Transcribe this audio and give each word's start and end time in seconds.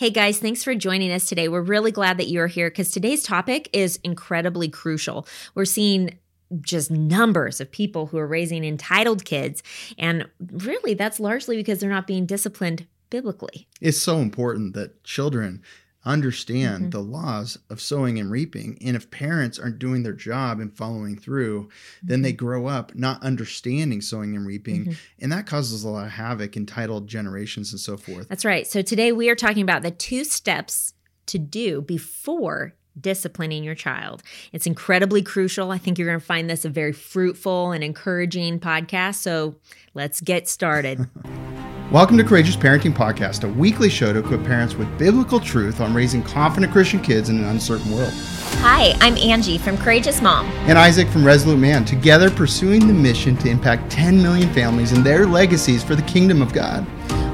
Hey 0.00 0.08
guys, 0.08 0.38
thanks 0.38 0.64
for 0.64 0.74
joining 0.74 1.12
us 1.12 1.26
today. 1.26 1.48
We're 1.48 1.60
really 1.60 1.92
glad 1.92 2.16
that 2.16 2.28
you're 2.30 2.46
here 2.46 2.70
because 2.70 2.90
today's 2.90 3.22
topic 3.22 3.68
is 3.74 4.00
incredibly 4.02 4.66
crucial. 4.70 5.26
We're 5.54 5.66
seeing 5.66 6.16
just 6.62 6.90
numbers 6.90 7.60
of 7.60 7.70
people 7.70 8.06
who 8.06 8.16
are 8.16 8.26
raising 8.26 8.64
entitled 8.64 9.26
kids. 9.26 9.62
And 9.98 10.26
really, 10.52 10.94
that's 10.94 11.20
largely 11.20 11.54
because 11.54 11.80
they're 11.80 11.90
not 11.90 12.06
being 12.06 12.24
disciplined 12.24 12.86
biblically. 13.10 13.68
It's 13.82 14.00
so 14.00 14.20
important 14.20 14.72
that 14.72 15.04
children 15.04 15.60
understand 16.04 16.80
mm-hmm. 16.80 16.90
the 16.90 17.00
laws 17.00 17.58
of 17.68 17.80
sowing 17.80 18.18
and 18.18 18.30
reaping. 18.30 18.78
And 18.84 18.96
if 18.96 19.10
parents 19.10 19.58
aren't 19.58 19.78
doing 19.78 20.02
their 20.02 20.12
job 20.12 20.60
and 20.60 20.74
following 20.74 21.16
through, 21.16 21.64
mm-hmm. 21.64 22.06
then 22.06 22.22
they 22.22 22.32
mm-hmm. 22.32 22.44
grow 22.44 22.66
up 22.66 22.94
not 22.94 23.22
understanding 23.22 24.00
sowing 24.00 24.34
and 24.34 24.46
reaping. 24.46 24.82
Mm-hmm. 24.82 24.92
And 25.20 25.32
that 25.32 25.46
causes 25.46 25.84
a 25.84 25.88
lot 25.88 26.06
of 26.06 26.12
havoc, 26.12 26.56
entitled 26.56 27.06
generations 27.06 27.72
and 27.72 27.80
so 27.80 27.96
forth. 27.96 28.28
That's 28.28 28.44
right. 28.44 28.66
So 28.66 28.82
today 28.82 29.12
we 29.12 29.28
are 29.28 29.34
talking 29.34 29.62
about 29.62 29.82
the 29.82 29.90
two 29.90 30.24
steps 30.24 30.94
to 31.26 31.38
do 31.38 31.82
before 31.82 32.74
disciplining 32.98 33.62
your 33.62 33.74
child. 33.74 34.22
It's 34.52 34.66
incredibly 34.66 35.22
crucial. 35.22 35.70
I 35.70 35.78
think 35.78 35.98
you're 35.98 36.08
going 36.08 36.20
to 36.20 36.24
find 36.24 36.50
this 36.50 36.64
a 36.64 36.68
very 36.68 36.92
fruitful 36.92 37.72
and 37.72 37.84
encouraging 37.84 38.58
podcast. 38.60 39.16
So 39.16 39.56
let's 39.94 40.20
get 40.20 40.48
started. 40.48 41.08
Welcome 41.90 42.18
to 42.18 42.22
Courageous 42.22 42.54
Parenting 42.54 42.92
Podcast, 42.92 43.42
a 43.42 43.52
weekly 43.52 43.88
show 43.88 44.12
to 44.12 44.20
equip 44.20 44.44
parents 44.44 44.76
with 44.76 44.96
biblical 44.96 45.40
truth 45.40 45.80
on 45.80 45.92
raising 45.92 46.22
confident 46.22 46.72
Christian 46.72 47.00
kids 47.00 47.30
in 47.30 47.38
an 47.40 47.46
uncertain 47.46 47.90
world. 47.90 48.12
Hi, 48.58 48.94
I'm 49.00 49.16
Angie 49.16 49.58
from 49.58 49.76
Courageous 49.76 50.22
Mom. 50.22 50.46
And 50.68 50.78
Isaac 50.78 51.08
from 51.08 51.26
Resolute 51.26 51.58
Man, 51.58 51.84
together 51.84 52.30
pursuing 52.30 52.86
the 52.86 52.92
mission 52.92 53.36
to 53.38 53.48
impact 53.48 53.90
10 53.90 54.22
million 54.22 54.48
families 54.54 54.92
and 54.92 55.04
their 55.04 55.26
legacies 55.26 55.82
for 55.82 55.96
the 55.96 56.02
kingdom 56.02 56.42
of 56.42 56.52
God. 56.52 56.86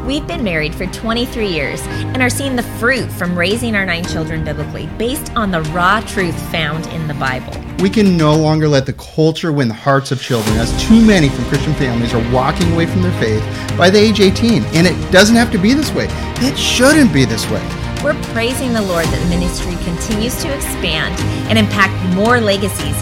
We've 0.06 0.24
been 0.24 0.44
married 0.44 0.72
for 0.72 0.86
23 0.86 1.48
years 1.48 1.80
and 1.80 2.22
are 2.22 2.30
seeing 2.30 2.54
the 2.54 2.62
fruit 2.62 3.10
from 3.10 3.36
raising 3.36 3.74
our 3.74 3.84
nine 3.84 4.04
children 4.04 4.44
biblically 4.44 4.86
based 4.98 5.34
on 5.34 5.50
the 5.50 5.62
raw 5.62 6.00
truth 6.00 6.40
found 6.52 6.86
in 6.94 7.08
the 7.08 7.14
Bible. 7.14 7.52
We 7.80 7.90
can 7.90 8.16
no 8.16 8.36
longer 8.36 8.68
let 8.68 8.86
the 8.86 8.92
culture 8.92 9.52
win 9.52 9.66
the 9.66 9.74
hearts 9.74 10.12
of 10.12 10.22
children, 10.22 10.56
as 10.58 10.70
too 10.80 11.04
many 11.04 11.28
from 11.28 11.44
Christian 11.46 11.74
families 11.74 12.14
are 12.14 12.32
walking 12.32 12.72
away 12.72 12.86
from 12.86 13.02
their 13.02 13.20
faith 13.20 13.42
by 13.76 13.90
the 13.90 13.98
age 13.98 14.20
18. 14.20 14.62
And 14.76 14.86
it 14.86 15.10
doesn't 15.10 15.34
have 15.34 15.50
to 15.50 15.58
be 15.58 15.74
this 15.74 15.92
way, 15.92 16.06
it 16.08 16.56
shouldn't 16.56 17.12
be 17.12 17.24
this 17.24 17.44
way. 17.50 17.68
We're 18.04 18.14
praising 18.32 18.72
the 18.72 18.82
Lord 18.82 19.06
that 19.06 19.20
the 19.20 19.28
ministry 19.28 19.74
continues 19.82 20.40
to 20.40 20.54
expand 20.54 21.18
and 21.50 21.58
impact 21.58 22.14
more 22.14 22.40
legacies 22.40 22.96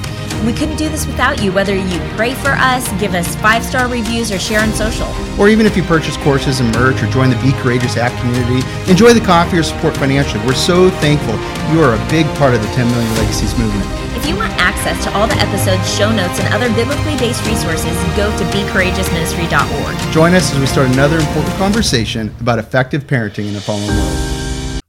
we 0.44 0.52
couldn't 0.52 0.76
do 0.76 0.88
this 0.88 1.06
without 1.06 1.42
you, 1.42 1.52
whether 1.52 1.74
you 1.74 1.98
pray 2.16 2.34
for 2.34 2.50
us, 2.50 2.88
give 3.00 3.14
us 3.14 3.36
five 3.36 3.64
star 3.64 3.88
reviews, 3.88 4.30
or 4.30 4.38
share 4.38 4.60
on 4.60 4.72
social. 4.72 5.08
Or 5.38 5.48
even 5.48 5.66
if 5.66 5.76
you 5.76 5.82
purchase 5.82 6.16
courses 6.18 6.60
and 6.60 6.74
merch 6.74 7.02
or 7.02 7.06
join 7.10 7.30
the 7.30 7.36
Be 7.36 7.52
Courageous 7.62 7.96
app 7.96 8.12
community, 8.20 8.66
enjoy 8.90 9.14
the 9.14 9.24
coffee 9.24 9.58
or 9.58 9.62
support 9.62 9.96
financially. 9.96 10.44
We're 10.46 10.54
so 10.54 10.90
thankful 11.00 11.34
you 11.72 11.82
are 11.82 11.94
a 11.94 12.10
big 12.10 12.26
part 12.36 12.54
of 12.54 12.60
the 12.62 12.68
10 12.68 12.86
Million 12.88 13.14
Legacies 13.14 13.56
movement. 13.58 13.86
If 14.16 14.26
you 14.26 14.36
want 14.36 14.52
access 14.58 15.02
to 15.04 15.12
all 15.14 15.26
the 15.26 15.36
episodes, 15.36 15.84
show 15.92 16.10
notes, 16.10 16.38
and 16.40 16.52
other 16.54 16.68
biblically 16.74 17.16
based 17.16 17.44
resources, 17.46 17.94
go 18.16 18.30
to 18.36 18.44
becourageousministry.org. 18.52 20.12
Join 20.12 20.34
us 20.34 20.52
as 20.52 20.58
we 20.58 20.66
start 20.66 20.88
another 20.90 21.18
important 21.18 21.54
conversation 21.56 22.34
about 22.40 22.58
effective 22.58 23.04
parenting 23.06 23.48
in 23.48 23.54
the 23.54 23.60
fallen 23.60 23.88
world. 23.88 24.43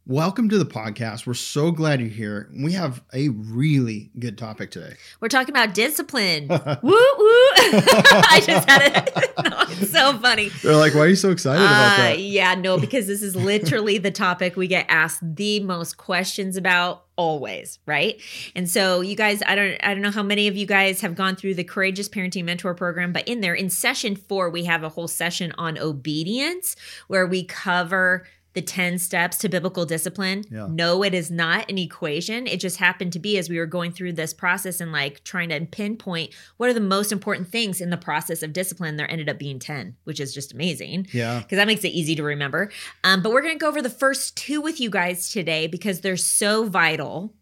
Welcome 0.07 0.49
to 0.49 0.59
the 0.59 0.67
podcast. 0.67 1.25
We're 1.25 1.33
so 1.33 1.71
glad 1.71 1.99
you're 1.99 2.09
here. 2.09 2.47
We 2.53 2.73
have 2.73 3.01
a 3.11 3.29
really 3.29 4.11
good 4.19 4.37
topic 4.37 4.69
today. 4.69 4.97
We're 5.19 5.29
talking 5.29 5.49
about 5.49 5.73
discipline. 5.73 6.47
woo 6.47 6.57
woo! 6.83 6.91
I 6.91 8.39
just 8.45 8.69
had 8.69 8.83
it. 8.83 9.15
no, 9.49 9.63
it's 9.67 9.91
so 9.91 10.15
funny. 10.19 10.49
They're 10.61 10.75
like, 10.75 10.93
"Why 10.93 11.01
are 11.01 11.07
you 11.07 11.15
so 11.15 11.31
excited 11.31 11.63
uh, 11.63 11.65
about 11.65 11.97
that?" 11.97 12.19
Yeah, 12.19 12.53
no, 12.53 12.77
because 12.77 13.07
this 13.07 13.23
is 13.23 13.35
literally 13.35 13.97
the 13.97 14.11
topic 14.11 14.55
we 14.55 14.67
get 14.67 14.85
asked 14.89 15.21
the 15.23 15.59
most 15.61 15.97
questions 15.97 16.55
about 16.55 17.05
always, 17.15 17.79
right? 17.87 18.21
And 18.55 18.69
so 18.69 19.01
you 19.01 19.15
guys, 19.15 19.41
I 19.47 19.55
don't 19.55 19.77
I 19.83 19.95
don't 19.95 20.03
know 20.03 20.11
how 20.11 20.21
many 20.21 20.47
of 20.47 20.55
you 20.55 20.67
guys 20.67 21.01
have 21.01 21.15
gone 21.15 21.35
through 21.35 21.55
the 21.55 21.63
Courageous 21.63 22.09
Parenting 22.09 22.43
Mentor 22.43 22.75
program, 22.75 23.11
but 23.11 23.27
in 23.27 23.41
there 23.41 23.55
in 23.55 23.71
session 23.71 24.15
4 24.15 24.51
we 24.51 24.65
have 24.65 24.83
a 24.83 24.89
whole 24.89 25.07
session 25.07 25.51
on 25.57 25.79
obedience 25.79 26.75
where 27.07 27.25
we 27.25 27.43
cover 27.43 28.27
the 28.55 28.61
10 28.61 28.97
steps 28.97 29.37
to 29.37 29.49
biblical 29.49 29.85
discipline. 29.85 30.43
Yeah. 30.49 30.67
No, 30.69 31.03
it 31.03 31.13
is 31.13 31.29
not 31.29 31.69
an 31.69 31.77
equation. 31.77 32.47
It 32.47 32.59
just 32.59 32.77
happened 32.77 33.13
to 33.13 33.19
be 33.19 33.37
as 33.37 33.49
we 33.49 33.59
were 33.59 33.65
going 33.65 33.91
through 33.91 34.13
this 34.13 34.33
process 34.33 34.79
and 34.79 34.91
like 34.91 35.23
trying 35.23 35.49
to 35.49 35.59
pinpoint 35.65 36.33
what 36.57 36.69
are 36.69 36.73
the 36.73 36.79
most 36.79 37.11
important 37.11 37.49
things 37.49 37.81
in 37.81 37.89
the 37.89 37.97
process 37.97 38.41
of 38.41 38.53
discipline. 38.53 38.95
There 38.95 39.11
ended 39.11 39.29
up 39.29 39.37
being 39.37 39.59
10, 39.59 39.95
which 40.05 40.19
is 40.19 40.33
just 40.33 40.53
amazing. 40.53 41.07
Yeah. 41.11 41.39
Because 41.39 41.57
that 41.57 41.67
makes 41.67 41.83
it 41.83 41.89
easy 41.89 42.15
to 42.15 42.23
remember. 42.23 42.71
Um, 43.03 43.21
but 43.21 43.31
we're 43.31 43.41
going 43.41 43.55
to 43.55 43.59
go 43.59 43.67
over 43.67 43.81
the 43.81 43.89
first 43.89 44.35
two 44.37 44.61
with 44.61 44.79
you 44.79 44.89
guys 44.89 45.29
today 45.29 45.67
because 45.67 46.01
they're 46.01 46.17
so 46.17 46.65
vital 46.65 47.33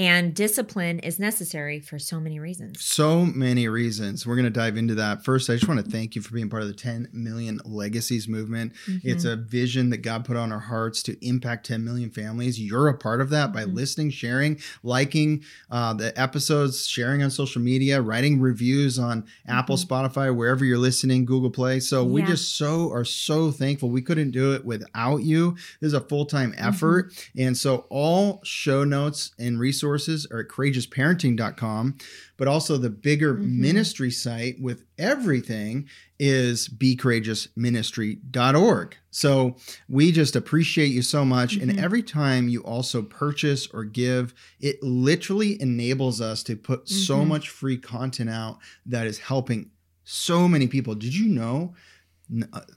and 0.00 0.34
discipline 0.34 0.98
is 1.00 1.18
necessary 1.18 1.78
for 1.78 1.98
so 1.98 2.18
many 2.18 2.38
reasons. 2.38 2.82
So 2.82 3.26
many 3.26 3.68
reasons. 3.68 4.26
We're 4.26 4.36
going 4.36 4.44
to 4.44 4.50
dive 4.50 4.78
into 4.78 4.94
that. 4.94 5.22
First, 5.24 5.50
I 5.50 5.56
just 5.56 5.68
want 5.68 5.84
to 5.84 5.90
thank 5.90 6.16
you 6.16 6.22
for 6.22 6.32
being 6.32 6.48
part 6.48 6.62
of 6.62 6.68
the 6.68 6.74
10 6.74 7.10
million 7.12 7.60
legacies 7.66 8.26
movement. 8.26 8.72
Mm-hmm. 8.86 9.06
It's 9.06 9.26
a 9.26 9.36
vision 9.36 9.90
that 9.90 9.98
God 9.98 10.24
put 10.24 10.38
on 10.38 10.52
our 10.52 10.60
hearts 10.60 11.02
to 11.02 11.26
impact 11.26 11.66
10 11.66 11.84
million 11.84 12.08
families. 12.08 12.58
You're 12.58 12.88
a 12.88 12.96
part 12.96 13.20
of 13.20 13.28
that 13.28 13.52
by 13.52 13.64
mm-hmm. 13.64 13.74
listening, 13.74 14.08
sharing, 14.08 14.58
liking 14.82 15.44
uh, 15.70 15.92
the 15.92 16.18
episodes, 16.18 16.86
sharing 16.86 17.22
on 17.22 17.30
social 17.30 17.60
media, 17.60 18.00
writing 18.00 18.40
reviews 18.40 18.98
on 18.98 19.22
mm-hmm. 19.22 19.50
Apple, 19.50 19.76
Spotify, 19.76 20.34
wherever 20.34 20.64
you're 20.64 20.78
listening, 20.78 21.26
Google 21.26 21.50
Play. 21.50 21.78
So 21.78 22.04
yeah. 22.04 22.10
we 22.10 22.22
just 22.22 22.56
so 22.56 22.90
are 22.90 23.04
so 23.04 23.50
thankful. 23.50 23.90
We 23.90 24.00
couldn't 24.00 24.30
do 24.30 24.54
it 24.54 24.64
without 24.64 25.18
you. 25.18 25.56
This 25.80 25.88
is 25.88 25.94
a 25.94 26.00
full 26.00 26.24
time 26.24 26.52
mm-hmm. 26.52 26.68
effort. 26.68 27.30
And 27.36 27.54
so 27.54 27.84
all 27.90 28.40
show 28.44 28.84
notes 28.84 29.32
and 29.38 29.60
resources 29.60 29.89
resources 29.90 30.26
are 30.30 30.40
at 30.40 30.48
courageousparenting.com, 30.48 31.96
but 32.36 32.48
also 32.48 32.76
the 32.76 32.90
bigger 32.90 33.34
mm-hmm. 33.34 33.60
ministry 33.60 34.10
site 34.10 34.60
with 34.60 34.84
everything 34.98 35.88
is 36.18 36.68
becourageousministry.org. 36.68 38.96
So 39.10 39.56
we 39.88 40.12
just 40.12 40.36
appreciate 40.36 40.88
you 40.88 41.00
so 41.02 41.24
much. 41.24 41.58
Mm-hmm. 41.58 41.70
And 41.70 41.80
every 41.80 42.02
time 42.02 42.48
you 42.48 42.60
also 42.62 43.02
purchase 43.02 43.66
or 43.68 43.84
give, 43.84 44.34
it 44.60 44.82
literally 44.82 45.60
enables 45.60 46.20
us 46.20 46.42
to 46.44 46.56
put 46.56 46.84
mm-hmm. 46.84 46.94
so 46.94 47.24
much 47.24 47.48
free 47.48 47.78
content 47.78 48.30
out 48.30 48.58
that 48.86 49.06
is 49.06 49.18
helping 49.18 49.70
so 50.04 50.48
many 50.48 50.66
people. 50.66 50.94
Did 50.94 51.14
you 51.14 51.28
know 51.28 51.74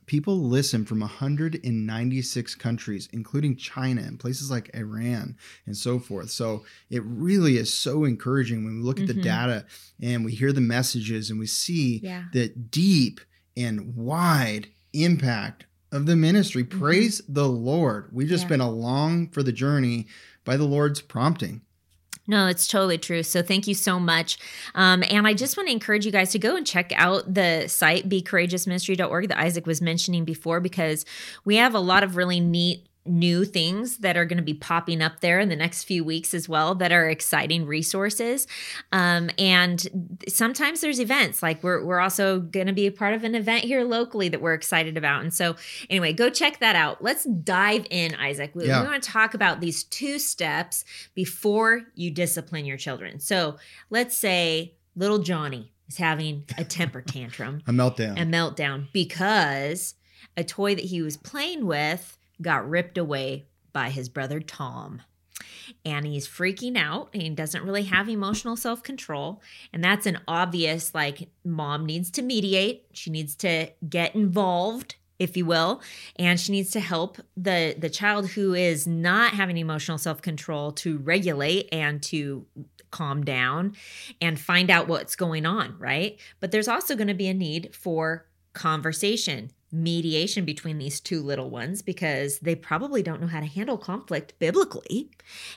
people 0.06 0.38
listen 0.38 0.86
from 0.86 1.02
196 1.02 2.56
countries, 2.56 3.10
including 3.12 3.56
China 3.56 4.02
and 4.02 4.20
places 4.20 4.50
like 4.50 4.74
Iran 4.74 5.38
and 5.66 5.78
so 5.78 6.00
forth. 6.00 6.32
So 6.32 6.66
it 6.90 7.04
really 7.06 7.58
is 7.58 7.74
so 7.74 8.04
encouraging 8.04 8.64
when 8.64 8.78
we 8.78 8.82
look 8.84 9.00
at 9.00 9.08
mm-hmm. 9.08 9.18
the 9.18 9.24
data 9.24 9.66
and 10.02 10.26
we 10.26 10.34
hear 10.34 10.52
the 10.52 10.62
messages 10.62 11.30
and 11.30 11.40
we 11.40 11.48
see 11.48 12.00
yeah. 12.04 12.26
the 12.34 12.50
deep 12.50 13.20
and 13.56 13.96
wide 13.96 14.70
impact 14.94 15.66
of 15.92 16.06
the 16.06 16.16
ministry. 16.16 16.64
Mm-hmm. 16.64 16.80
Praise 16.80 17.22
the 17.28 17.48
Lord. 17.48 18.10
We 18.12 18.26
just 18.26 18.46
yeah. 18.46 18.50
been 18.50 18.62
along 18.62 19.30
for 19.30 19.44
the 19.44 19.52
journey 19.52 20.08
by 20.46 20.58
the 20.58 20.66
Lord's 20.66 21.02
prompting. 21.02 21.62
No, 22.26 22.48
it's 22.48 22.68
totally 22.68 22.98
true. 22.98 23.22
So 23.22 23.42
thank 23.42 23.68
you 23.68 23.74
so 23.74 24.00
much. 24.00 24.38
Um, 24.76 25.04
and 25.10 25.28
I 25.28 25.34
just 25.34 25.58
want 25.58 25.68
to 25.68 25.74
encourage 25.74 26.06
you 26.06 26.12
guys 26.12 26.32
to 26.32 26.40
go 26.40 26.56
and 26.56 26.66
check 26.66 26.94
out 26.96 27.34
the 27.34 27.68
site, 27.68 28.08
becourageousministry.org, 28.08 29.28
that 29.28 29.40
Isaac 29.40 29.66
was 29.66 29.82
mentioning 29.82 30.24
before, 30.24 30.62
because 30.62 31.06
we 31.44 31.58
have 31.58 31.76
a 31.76 31.80
lot 31.80 32.04
of 32.04 32.16
really 32.16 32.40
neat 32.40 32.88
new 33.06 33.44
things 33.44 33.98
that 33.98 34.16
are 34.16 34.26
going 34.26 34.38
to 34.38 34.44
be 34.44 34.54
popping 34.54 35.02
up 35.02 35.20
there 35.20 35.40
in 35.40 35.50
the 35.50 35.56
next 35.56 35.84
few 35.84 36.04
weeks 36.04 36.34
as 36.34 36.48
well 36.48 36.74
that 36.76 36.92
are 36.92 37.10
exciting 37.10 37.66
resources. 37.66 38.48
Um, 38.94 39.30
and 39.38 40.18
sometimes 40.28 40.82
there's 40.82 41.00
events 41.00 41.44
like 41.44 41.62
we're, 41.64 41.84
we're 41.84 42.00
also 42.00 42.40
going 42.40 42.68
to 42.68 42.74
be 42.74 42.88
a 42.88 42.92
part 42.92 43.14
of 43.14 43.24
an 43.24 43.36
event 43.36 43.66
here 43.66 43.84
locally 43.84 44.30
that 44.30 44.42
we're 44.42 44.54
excited 44.54 44.96
about. 44.96 45.22
And 45.22 45.34
so 45.34 45.56
anyway 45.90 46.14
go 46.14 46.30
check 46.30 46.60
that 46.60 46.76
out. 46.76 47.04
Let's 47.04 47.26
dive 47.26 47.86
in 47.90 48.16
isaac. 48.16 48.52
We, 48.54 48.68
yeah. 48.68 48.82
we 48.82 48.88
want 48.88 49.04
to 49.04 49.10
talk 49.10 49.34
about 49.34 49.60
these 49.60 49.84
two 49.84 50.18
steps 50.18 50.86
before 51.14 51.82
you 51.96 52.10
discipline 52.10 52.66
your 52.66 52.78
children. 52.78 53.20
So 53.20 53.58
let's 53.90 54.16
say 54.16 54.76
little 54.96 55.20
johnny 55.20 55.74
is 55.90 55.98
having 55.98 56.46
a 56.58 56.64
temper 56.64 57.02
tantrum. 57.02 57.64
A 57.68 57.72
meltdown. 57.72 58.14
A 58.14 58.26
meltdown 58.26 58.88
because 58.94 59.96
a 60.38 60.44
toy 60.44 60.74
that 60.74 60.86
he 60.86 61.02
was 61.02 61.18
playing 61.18 61.66
with 61.66 62.18
got 62.42 62.70
ripped 62.70 62.98
away 62.98 63.46
by 63.72 63.90
his 63.90 64.10
brother 64.10 64.40
Tom. 64.40 65.02
And 65.86 66.06
he's 66.06 66.28
freaking 66.28 66.78
out 66.78 67.10
and 67.14 67.22
he 67.22 67.30
doesn't 67.30 67.64
really 67.64 67.84
have 67.84 68.10
emotional 68.10 68.56
self 68.56 68.84
control. 68.84 69.42
And 69.72 69.84
that's 69.84 70.06
an 70.06 70.20
obvious, 70.28 70.94
like, 70.94 71.30
mom 71.44 71.86
needs 71.86 72.12
to 72.12 72.22
mediate. 72.22 72.86
She 72.94 73.10
needs 73.10 73.36
to 73.38 73.70
get 73.88 74.16
involved 74.16 74.96
if 75.20 75.38
you 75.38 75.46
will 75.46 75.82
and 76.18 76.40
she 76.40 76.52
needs 76.52 76.72
to 76.72 76.80
help 76.80 77.18
the 77.38 77.76
the 77.78 77.90
child 77.90 78.30
who 78.30 78.54
is 78.54 78.88
not 78.88 79.34
having 79.34 79.58
emotional 79.58 79.98
self-control 79.98 80.72
to 80.72 80.98
regulate 81.00 81.70
and 81.72 82.02
to 82.02 82.46
calm 82.92 83.24
down 83.24 83.76
and 84.20 84.40
find 84.40 84.70
out 84.70 84.88
what's 84.88 85.16
going 85.16 85.46
on 85.46 85.76
right 85.78 86.20
but 86.40 86.52
there's 86.52 86.68
also 86.68 86.96
going 86.96 87.08
to 87.08 87.14
be 87.14 87.28
a 87.28 87.34
need 87.34 87.74
for 87.76 88.26
conversation 88.54 89.52
mediation 89.74 90.46
between 90.46 90.78
these 90.78 91.00
two 91.00 91.22
little 91.22 91.50
ones 91.50 91.82
because 91.82 92.40
they 92.40 92.54
probably 92.56 93.02
don't 93.02 93.20
know 93.20 93.28
how 93.28 93.40
to 93.40 93.46
handle 93.48 93.78
conflict 93.78 94.38
biblically. 94.40 95.10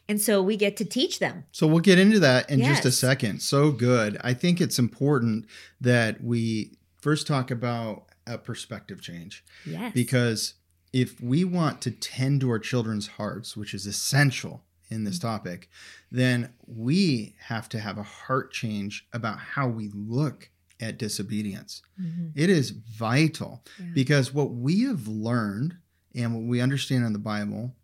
And 0.09 0.21
so 0.21 0.43
we 0.43 0.57
get 0.57 0.77
to 0.79 0.85
teach 0.85 1.19
them. 1.19 1.45
So 1.53 1.67
we'll 1.67 1.81
get 1.81 1.99
into 1.99 2.19
that 2.21 2.49
in 2.49 2.63
just 2.63 2.85
a 2.87 2.91
second. 2.93 3.41
So 3.43 3.71
good. 3.71 4.17
I 4.25 4.33
think 4.33 4.61
it's 4.61 4.79
important 4.79 5.45
that 5.81 6.25
we 6.25 6.73
first 7.01 7.27
talk 7.27 7.51
about 7.51 8.05
a 8.27 8.39
perspective 8.39 9.01
change 9.03 9.45
Yes. 9.65 9.93
because 9.93 10.55
if 10.93 11.21
we 11.21 11.45
want 11.45 11.83
to 11.83 11.91
tend 11.91 12.41
to 12.41 12.51
our 12.51 12.59
children's 12.59 13.07
hearts, 13.07 13.57
which 13.57 13.75
is 13.75 13.87
essential 13.87 14.65
in 14.89 15.05
this 15.05 15.19
Mm-hmm. 15.19 15.29
topic, 15.29 15.69
then 16.11 16.55
we 16.67 17.35
have 17.49 17.69
to 17.69 17.81
have 17.81 17.99
a 17.99 18.03
heart 18.03 18.51
change 18.53 19.07
about 19.12 19.39
how 19.39 19.69
we 19.69 19.91
look 19.95 20.51
at 20.81 20.99
disobedience. 20.99 21.82
Mhm. 22.00 22.32
It 22.34 22.50
is 22.50 22.70
vital 22.70 23.64
Yeah. 23.78 23.87
because 23.94 24.32
what 24.34 24.55
we 24.55 24.82
have 24.84 25.08
learned 25.08 25.76
and 26.14 26.34
what 26.34 26.44
we 26.44 26.61
understand 26.61 27.05
in 27.05 27.12
the 27.12 27.19
Bible 27.19 27.75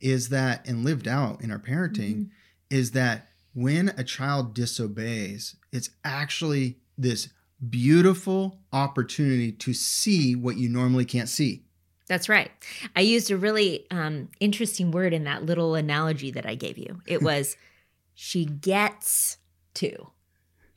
is 0.00 0.28
that, 0.30 0.66
and 0.66 0.84
lived 0.84 1.06
out 1.06 1.42
in 1.42 1.50
our 1.50 1.58
parenting, 1.58 2.14
Mhm. 2.26 2.30
is 2.70 2.90
that 2.92 3.28
when 3.52 3.88
a 3.96 4.04
child 4.04 4.54
disobeys, 4.54 5.56
it's 5.72 5.90
actually 6.04 6.78
this 6.96 7.28
beautiful 7.68 8.60
opportunity 8.72 9.52
to 9.52 9.72
see 9.74 10.34
what 10.34 10.56
you 10.56 10.68
normally 10.68 11.04
can't 11.04 11.28
see. 11.28 11.64
That's 12.06 12.28
right. 12.28 12.50
I 12.96 13.02
used 13.02 13.30
a 13.30 13.36
really 13.36 13.88
um, 13.90 14.28
interesting 14.40 14.90
word 14.90 15.12
in 15.12 15.24
that 15.24 15.44
little 15.44 15.74
analogy 15.74 16.30
that 16.32 16.46
I 16.46 16.54
gave 16.54 16.78
you. 16.78 17.02
It 17.06 17.22
was 17.22 17.56
she 18.14 18.44
gets 18.44 19.36
to 19.74 20.10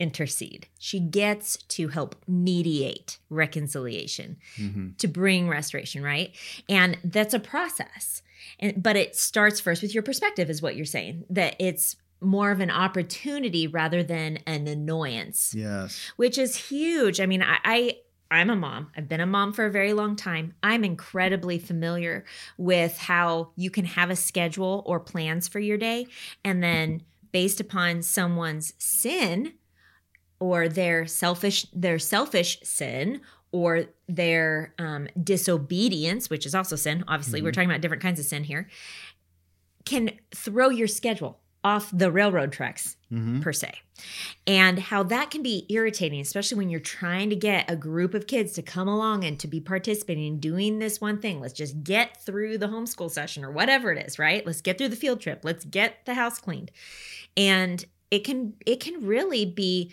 intercede. 0.04 0.68
She 0.78 1.00
gets 1.00 1.56
to 1.56 1.88
help 1.88 2.14
mediate 2.28 3.18
reconciliation, 3.30 4.36
mm-hmm. 4.58 4.88
to 4.98 5.08
bring 5.08 5.48
restoration, 5.48 6.02
right? 6.02 6.36
And 6.68 6.98
that's 7.02 7.32
a 7.32 7.40
process. 7.40 8.22
And 8.60 8.82
but 8.82 8.96
it 8.96 9.16
starts 9.16 9.60
first 9.60 9.80
with 9.80 9.94
your 9.94 10.02
perspective 10.02 10.50
is 10.50 10.60
what 10.60 10.76
you're 10.76 10.84
saying. 10.84 11.24
That 11.30 11.56
it's 11.58 11.96
more 12.20 12.50
of 12.50 12.60
an 12.60 12.70
opportunity 12.70 13.66
rather 13.66 14.02
than 14.02 14.38
an 14.46 14.66
annoyance 14.66 15.54
Yes. 15.54 16.12
which 16.16 16.38
is 16.38 16.56
huge. 16.56 17.20
I 17.20 17.26
mean, 17.26 17.42
I, 17.42 17.58
I 17.64 17.96
I'm 18.30 18.50
a 18.50 18.56
mom. 18.56 18.90
I've 18.96 19.08
been 19.08 19.20
a 19.20 19.26
mom 19.26 19.52
for 19.52 19.64
a 19.64 19.70
very 19.70 19.92
long 19.92 20.16
time. 20.16 20.54
I'm 20.62 20.84
incredibly 20.84 21.58
familiar 21.58 22.24
with 22.58 22.98
how 22.98 23.52
you 23.56 23.70
can 23.70 23.84
have 23.84 24.10
a 24.10 24.16
schedule 24.16 24.82
or 24.86 25.00
plans 25.00 25.48
for 25.48 25.60
your 25.60 25.78
day, 25.78 26.06
and 26.44 26.62
then 26.62 27.02
based 27.32 27.60
upon 27.60 28.02
someone's 28.02 28.72
sin 28.78 29.54
or 30.44 30.68
their 30.68 31.06
selfish 31.06 31.66
their 31.72 31.98
selfish 31.98 32.58
sin 32.62 33.20
or 33.52 33.84
their 34.08 34.74
um, 34.78 35.06
disobedience, 35.22 36.28
which 36.28 36.44
is 36.44 36.54
also 36.54 36.76
sin. 36.76 37.04
Obviously, 37.08 37.40
we're 37.40 37.50
Mhm. 37.50 37.54
talking 37.54 37.70
about 37.70 37.80
different 37.80 38.02
kinds 38.02 38.18
of 38.20 38.26
sin 38.26 38.44
here. 38.44 38.68
Can 39.84 40.10
throw 40.34 40.70
your 40.70 40.88
schedule 40.88 41.40
off 41.62 41.90
the 41.92 42.10
railroad 42.12 42.52
tracks 42.52 42.96
hmm 43.08 43.40
per 43.40 43.52
se. 43.52 43.72
And 44.46 44.78
how 44.78 45.02
that 45.04 45.30
can 45.30 45.42
be 45.42 45.66
irritating, 45.70 46.20
especially 46.20 46.58
when 46.58 46.68
you're 46.68 46.80
trying 46.80 47.30
to 47.30 47.36
get 47.36 47.70
a 47.70 47.76
group 47.76 48.12
of 48.12 48.26
kids 48.26 48.52
to 48.54 48.62
come 48.62 48.88
along 48.88 49.24
and 49.24 49.38
to 49.40 49.46
be 49.48 49.60
participating 49.60 50.26
in 50.26 50.40
doing 50.40 50.78
this 50.78 51.00
one 51.00 51.18
thing. 51.20 51.40
Let's 51.40 51.54
just 51.54 51.82
get 51.84 52.20
through 52.22 52.58
the 52.58 52.66
homeschool 52.68 53.10
session 53.10 53.44
or 53.44 53.50
whatever 53.50 53.92
it 53.92 54.04
is, 54.06 54.18
right? 54.18 54.44
Let's 54.44 54.60
get 54.60 54.76
through 54.78 54.88
the 54.88 54.96
field 55.04 55.20
trip. 55.20 55.40
Let's 55.42 55.64
get 55.64 56.04
the 56.06 56.14
house 56.14 56.38
cleaned. 56.38 56.70
And 57.36 57.84
it 58.10 58.24
can 58.24 58.54
it 58.66 58.80
can 58.80 59.06
really 59.06 59.44
be 59.46 59.92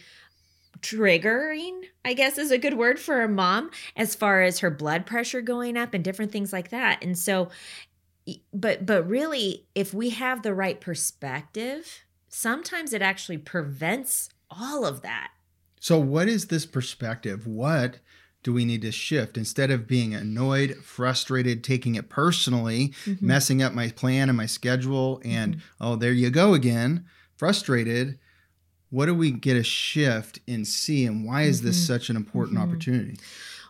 triggering, 0.81 1.83
I 2.03 2.13
guess 2.13 2.37
is 2.37 2.51
a 2.51 2.57
good 2.57 2.75
word 2.77 2.99
for 2.99 3.21
a 3.21 3.27
mom 3.29 3.71
as 3.95 4.15
far 4.15 4.41
as 4.41 4.59
her 4.59 4.69
blood 4.71 5.05
pressure 5.05 5.41
going 5.41 5.77
up 5.77 5.93
and 5.93 6.03
different 6.03 6.31
things 6.31 6.51
like 6.51 6.69
that. 6.69 7.03
And 7.03 7.17
so 7.17 7.49
but 8.53 8.85
but 8.85 9.07
really 9.09 9.65
if 9.73 9.93
we 9.93 10.11
have 10.11 10.43
the 10.43 10.53
right 10.53 10.79
perspective 10.79 12.01
sometimes 12.29 12.93
it 12.93 13.01
actually 13.01 13.37
prevents 13.37 14.29
all 14.49 14.85
of 14.85 15.01
that 15.01 15.31
So, 15.79 15.97
what 15.99 16.27
is 16.27 16.47
this 16.47 16.65
perspective? 16.67 17.47
What 17.47 17.97
do 18.43 18.53
we 18.53 18.65
need 18.65 18.81
to 18.83 18.91
shift 18.91 19.37
instead 19.37 19.69
of 19.71 19.87
being 19.87 20.13
annoyed, 20.13 20.75
frustrated, 20.83 21.63
taking 21.63 21.95
it 21.95 22.09
personally, 22.09 22.93
Mhm. 23.05 23.21
messing 23.21 23.61
up 23.63 23.73
my 23.73 23.89
plan 23.89 24.29
and 24.29 24.37
my 24.37 24.45
schedule, 24.45 25.19
and 25.25 25.55
Mm-hmm. 25.55 25.83
oh, 25.83 25.95
there 25.95 26.11
you 26.13 26.29
go 26.29 26.53
again, 26.53 27.05
frustrated? 27.35 28.19
What 28.91 29.07
do 29.07 29.15
we 29.15 29.31
get 29.31 29.57
a 29.57 29.63
shift 29.63 30.39
and 30.47 30.67
see, 30.67 31.05
and 31.05 31.25
why 31.25 31.43
is 31.43 31.61
this 31.63 31.77
Mhm. 31.83 31.87
such 31.87 32.09
an 32.11 32.15
important 32.15 32.57
Mhm. 32.59 32.63
opportunity? 32.63 33.17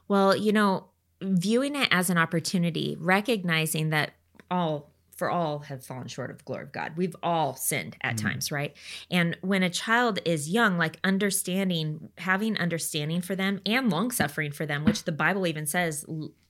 well 0.08 0.36
you 0.36 0.52
know 0.52 0.88
viewing 1.22 1.74
it 1.76 1.88
as 1.92 2.10
an 2.10 2.18
opportunity 2.18 2.98
recognizing 3.00 3.92
that 3.92 4.14
all 4.50 4.92
for 5.16 5.30
all 5.30 5.60
have 5.60 5.86
fallen 5.86 6.08
short 6.08 6.30
of 6.32 6.40
the 6.40 6.44
glory 6.44 6.64
of 6.64 6.72
god 6.74 6.92
we've 6.98 7.16
all 7.24 7.56
sinned 7.56 7.96
at 8.02 8.16
Mhm. 8.16 8.22
times 8.24 8.52
right 8.52 8.76
and 9.10 9.38
when 9.42 9.62
a 9.64 9.70
child 9.70 10.20
is 10.26 10.50
young 10.50 10.78
like 10.78 10.98
understanding 11.04 12.10
having 12.18 12.58
understanding 12.58 13.22
for 13.22 13.36
them 13.36 13.62
and 13.66 13.90
long 13.90 14.12
suffering 14.12 14.52
for 14.52 14.66
them 14.66 14.84
which 14.84 15.04
the 15.06 15.12
bible 15.14 15.46
even 15.48 15.66
says 15.66 16.04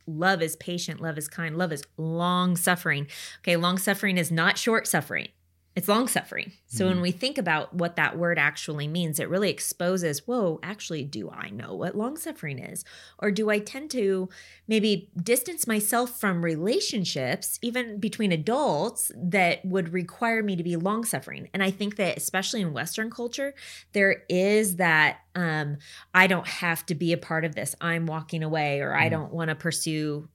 love 0.07 0.41
is 0.41 0.55
patient 0.55 0.99
love 1.01 1.17
is 1.17 1.27
kind 1.27 1.55
love 1.57 1.71
is 1.71 1.83
long 1.97 2.55
suffering 2.55 3.05
okay 3.43 3.57
long 3.57 3.77
suffering 3.77 4.17
is 4.17 4.31
not 4.31 4.57
short 4.57 4.87
suffering 4.87 5.27
it's 5.73 5.87
long 5.87 6.07
suffering. 6.09 6.51
So 6.67 6.87
when 6.87 6.97
Mhm. 6.97 7.01
we 7.01 7.11
think 7.11 7.37
about 7.37 7.73
what 7.73 7.95
that 7.95 8.17
word 8.17 8.37
actually 8.37 8.87
means, 8.89 9.19
it 9.19 9.29
really 9.29 9.49
exposes, 9.49 10.27
whoa, 10.27 10.59
actually, 10.61 11.05
do 11.05 11.29
I 11.29 11.49
know 11.49 11.73
what 11.73 11.95
long 11.95 12.17
suffering 12.17 12.59
is? 12.59 12.83
Or 13.19 13.31
do 13.31 13.49
I 13.49 13.59
tend 13.59 13.89
to 13.91 14.27
maybe 14.67 15.09
distance 15.15 15.67
myself 15.67 16.19
from 16.19 16.43
relationships, 16.43 17.57
even 17.61 17.99
between 17.99 18.33
adults, 18.33 19.11
that 19.15 19.63
would 19.63 19.93
require 19.93 20.43
me 20.43 20.57
to 20.57 20.63
be 20.63 20.75
long 20.75 21.05
suffering? 21.05 21.47
And 21.53 21.63
I 21.63 21.71
think 21.71 21.95
that, 21.95 22.17
especially 22.17 22.59
in 22.61 22.73
Western 22.73 23.09
culture, 23.09 23.53
there 23.93 24.23
is 24.27 24.75
that 24.75 25.19
um, 25.35 25.77
I 26.13 26.27
don't 26.27 26.47
have 26.47 26.85
to 26.87 26.95
be 26.95 27.13
a 27.13 27.17
part 27.17 27.45
of 27.45 27.55
this. 27.55 27.75
I'm 27.79 28.05
walking 28.07 28.43
away, 28.43 28.81
or 28.81 28.93
I 28.93 29.07
Mhm. 29.07 29.11
don't 29.11 29.33
want 29.33 29.47
to 29.49 29.55
pursue 29.55 30.27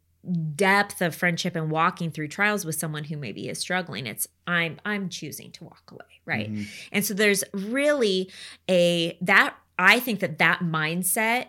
depth 0.56 1.00
of 1.00 1.14
friendship 1.14 1.54
and 1.56 1.70
walking 1.70 2.10
through 2.10 2.28
trials 2.28 2.64
with 2.64 2.74
someone 2.74 3.04
who 3.04 3.16
maybe 3.16 3.48
is 3.48 3.58
struggling 3.58 4.06
it's 4.06 4.26
i'm 4.46 4.78
i'm 4.84 5.08
choosing 5.08 5.50
to 5.52 5.62
walk 5.64 5.82
away 5.92 6.20
right 6.24 6.52
Mhm. 6.52 6.66
and 6.92 7.04
so 7.04 7.14
there's 7.14 7.44
really 7.52 8.30
a 8.68 9.16
that 9.20 9.54
i 9.78 10.00
think 10.00 10.20
that 10.20 10.38
that 10.38 10.60
mindset 10.60 11.48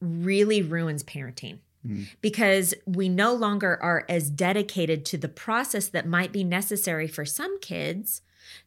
really 0.00 0.62
ruins 0.62 1.02
parenting 1.02 1.58
Mhm. 1.86 2.08
because 2.20 2.74
we 2.86 3.08
no 3.08 3.34
longer 3.34 3.78
are 3.80 4.04
as 4.08 4.30
dedicated 4.30 5.04
to 5.06 5.16
the 5.18 5.28
process 5.28 5.86
that 5.88 6.06
might 6.06 6.32
be 6.32 6.42
necessary 6.42 7.06
for 7.06 7.24
some 7.24 7.60
kids 7.60 8.22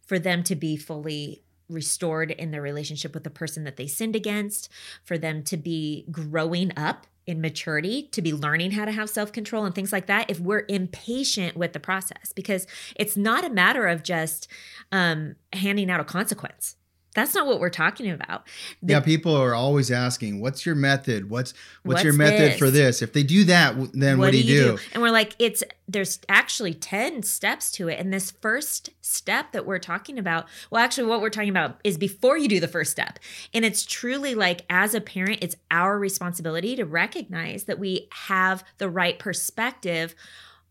for 0.06 0.18
them 0.18 0.44
to 0.44 0.56
be 0.56 0.78
fully 0.78 1.42
restored 1.68 2.32
in 2.32 2.52
their 2.52 2.62
relationship 2.62 3.14
with 3.14 3.24
the 3.24 3.30
person 3.30 3.64
that 3.64 3.78
they 3.78 3.88
sinned 3.88 4.14
against, 4.16 4.68
for 5.06 5.18
them 5.18 5.42
to 5.42 5.56
be 5.56 6.06
growing 6.12 6.72
up 6.78 7.08
in 7.28 7.42
maturity, 7.42 8.10
to 8.12 8.22
be 8.22 8.34
learning 8.34 8.72
how 8.72 8.86
to 8.86 8.92
have 8.92 9.10
self 9.10 9.32
control 9.32 9.66
and 9.66 9.76
things 9.76 9.92
like 9.92 10.08
that, 10.08 10.30
if 10.30 10.40
we're 10.40 10.66
impatient 10.68 11.56
with 11.56 11.74
the 11.74 11.80
process, 11.80 12.34
because 12.34 12.68
it's 12.96 13.16
not 13.16 13.46
a 13.46 13.50
matter 13.50 13.88
of 13.88 14.04
just 14.04 14.48
um, 14.92 15.36
handing 15.54 15.90
out 15.90 16.00
a 16.00 16.04
consequence. 16.04 16.76
That's 17.14 17.36
not 17.36 17.46
what 17.46 17.60
we're 17.60 17.70
talking 17.70 18.10
about. 18.10 18.48
The- 18.82 18.94
yeah, 18.94 19.00
people 19.02 19.36
are 19.36 19.54
always 19.54 19.92
asking, 19.92 20.40
"What's 20.40 20.66
your 20.66 20.76
method? 20.76 21.30
What's 21.30 21.54
what's, 21.84 22.04
your 22.04 22.14
method 22.14 22.54
this? 22.54 22.60
for 22.60 22.70
this?" 22.70 23.02
If 23.02 23.14
they 23.14 23.24
do 23.24 23.44
that, 23.46 23.76
then 23.94 24.18
what, 24.18 24.32
do 24.32 24.38
you 24.38 24.44
do? 24.44 24.78
And 24.94 25.04
we're 25.04 25.12
like, 25.12 25.36
it's 25.38 25.64
there's 25.92 26.20
actually 26.30 26.74
10 26.74 27.24
steps 27.24 27.72
to 27.74 27.90
it. 27.90 28.00
And 28.00 28.14
this 28.14 28.32
first 28.32 28.92
step 29.02 29.52
that 29.52 29.66
we're 29.66 29.80
talking 29.80 30.18
about, 30.18 30.48
well, 30.70 30.84
actually, 30.84 31.08
what 31.08 31.22
we're 31.22 31.30
talking 31.30 31.50
about 31.50 31.80
is 31.84 31.98
before 31.98 32.38
you 32.38 32.48
do 32.48 32.60
the 32.60 32.68
first 32.68 32.92
step. 32.92 33.20
And 33.54 33.66
it's 33.66 33.86
truly 33.86 34.34
like, 34.34 34.62
as 34.70 34.94
a 34.94 35.02
parent, 35.02 35.40
it's 35.42 35.58
our 35.70 36.00
responsibility 36.00 36.76
to 36.78 36.86
recognize 36.86 37.66
that 37.66 37.78
we 37.78 38.08
have 38.12 38.64
the 38.78 38.90
right 38.90 39.20
perspective 39.20 40.16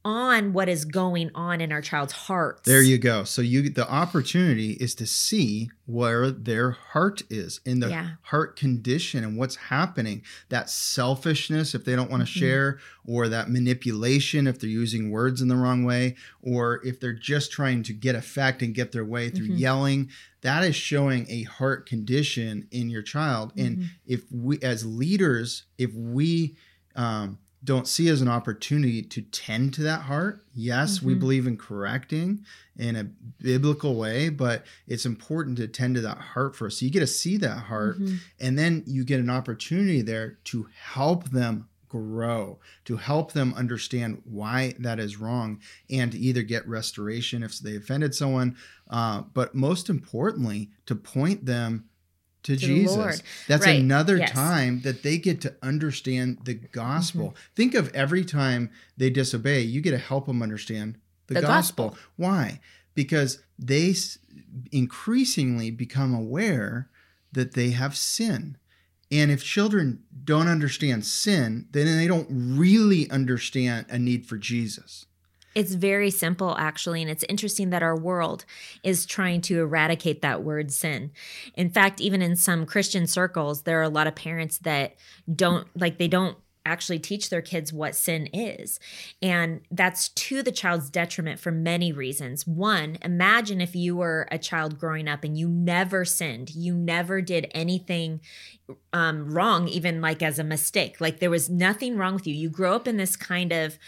on 0.05 0.53
what 0.55 0.69
is 0.69 0.85
going 0.87 1.31
on 1.35 1.61
in 1.61 1.71
our 1.73 1.83
child's 1.83 2.13
hearts. 2.13 2.63
There 2.63 2.81
you 2.83 2.97
go. 2.97 3.25
So 3.25 3.43
you 3.43 3.69
the 3.69 3.89
opportunity 3.91 4.73
is 4.73 4.95
to 4.97 5.07
see 5.07 5.71
where 5.85 6.31
their 6.31 6.71
heart 6.71 7.23
is 7.29 7.61
in 7.67 7.81
the 7.81 7.89
Yeah. 7.91 8.11
heart 8.23 8.57
condition 8.57 9.25
and 9.25 9.37
what's 9.37 9.57
happening. 9.57 10.23
That 10.49 10.71
selfishness 10.71 11.75
if 11.75 11.85
they 11.85 11.95
don't 11.97 12.11
want 12.11 12.27
to 12.27 12.33
Mhm. 12.33 12.39
share 12.41 12.79
or 13.05 13.29
that 13.29 13.51
manipulation 13.51 14.47
if 14.47 14.59
they're 14.59 14.71
using 14.71 15.11
words 15.11 15.43
in 15.43 15.49
the 15.49 15.57
wrong 15.57 15.85
way 15.85 16.17
or 16.41 16.81
if 16.85 16.99
they're 17.01 17.13
just 17.13 17.53
trying 17.53 17.83
to 17.83 17.93
get 17.93 18.15
effect 18.15 18.63
and 18.63 18.75
get 18.75 18.93
their 18.93 19.05
way 19.05 19.29
through 19.29 19.49
Mhm. 19.49 19.59
yelling, 19.59 20.11
that 20.43 20.65
is 20.65 20.77
showing 20.77 21.27
a 21.29 21.43
heart 21.43 21.85
condition 21.87 22.67
in 22.71 22.89
your 22.89 23.03
child 23.03 23.53
and 23.57 23.77
Mhm. 23.79 23.85
if 24.07 24.23
we 24.33 24.59
as 24.63 24.87
leaders 24.87 25.65
if 25.77 25.93
we 25.93 26.57
um, 26.97 27.39
don't 27.63 27.87
see 27.87 28.09
as 28.09 28.21
an 28.23 28.29
opportunity 28.29 29.03
to 29.03 29.21
tend 29.23 29.75
to 29.75 29.83
that 29.83 30.03
heart 30.03 30.45
yes 30.55 31.03
we 31.03 31.15
Mhm. 31.15 31.19
believe 31.21 31.47
in 31.47 31.57
correcting 31.57 32.45
in 32.77 32.97
a 32.97 33.05
biblical 33.43 33.97
way 33.97 34.29
but 34.31 34.65
it's 34.87 35.05
important 35.05 35.57
to 35.59 35.69
tend 35.69 35.95
to 35.95 36.01
that 36.01 36.17
heart 36.19 36.57
first 36.57 36.79
so 36.79 36.85
you 36.87 36.91
get 36.91 37.01
to 37.01 37.07
see 37.07 37.37
that 37.37 37.59
heart 37.65 38.01
Mhm. 38.01 38.19
and 38.39 38.59
then 38.59 38.83
you 38.87 39.05
get 39.05 39.21
an 39.21 39.29
opportunity 39.31 40.01
there 40.03 40.39
to 40.45 40.69
help 40.75 41.31
them 41.31 41.67
grow, 41.89 42.61
to 42.85 42.97
help 42.99 43.33
them 43.33 43.53
understand 43.55 44.23
why 44.25 44.73
that 44.79 45.01
is 45.01 45.17
wrong, 45.17 45.59
and 45.91 46.13
to 46.13 46.19
either 46.21 46.41
get 46.41 46.65
restoration 46.69 47.43
if 47.43 47.59
they 47.59 47.75
offended 47.75 48.15
someone, 48.15 48.57
uh, 48.91 49.23
but 49.35 49.57
most 49.57 49.91
importantly, 49.91 50.71
to 50.87 50.95
point 50.95 51.47
them 51.47 51.83
to, 52.45 52.57
To 52.57 52.67
Jesus. 52.67 53.23
That's 53.49 53.67
Right. 53.67 53.81
another 53.81 54.17
Yes. 54.17 54.31
time 54.33 54.81
that 54.83 55.03
they 55.03 55.19
get 55.19 55.41
to 55.43 55.55
understand 55.63 56.39
the 56.45 56.55
gospel. 56.55 57.29
Mm-hmm. 57.31 57.55
Think 57.55 57.75
of 57.75 57.89
every 57.95 58.25
time 58.25 58.71
they 58.97 59.11
disobey, 59.11 59.63
you 59.63 59.81
get 59.81 59.91
to 59.93 59.99
help 59.99 60.27
them 60.27 60.43
understand 60.43 60.97
the, 61.27 61.35
The 61.35 61.41
gospel. 61.43 61.91
gospel. 61.91 62.05
Why? 62.17 62.61
Because 62.95 63.39
they 63.59 63.91
s- 63.91 64.19
increasingly 64.73 65.71
become 65.71 66.15
aware 66.15 66.89
that 67.33 67.53
they 67.53 67.71
have 67.71 67.97
sin. 67.97 68.57
And 69.13 69.31
if 69.31 69.43
children 69.45 70.01
don't 70.25 70.49
understand 70.49 71.05
sin, 71.05 71.67
then 71.73 71.87
they 71.99 72.07
don't 72.07 72.29
really 72.31 73.11
understand 73.11 73.87
a 73.89 73.99
need 73.99 74.25
for 74.27 74.39
Jesus. 74.39 75.07
It's 75.55 75.75
very 75.75 76.11
simple, 76.11 76.57
actually. 76.57 77.03
And 77.03 77.11
it's 77.11 77.25
interesting 77.29 77.71
that 77.71 77.83
our 77.83 77.99
world 77.99 78.45
is 78.83 79.05
trying 79.07 79.41
to 79.43 79.61
eradicate 79.61 80.23
that 80.23 80.43
word 80.43 80.73
sin. 80.73 81.11
In 81.55 81.71
fact, 81.71 82.01
even 82.01 82.23
in 82.23 82.37
some 82.37 82.67
Christian 82.67 83.07
circles, 83.07 83.63
there 83.63 83.81
are 83.81 83.85
a 83.85 83.89
lot 83.89 84.07
of 84.07 84.15
parents 84.15 84.59
that 84.59 84.95
don't, 85.35 85.67
like, 85.75 85.99
they 85.99 86.09
don't 86.09 86.37
actually 86.67 86.99
teach 86.99 87.31
their 87.31 87.43
kids 87.43 87.73
what 87.73 87.95
sin 87.95 88.29
is. 88.33 88.79
And 89.23 89.63
that's 89.71 90.11
to 90.11 90.43
the 90.43 90.53
child's 90.53 90.91
detriment 90.91 91.41
for 91.41 91.51
many 91.51 91.91
reasons. 91.91 92.47
One, 92.47 92.99
imagine 93.03 93.61
if 93.61 93.75
you 93.75 93.97
were 93.97 94.29
a 94.31 94.39
child 94.39 94.79
growing 94.79 95.09
up 95.09 95.25
and 95.25 95.39
you 95.39 95.49
never 95.49 96.05
sinned, 96.05 96.51
you 96.51 96.75
never 96.75 97.23
did 97.23 97.51
anything 97.53 98.21
um, 98.93 99.33
wrong, 99.33 99.69
even 99.69 100.01
like 100.01 100.23
as 100.23 100.39
a 100.39 100.45
mistake. 100.45 101.01
Like 101.01 101.19
there 101.19 101.31
was 101.31 101.49
nothing 101.49 101.97
wrong 101.97 102.15
with 102.15 102.27
you. 102.27 102.35
You 102.35 102.51
grow 102.51 102.77
up 102.77 102.87
in 102.87 102.99
this 102.99 103.17
kind 103.17 103.53
of 103.53 103.79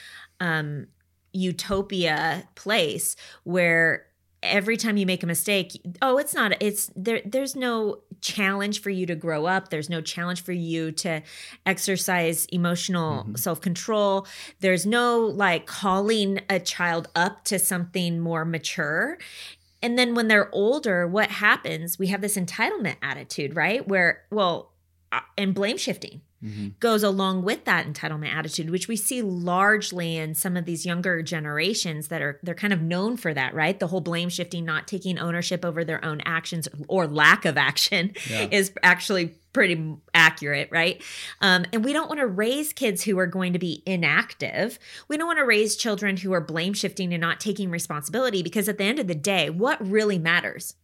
um, 0.41 0.87
utopia 1.33 2.49
place 2.55 3.17
where 3.45 4.07
every 4.43 4.77
time 4.77 4.97
you 4.97 5.07
make 5.07 5.23
a 5.23 5.27
mistake 5.27 5.81
oh 6.03 6.19
it's 6.19 6.35
not 6.35 6.53
it's 6.61 6.91
there 6.97 7.21
there's 7.25 7.55
no 7.55 7.99
challenge 8.21 8.81
for 8.81 8.91
you 8.91 9.05
to 9.07 9.15
grow 9.17 9.47
up. 9.47 9.69
There's 9.71 9.91
no 9.91 10.01
challenge 10.01 10.43
for 10.43 10.53
you 10.53 10.93
to 10.93 11.23
exercise 11.67 12.45
emotional 12.53 13.25
Mhm. 13.25 13.39
self-control. 13.39 14.27
There's 14.61 14.87
no 14.87 15.21
like 15.21 15.67
calling 15.67 16.41
a 16.49 16.61
child 16.61 17.09
up 17.17 17.45
to 17.47 17.59
something 17.59 18.21
more 18.21 18.45
mature. 18.45 19.19
And 19.83 19.99
then 19.99 20.15
when 20.15 20.29
they're 20.29 20.49
older 20.55 21.07
what 21.09 21.31
happens? 21.31 21.99
We 21.99 22.09
have 22.09 22.21
this 22.21 22.37
entitlement 22.37 22.97
attitude 23.03 23.57
right? 23.57 23.87
Where 23.87 24.23
well 24.31 24.73
uh, 25.11 25.21
and 25.37 25.53
blame 25.55 25.77
shifting 25.77 26.21
goes 26.81 27.03
along 27.03 27.43
with 27.45 27.65
that 27.65 27.87
entitlement 27.87 28.35
attitude 28.35 28.69
which 28.71 28.89
we 28.89 28.97
see 28.97 29.23
largely 29.23 30.17
in 30.17 30.35
some 30.35 30.57
of 30.57 30.65
these 30.65 30.85
younger 30.85 31.23
generations 31.23 32.09
that 32.09 32.21
are 32.21 32.41
they're 32.43 32.55
kind 32.55 32.73
of 32.73 32.83
known 32.83 33.17
for 33.17 33.33
that 33.33 33.55
right? 33.55 33.79
The 33.79 33.87
whole 33.87 34.01
blame 34.01 34.29
shifting 34.29 34.65
not 34.65 34.89
taking 34.89 35.19
ownership 35.19 35.65
over 35.65 35.85
their 35.85 36.05
own 36.05 36.21
actions 36.25 36.69
or 36.89 37.07
lack 37.07 37.45
of 37.45 37.57
action 37.57 38.13
Yeah. 38.29 38.49
is 38.51 38.73
actually 38.83 39.37
pretty 39.53 39.95
accurate 40.15 40.69
right? 40.73 41.03
Um, 41.41 41.65
and 41.73 41.85
we 41.85 41.93
don't 41.93 42.09
want 42.09 42.21
to 42.21 42.27
raise 42.27 42.73
kids 42.73 43.03
who 43.05 43.19
are 43.19 43.27
going 43.27 43.53
to 43.53 43.59
be 43.59 43.83
inactive. 43.87 44.79
We 45.09 45.17
don't 45.17 45.27
want 45.27 45.39
to 45.39 45.45
raise 45.45 45.77
children 45.77 46.17
who 46.17 46.33
are 46.33 46.41
blame 46.41 46.73
shifting 46.73 47.13
and 47.13 47.21
not 47.21 47.39
taking 47.39 47.71
responsibility 47.71 48.43
because 48.43 48.69
at 48.69 48.79
the 48.79 48.85
end 48.85 48.99
of 48.99 49.07
the 49.07 49.15
day 49.15 49.51
what 49.51 49.87
really 49.87 50.19
matters 50.19 50.75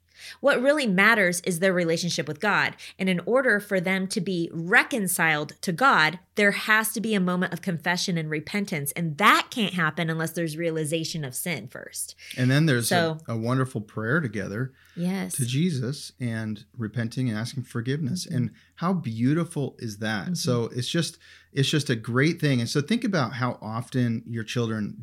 what 0.40 0.60
really 0.62 0.87
matters 0.87 1.40
is 1.40 1.58
their 1.58 1.72
relationship 1.72 2.26
with 2.28 2.40
God. 2.40 2.76
And 2.98 3.08
in 3.08 3.20
order 3.26 3.60
for 3.60 3.80
them 3.80 4.06
to 4.08 4.20
be 4.20 4.50
reconciled 4.52 5.54
to 5.62 5.72
God, 5.72 6.18
there 6.37 6.52
has 6.52 6.92
to 6.92 7.00
be 7.00 7.14
a 7.14 7.20
moment 7.20 7.52
of 7.52 7.62
confession 7.62 8.16
and 8.16 8.30
repentance. 8.30 8.92
And 8.92 9.18
that 9.18 9.48
can't 9.50 9.75
happen 9.75 10.08
unless 10.08 10.30
there's 10.32 10.56
realization 10.56 11.25
of 11.25 11.34
sin 11.34 11.66
first. 11.68 12.14
And 12.37 12.50
then 12.50 12.66
there's 12.66 12.88
So- 12.88 13.18
a, 13.26 13.32
a 13.34 13.37
wonderful 13.37 13.80
prayer 13.80 14.20
together 14.20 14.72
Yes. 14.96 15.34
to 15.34 15.46
Jesus 15.46 16.12
and 16.20 16.64
repenting 16.76 17.28
and 17.28 17.38
asking 17.38 17.64
forgiveness. 17.64 18.26
Mhm. 18.26 18.37
And 18.37 18.50
how 18.76 18.92
beautiful 18.92 19.76
is 19.78 19.98
that? 19.98 20.28
Mhm. 20.30 20.37
So 20.37 20.64
it's 20.75 20.88
just 20.88 21.18
it's 21.50 21.70
just 21.70 21.88
a 21.88 21.96
great 21.96 22.38
thing. 22.40 22.60
And 22.60 22.68
so 22.68 22.82
think 22.82 23.04
about 23.04 23.32
how 23.34 23.58
often 23.62 24.22
your 24.26 24.44
children 24.44 24.96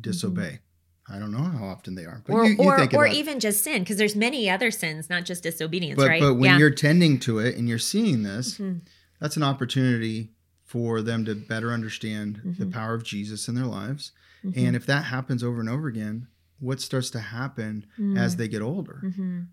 I 1.08 1.18
don't 1.18 1.30
know 1.30 1.38
how 1.44 1.64
often 1.66 1.94
they 1.94 2.04
are, 2.04 2.20
but 2.26 2.32
or, 2.32 2.44
you, 2.46 2.54
you 2.54 2.58
or, 2.64 2.78
think 2.78 2.92
or 2.94 3.04
about 3.04 3.14
it. 3.14 3.18
even 3.18 3.38
just 3.40 3.62
sin, 3.62 3.82
because 3.82 3.96
there's 3.96 4.16
many 4.16 4.50
other 4.50 4.70
sins, 4.70 5.08
not 5.08 5.24
just 5.24 5.42
disobedience, 5.44 5.96
But 5.96 6.08
right? 6.08 6.20
but 6.20 6.34
when 6.34 6.50
yeah. 6.50 6.58
you're 6.58 6.70
tending 6.70 7.18
to 7.20 7.38
it 7.38 7.56
and 7.56 7.68
you're 7.68 7.78
seeing 7.78 8.22
this, 8.24 8.58
Mhm. 8.58 8.80
that's 9.20 9.36
an 9.36 9.42
opportunity 9.44 10.32
for 10.64 11.00
them 11.02 11.24
to 11.24 11.34
better 11.36 11.72
understand 11.72 12.40
the 12.58 12.64
Mhm. 12.66 12.72
power 12.72 12.94
of 12.94 13.04
Jesus 13.04 13.46
in 13.48 13.54
their 13.54 13.66
lives. 13.66 14.10
Mhm. 14.44 14.52
And 14.56 14.76
if 14.76 14.84
that 14.86 15.04
happens 15.04 15.44
over 15.44 15.60
and 15.60 15.68
over 15.68 15.86
again, 15.86 16.26
what 16.58 16.80
starts 16.80 17.08
to 17.10 17.20
happen 17.20 17.86
as 18.16 18.34
they 18.36 18.48
get 18.48 18.62
older? 18.62 19.00
Mhm. 19.04 19.46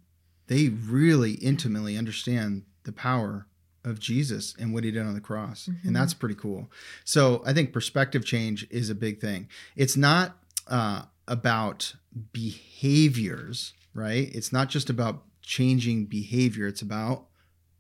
They 0.48 0.70
really 0.70 1.34
intimately 1.34 1.98
understand 1.98 2.64
the 2.84 2.92
power 2.92 3.46
of 3.84 4.00
Jesus 4.00 4.56
and 4.58 4.74
what 4.74 4.84
he 4.86 4.92
did 4.92 5.04
on 5.04 5.14
the 5.14 5.22
cross. 5.22 5.70
And 5.84 5.96
that's 5.96 6.14
pretty 6.14 6.36
cool. 6.36 6.72
So 7.04 7.44
I 7.46 7.54
think 7.54 7.74
perspective 7.74 8.26
change 8.26 8.66
is 8.72 8.90
a 8.90 8.96
big 8.96 9.20
thing. 9.22 9.48
It's 9.76 9.96
not 9.96 10.40
uh, 10.68 11.04
about 11.28 11.96
behaviors, 12.32 13.74
right? 13.94 14.30
It's 14.34 14.52
not 14.52 14.70
just 14.70 14.90
about 14.90 15.24
changing 15.42 16.06
behavior, 16.06 16.68
it's 16.68 16.82
about 16.82 17.28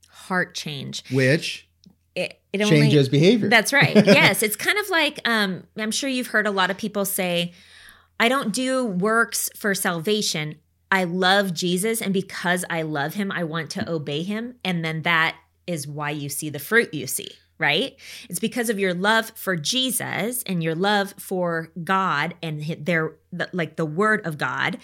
heart 0.09 0.53
change. 0.55 1.03
which 1.11 1.67
It, 2.15 2.39
it 2.51 2.59
changes 2.65 3.09
behavior. 3.09 3.49
That's 3.49 3.73
right. 3.73 3.95
yes, 4.05 4.43
it's 4.43 4.55
kind 4.55 4.77
of 4.77 4.89
like 4.89 5.19
um, 5.27 5.63
I'm 5.77 5.91
sure 5.91 6.09
you've 6.09 6.27
heard 6.27 6.47
a 6.47 6.51
lot 6.51 6.71
of 6.71 6.77
people 6.77 7.05
say, 7.05 7.53
"I 8.19 8.29
don't 8.29 8.53
do 8.53 8.85
works 8.85 9.49
for 9.55 9.73
salvation. 9.73 10.55
I 10.91 11.05
love 11.05 11.53
Jesus, 11.53 12.01
and 12.01 12.13
because 12.13 12.63
I 12.69 12.83
love 12.83 13.15
Him, 13.15 13.31
I 13.31 13.43
want 13.43 13.71
to 13.71 13.89
obey 13.89 14.23
Him." 14.23 14.55
And 14.63 14.85
then 14.85 15.01
that 15.01 15.35
is 15.65 15.87
why 15.87 16.11
you 16.11 16.29
see 16.29 16.49
the 16.49 16.59
fruit 16.59 16.93
you 16.93 17.07
see. 17.07 17.31
Right? 17.59 17.95
It's 18.29 18.39
because 18.39 18.69
of 18.69 18.79
your 18.79 18.93
love 18.93 19.31
for 19.35 19.55
Jesus 19.55 20.43
and 20.43 20.63
your 20.63 20.75
love 20.75 21.13
for 21.17 21.71
God 21.83 22.35
and 22.41 22.61
their 22.79 23.15
like 23.51 23.75
the 23.75 23.85
Word 23.85 24.25
of 24.25 24.37
God. 24.37 24.77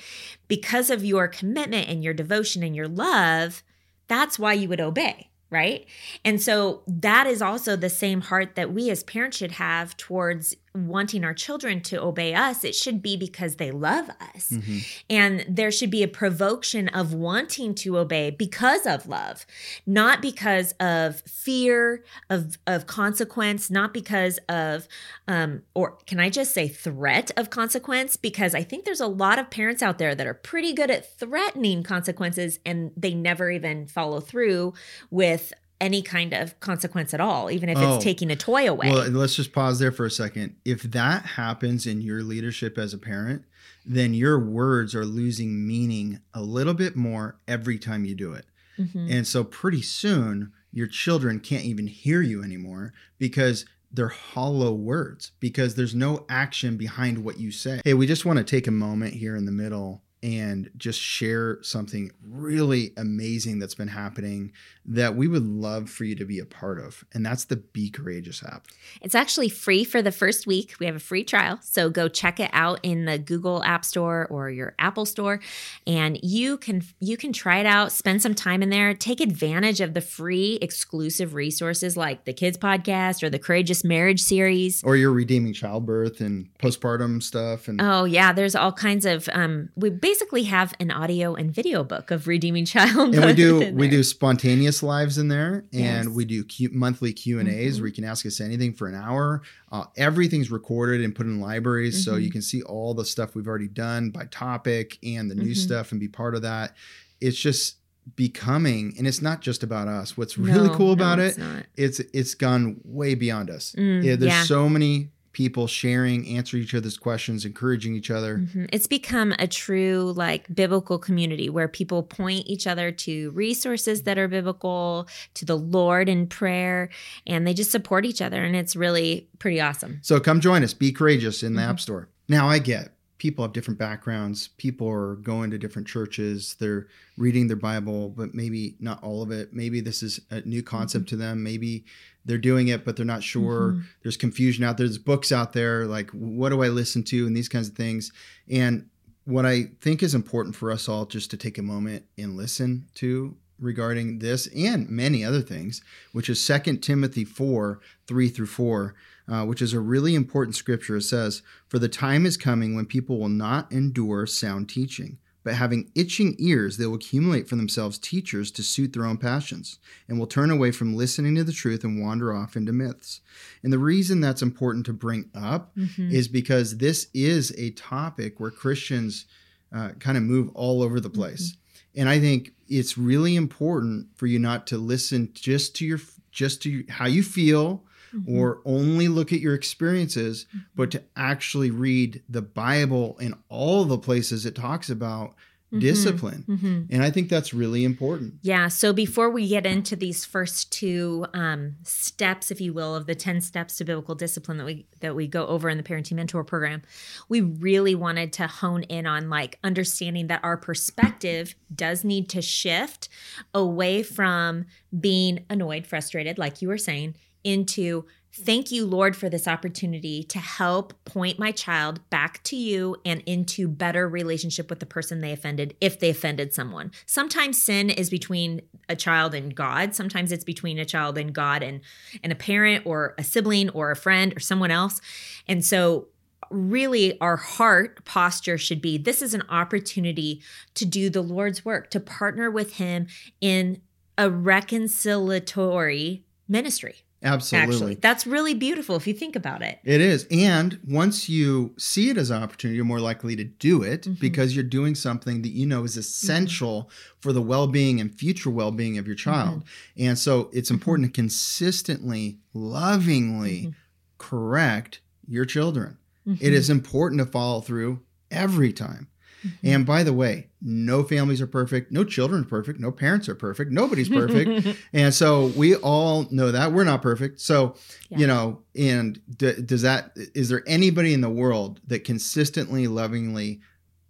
Because 0.48 0.90
of 0.90 1.04
your 1.04 1.28
commitment 1.28 1.90
and 1.90 2.04
your 2.04 2.14
devotion 2.14 2.64
and 2.64 2.76
your 2.76 2.88
love, 2.88 3.64
that's 4.08 4.40
why 4.40 4.54
you 4.54 4.70
would 4.70 4.82
obey 4.82 5.30
right? 5.52 5.86
And 6.24 6.42
so 6.42 6.84
that 6.88 7.28
is 7.28 7.42
also 7.42 7.76
the 7.76 7.90
same 7.90 8.22
heart 8.22 8.56
that 8.56 8.72
we 8.72 8.90
as 8.90 9.04
parents 9.04 9.38
should 9.38 9.54
have 9.54 9.98
towards 9.98 10.56
wanting 10.76 11.24
our 11.24 11.34
children 11.34 11.82
to 11.82 12.02
obey 12.02 12.34
us. 12.34 12.64
It 12.64 12.76
should 12.76 13.02
be 13.02 13.18
because 13.18 13.56
they 13.56 13.72
love 13.72 14.10
us. 14.36 14.50
Mhm. 14.52 14.86
And 15.10 15.46
there 15.50 15.72
should 15.72 15.90
be 15.90 16.04
a 16.04 16.08
provocation 16.08 16.88
of 16.90 17.14
wanting 17.14 17.76
to 17.76 17.98
obey 17.98 18.30
because 18.30 18.86
of 18.86 19.08
love, 19.08 19.46
not 19.86 20.22
because 20.22 20.74
of 20.80 21.22
fear 21.22 22.04
of, 22.30 22.58
of 22.68 22.88
consequence, 22.88 23.70
not 23.70 23.94
because 23.94 24.40
of, 24.50 24.88
um, 25.28 25.64
or 25.74 25.98
can 26.06 26.20
I 26.20 26.30
just 26.30 26.54
say 26.54 26.68
threat 26.68 27.32
of 27.38 27.50
consequence? 27.50 28.16
Because 28.16 28.54
I 28.54 28.64
think 28.64 28.86
there's 28.86 29.02
a 29.02 29.08
lot 29.08 29.40
of 29.40 29.50
parents 29.50 29.82
out 29.82 29.98
there 29.98 30.16
that 30.16 30.28
are 30.28 30.34
pretty 30.34 30.74
good 30.74 30.92
at 30.92 31.18
threatening 31.18 31.84
consequences 31.84 32.60
and 32.66 32.92
they 32.96 33.14
never 33.14 33.50
even 33.52 33.88
follow 33.88 34.20
through 34.20 34.74
with 35.10 35.54
any 35.82 36.02
kind 36.02 36.34
of 36.34 36.60
consequence 36.60 37.14
at 37.14 37.22
all, 37.22 37.50
even 37.50 37.70
if 37.70 37.78
Oh. 37.78 37.96
it's 37.96 38.04
taking 38.04 38.30
a 38.32 38.36
toy 38.36 38.70
away. 38.70 38.92
Well, 38.92 39.08
let's 39.10 39.36
just 39.36 39.54
pause 39.54 39.80
there 39.80 39.92
for 39.92 40.06
a 40.06 40.12
second. 40.12 40.56
If 40.66 40.84
that 40.84 41.26
happens 41.26 41.86
in 41.86 42.02
your 42.02 42.22
leadership 42.24 42.78
as 42.78 42.94
a 42.94 42.98
parent, 42.98 43.44
then 43.86 44.14
your 44.14 44.38
words 44.40 44.94
are 44.94 45.06
losing 45.06 45.66
meaning 45.66 46.20
a 46.34 46.42
little 46.42 46.74
bit 46.74 46.96
more 46.96 47.38
every 47.48 47.78
time 47.80 48.04
you 48.06 48.14
do 48.16 48.34
it. 48.34 48.46
Mhm. 48.78 49.10
And 49.10 49.28
so 49.28 49.44
pretty 49.44 49.82
soon, 49.82 50.52
your 50.72 50.88
children 50.88 51.40
can't 51.40 51.66
even 51.66 51.88
hear 51.88 52.22
you 52.22 52.44
anymore 52.44 52.94
because 53.18 53.66
they're 53.92 54.10
hollow 54.10 54.74
words 54.74 55.32
because 55.40 55.74
there's 55.76 55.96
no 55.96 56.26
action 56.30 56.78
behind 56.78 57.24
what 57.24 57.40
you 57.40 57.52
say. 57.52 57.82
Hey, 57.84 57.94
we 57.96 58.06
just 58.06 58.24
want 58.26 58.38
to 58.38 58.44
take 58.44 58.68
a 58.68 58.72
moment 58.72 59.16
here 59.16 59.36
in 59.36 59.46
the 59.46 59.52
middle 59.52 60.04
and 60.22 60.70
just 60.78 61.00
share 61.00 61.60
something 61.62 62.12
really 62.22 62.92
amazing 62.98 63.60
that's 63.60 63.76
been 63.76 63.88
happening 63.88 64.52
that 64.86 65.16
we 65.16 65.28
would 65.28 65.46
love 65.46 65.90
for 65.90 66.04
you 66.04 66.16
to 66.16 66.26
be 66.26 66.40
a 66.40 66.46
part 66.46 66.80
of. 66.80 67.06
And 67.14 67.26
that's 67.26 67.46
the 67.46 67.58
Be 67.58 67.90
Courageous 67.90 68.44
app. 68.44 68.66
It's 69.02 69.14
actually 69.16 69.50
free 69.50 69.84
for 69.84 70.02
the 70.02 70.12
first 70.12 70.48
week. 70.48 70.76
We 70.80 70.88
have 70.88 70.96
a 70.96 71.00
free 71.00 71.24
trial. 71.24 71.60
So 71.62 71.90
go 71.90 72.08
check 72.08 72.40
it 72.40 72.50
out 72.54 72.80
in 72.82 73.06
the 73.06 73.20
Google 73.20 73.64
App 73.64 73.86
Store 73.86 74.28
or 74.30 74.50
your 74.50 74.74
Apple 74.80 75.06
Store 75.06 75.40
and 75.86 76.20
you 76.24 76.58
can 76.58 76.84
you 77.00 77.18
can 77.18 77.32
try 77.32 77.60
it 77.60 77.66
out, 77.66 77.92
spend 77.92 78.22
some 78.22 78.34
time 78.34 78.64
in 78.64 78.70
there, 78.70 78.94
take 78.94 79.22
advantage 79.22 79.80
of 79.80 79.94
the 79.94 80.02
free 80.02 80.58
exclusive 80.62 81.34
resources 81.36 81.96
like 81.96 82.26
the 82.26 82.34
Kids 82.34 82.58
podcast 82.58 83.22
or 83.22 83.30
the 83.30 83.40
Courageous 83.40 83.84
Marriage 83.84 84.22
series. 84.22 84.84
Or 84.84 84.96
you're 84.96 85.12
redeeming 85.12 85.54
childbirth 85.54 86.20
and 86.20 86.50
postpartum 86.58 87.22
stuff 87.22 87.68
and 87.68 87.80
Oh 87.80 88.06
yeah, 88.06 88.34
there's 88.34 88.56
all 88.56 88.74
kinds 88.74 89.06
of 89.06 89.30
um 89.34 89.70
we 89.76 89.92
basically 90.10 90.44
have 90.46 90.74
an 90.80 90.90
audio 90.90 91.36
and 91.36 91.52
video 91.54 91.84
book 91.84 92.10
of 92.10 92.28
Redeeming 92.28 92.66
Child. 92.74 93.14
and 93.14 93.24
we 93.26 93.34
do 93.34 93.72
we 93.76 93.88
do 93.88 94.02
spontaneous 94.02 94.82
lives 94.82 95.20
in 95.20 95.28
there 95.28 95.66
and 95.72 96.06
Yes. 96.06 96.08
we 96.08 96.26
do 96.26 96.44
Q, 96.44 96.70
monthly 96.74 97.14
q 97.14 97.38
and 97.40 97.48
a's 97.48 97.76
Mhm. 97.78 97.82
where 97.82 97.88
you 97.90 97.94
can 97.94 98.04
ask 98.06 98.26
us 98.26 98.42
anything 98.42 98.74
for 98.74 98.88
an 98.88 98.96
hour 98.96 99.44
uh, 99.72 99.84
everything's 99.98 100.50
recorded 100.50 101.02
and 101.04 101.14
put 101.14 101.28
in 101.28 101.40
libraries 101.40 102.04
so 102.04 102.14
Mhm. 102.14 102.24
you 102.24 102.32
can 102.32 102.42
see 102.42 102.64
all 102.64 102.96
the 102.96 103.06
stuff 103.06 103.36
we've 103.36 103.46
already 103.48 103.68
done 103.68 104.10
by 104.10 104.26
topic 104.32 104.98
and 105.04 105.30
the 105.30 105.36
new 105.36 105.52
Mhm. 105.52 105.58
stuff 105.58 105.92
and 105.92 106.00
be 106.00 106.08
part 106.08 106.34
of 106.34 106.42
that 106.42 106.76
it's 107.22 107.38
just 107.38 107.76
becoming 108.16 108.96
and 108.98 109.06
it's 109.06 109.22
not 109.22 109.42
just 109.42 109.62
about 109.62 109.88
us 109.88 110.18
what's 110.18 110.40
really 110.40 110.70
No, 110.70 110.76
cool 110.76 110.88
no, 110.88 110.94
about 110.94 111.20
it's 111.20 111.38
it 111.38 111.42
not. 111.42 111.66
it's 111.78 112.00
it's 112.14 112.34
gone 112.34 112.78
way 112.84 113.14
beyond 113.14 113.52
us 113.52 113.76
Mm, 113.78 114.04
yeah, 114.04 114.16
there's 114.16 114.32
yeah. 114.32 114.44
so 114.46 114.68
many 114.68 115.12
people 115.40 115.68
sharing 115.68 116.28
answering 116.28 116.62
each 116.64 116.76
other's 116.76 116.98
questions 116.98 117.46
encouraging 117.46 117.96
each 117.96 118.12
other 118.12 118.40
Mhm. 118.40 118.68
It's 118.74 118.88
become 118.88 119.34
a 119.40 119.48
true 119.48 120.12
like 120.18 120.54
biblical 120.54 121.00
community 121.00 121.50
where 121.50 121.70
people 121.70 122.04
point 122.04 122.44
each 122.46 122.68
other 122.68 122.92
to 122.92 123.32
resources 123.32 124.02
that 124.04 124.18
are 124.18 124.28
biblical, 124.28 125.08
to 125.36 125.46
the 125.46 125.56
Lord 125.58 126.10
in 126.10 126.28
prayer, 126.28 126.90
and 127.26 127.48
they 127.48 127.54
just 127.54 127.72
support 127.72 128.06
each 128.06 128.22
other. 128.22 128.44
And 128.44 128.54
it's 128.54 128.76
really 128.76 129.30
pretty 129.40 129.62
awesome. 129.62 130.00
So 130.02 130.20
come 130.20 130.42
join 130.42 130.62
us. 130.62 130.74
Be 130.74 130.92
courageous 130.92 131.42
in 131.42 131.54
the 131.56 131.62
Mhm. 131.62 131.70
App 131.70 131.80
Store. 131.80 132.10
Now 132.28 132.50
I 132.50 132.60
get 132.60 132.92
people 133.20 133.44
have 133.46 133.54
different 133.54 133.78
backgrounds. 133.78 134.48
People 134.58 134.90
are 134.90 135.16
going 135.18 135.52
to 135.52 135.58
different 135.60 135.88
churches. 135.88 136.56
They're 136.60 136.88
reading 137.18 137.48
their 137.48 137.56
Bible, 137.58 138.10
but 138.10 138.34
maybe 138.34 138.76
not 138.80 139.04
all 139.04 139.22
of 139.22 139.30
it. 139.30 139.54
Maybe 139.54 139.82
this 139.82 140.02
is 140.02 140.20
a 140.32 140.42
new 140.42 140.64
concept 140.64 141.06
Mm-hmm. 141.06 141.10
to 141.10 141.16
them. 141.18 141.44
Maybe 141.44 141.86
they're 142.26 142.38
doing 142.38 142.70
it, 142.70 142.84
but 142.84 142.96
they're 142.96 143.06
not 143.06 143.24
sure. 143.24 143.74
Mhm. 143.74 143.84
There's 144.02 144.18
confusion 144.18 144.64
out 144.64 144.78
there. 144.78 144.88
There's 144.88 144.98
books 144.98 145.32
out 145.32 145.54
there 145.54 145.86
like 145.86 146.10
what 146.12 146.50
do 146.50 146.64
I 146.64 146.70
listen 146.70 147.04
to 147.04 147.28
and 147.28 147.36
these 147.38 147.50
kinds 147.50 147.68
of 147.70 147.76
things. 147.76 148.12
And 148.50 148.88
what 149.26 149.46
I 149.46 149.72
think 149.82 150.02
is 150.02 150.16
important 150.16 150.56
for 150.56 150.72
us 150.72 150.90
all 150.90 151.06
just 151.06 151.30
to 151.32 151.38
take 151.38 151.58
a 151.60 151.62
moment 151.64 152.06
and 152.18 152.36
listen 152.36 152.88
to 152.96 153.36
regarding 153.60 154.20
this 154.20 154.48
and 154.56 154.90
many 154.90 155.24
other 155.24 155.42
things, 155.42 155.82
which 156.14 156.30
is 156.30 156.40
2 156.46 156.78
Timothy 156.82 157.26
4 157.26 157.80
3 158.08 158.30
through 158.30 158.46
4, 158.48 158.96
uh, 159.30 159.46
which 159.46 159.62
is 159.62 159.74
a 159.74 159.80
really 159.80 160.16
important 160.16 160.56
scripture. 160.56 160.98
It 160.98 161.04
says, 161.04 161.42
For 161.68 161.80
the 161.80 161.88
time 161.90 162.26
is 162.26 162.38
coming 162.38 162.76
when 162.76 162.86
people 162.86 163.20
will 163.20 163.30
not 163.30 163.72
endure 163.72 164.26
sound 164.26 164.70
teaching, 164.70 165.18
but 165.44 165.54
having 165.54 165.90
itching 165.96 166.36
ears, 166.40 166.78
they 166.78 166.86
will 166.86 166.96
accumulate 166.96 167.48
for 167.48 167.56
themselves 167.56 167.98
teachers 167.98 168.52
to 168.52 168.64
suit 168.64 168.94
their 168.94 169.06
own 169.06 169.18
passions, 169.18 169.80
and 170.08 170.20
will 170.20 170.28
turn 170.28 170.50
away 170.52 170.72
from 170.72 170.96
listening 170.96 171.36
to 171.36 171.44
the 171.44 171.52
truth 171.54 171.84
and 171.84 172.02
wander 172.02 172.34
off 172.34 172.56
into 172.56 172.74
myths. 172.74 173.22
And 173.64 173.72
the 173.72 173.80
reason 173.80 174.20
that's 174.20 174.42
important 174.42 174.86
to 174.88 174.94
bring 174.94 175.30
up 175.34 175.76
Mhm. 175.78 176.12
is 176.12 176.28
because 176.28 176.78
this 176.78 177.08
is 177.14 177.54
a 177.58 177.72
topic 177.72 178.40
where 178.40 178.52
Christians 178.52 179.26
uh, 179.72 179.90
kind 180.00 180.18
of 180.18 180.24
move 180.24 180.50
all 180.56 180.82
over 180.82 181.00
the 181.00 181.12
place. 181.12 181.56
And 181.96 182.10
I 182.10 182.20
think 182.20 182.54
it's 182.68 182.98
really 182.98 183.36
important 183.36 184.08
for 184.16 184.26
you 184.26 184.40
not 184.40 184.66
to 184.68 184.80
listen 184.80 185.30
just 185.34 185.76
to 185.76 185.86
your 185.86 186.00
just 186.32 186.64
to 186.64 186.84
how 186.90 187.06
you 187.06 187.22
feel 187.22 187.84
Mhm. 188.16 188.24
or 188.28 188.62
only 188.66 189.08
look 189.08 189.32
at 189.34 189.40
your 189.40 189.54
experiences, 189.54 190.46
but 190.76 190.92
to 190.92 191.04
actually 191.16 191.72
read 191.72 192.22
the 192.30 192.42
Bible 192.42 193.18
in 193.20 193.34
all 193.50 193.86
the 193.86 193.98
places 193.98 194.46
it 194.46 194.56
talks 194.56 194.90
about 194.90 195.36
Mhm. 195.72 195.82
discipline. 195.82 196.44
Mhm. 196.48 196.88
And 196.90 197.04
I 197.04 197.12
think 197.12 197.30
that's 197.30 197.54
really 197.54 197.84
important. 197.84 198.40
Yeah. 198.42 198.70
So 198.70 198.92
before 198.92 199.30
we 199.30 199.48
get 199.48 199.68
into 199.68 199.96
these 199.96 200.26
first 200.26 200.72
two 200.72 201.28
um, 201.36 201.76
steps, 201.84 202.50
if 202.50 202.60
you 202.60 202.74
will, 202.74 202.96
of 202.96 203.06
the 203.06 203.14
ten 203.14 203.40
steps 203.40 203.78
to 203.78 203.86
biblical 203.86 204.16
discipline 204.16 204.58
that 204.58 204.66
we 204.66 204.88
that 205.02 205.16
we 205.16 205.28
go 205.28 205.46
over 205.46 205.70
in 205.70 205.78
the 205.78 205.84
parenting 205.84 206.14
mentor 206.14 206.44
program, 206.44 206.82
we 207.30 207.42
really 207.42 207.94
wanted 207.94 208.34
to 208.34 208.48
hone 208.48 208.82
in 208.84 209.06
on 209.06 209.30
like 209.30 209.60
understanding 209.64 210.26
that 210.26 210.40
our 210.44 210.58
perspective 210.58 211.54
does 211.76 212.04
need 212.04 212.30
to 212.30 212.42
shift 212.42 213.08
away 213.54 214.02
from 214.02 214.66
being 215.00 215.46
annoyed, 215.52 215.86
frustrated, 215.86 216.40
like 216.40 216.64
you 216.64 216.68
were 216.68 216.80
saying, 216.80 217.14
into 217.44 218.06
thank 218.32 218.72
you 218.72 218.86
lord 218.86 219.16
for 219.16 219.28
this 219.28 219.48
opportunity 219.48 220.24
to 220.24 220.40
help 220.40 220.94
point 221.04 221.40
my 221.40 221.52
child 221.52 222.00
back 222.10 222.42
to 222.44 222.56
you 222.56 222.96
and 223.06 223.22
into 223.26 223.68
better 223.68 224.08
relationship 224.08 224.70
with 224.70 224.80
the 224.80 224.86
person 224.86 225.22
they 225.22 225.32
offended 225.32 225.76
if 225.82 226.00
they 226.00 226.10
offended 226.10 226.54
someone. 226.54 226.92
Sometimes 227.06 227.62
sin 227.62 227.90
is 227.90 228.10
between 228.10 228.62
a 228.88 228.96
child 228.96 229.34
and 229.34 229.56
god. 229.56 229.96
Sometimes 229.96 230.32
it's 230.32 230.44
between 230.44 230.78
a 230.78 230.86
child 230.86 231.18
and 231.18 231.34
god 231.34 231.64
and 231.64 231.82
and 232.24 232.32
a 232.32 232.36
parent 232.36 232.86
or 232.86 233.16
a 233.18 233.24
sibling 233.24 233.70
or 233.70 233.92
a 233.92 233.96
friend 233.96 234.36
or 234.36 234.40
someone 234.40 234.72
else. 234.72 235.02
And 235.48 235.66
so 235.66 236.08
really 236.52 237.20
our 237.20 237.38
heart 237.38 238.04
posture 238.06 238.58
should 238.58 238.82
be 238.82 238.98
this 238.98 239.22
is 239.22 239.34
an 239.34 239.44
opportunity 239.50 240.42
to 240.74 240.86
do 240.86 241.10
the 241.10 241.22
lord's 241.22 241.64
work 241.64 241.92
to 241.92 242.00
partner 242.00 242.50
with 242.50 242.76
him 242.76 243.06
in 243.40 243.82
a 244.18 244.30
reconciliatory 244.30 246.24
ministry 246.48 247.04
Absolutely. 247.22 247.74
actually 247.74 247.96
that's 247.96 248.26
really 248.26 248.54
beautiful 248.54 248.96
if 248.96 249.06
you 249.06 249.14
think 249.14 249.36
about 249.36 249.62
it 249.62 249.80
It 249.84 250.02
is. 250.02 250.26
And 250.32 250.80
once 250.88 251.28
you 251.28 251.74
see 251.78 252.10
it 252.10 252.18
as 252.18 252.30
an 252.30 252.42
opportunity, 252.42 252.76
you're 252.76 252.86
more 252.86 253.00
likely 253.00 253.36
to 253.36 253.44
do 253.44 253.84
it 253.84 254.04
Mhm. 254.04 254.20
because 254.20 254.56
you're 254.56 254.64
doing 254.64 254.96
something 254.96 255.42
that 255.42 255.50
you 255.50 255.66
know 255.66 255.84
is 255.84 255.92
mm-hmm. 255.92 256.00
essential 256.00 256.90
for 257.20 257.34
the 257.34 257.42
well 257.42 257.68
being 257.68 258.00
and 258.00 258.14
future 258.14 258.50
well 258.50 258.72
being 258.72 258.98
of 258.98 259.06
your 259.06 259.16
mm-hmm. 259.16 259.32
child. 259.32 259.64
And 259.98 260.18
so 260.18 260.50
it's 260.54 260.70
mm-hmm. 260.70 260.76
important 260.76 261.14
to 261.14 261.22
consistently, 261.22 262.40
lovingly 262.54 263.74
correct 264.18 265.02
your 265.28 265.46
children. 265.46 265.98
It 266.40 266.54
is 266.54 266.70
important 266.70 267.20
to 267.20 267.26
follow 267.26 267.60
through 267.62 268.02
every 268.30 268.72
time. 268.72 269.08
Mhm. 269.46 269.52
And 269.64 269.86
by 269.86 270.04
the 270.04 270.14
way, 270.14 270.48
no 270.62 271.04
families 271.04 271.42
are 271.42 271.48
perfect, 271.48 271.92
no 271.92 272.04
children 272.04 272.42
are 272.42 272.46
perfect, 272.48 272.80
no 272.80 272.92
parents 272.92 273.30
are 273.30 273.36
perfect, 273.36 273.72
nobody's 273.72 274.10
perfect. 274.10 274.68
And 274.94 275.14
so 275.14 275.48
we 275.56 275.76
all 275.76 276.28
know 276.32 276.52
that 276.52 276.72
we're 276.74 276.84
not 276.84 277.02
perfect. 277.02 277.40
So, 277.40 277.76
Yeah. 278.10 278.18
you 278.18 278.28
know, 278.28 278.62
and 278.76 279.20
d- 279.38 279.62
does 279.62 279.82
that, 279.84 280.12
is 280.36 280.50
there 280.50 280.64
anybody 280.68 281.14
in 281.14 281.22
the 281.22 281.30
world 281.30 281.80
that 281.88 282.04
consistently, 282.04 282.88
lovingly 282.88 283.62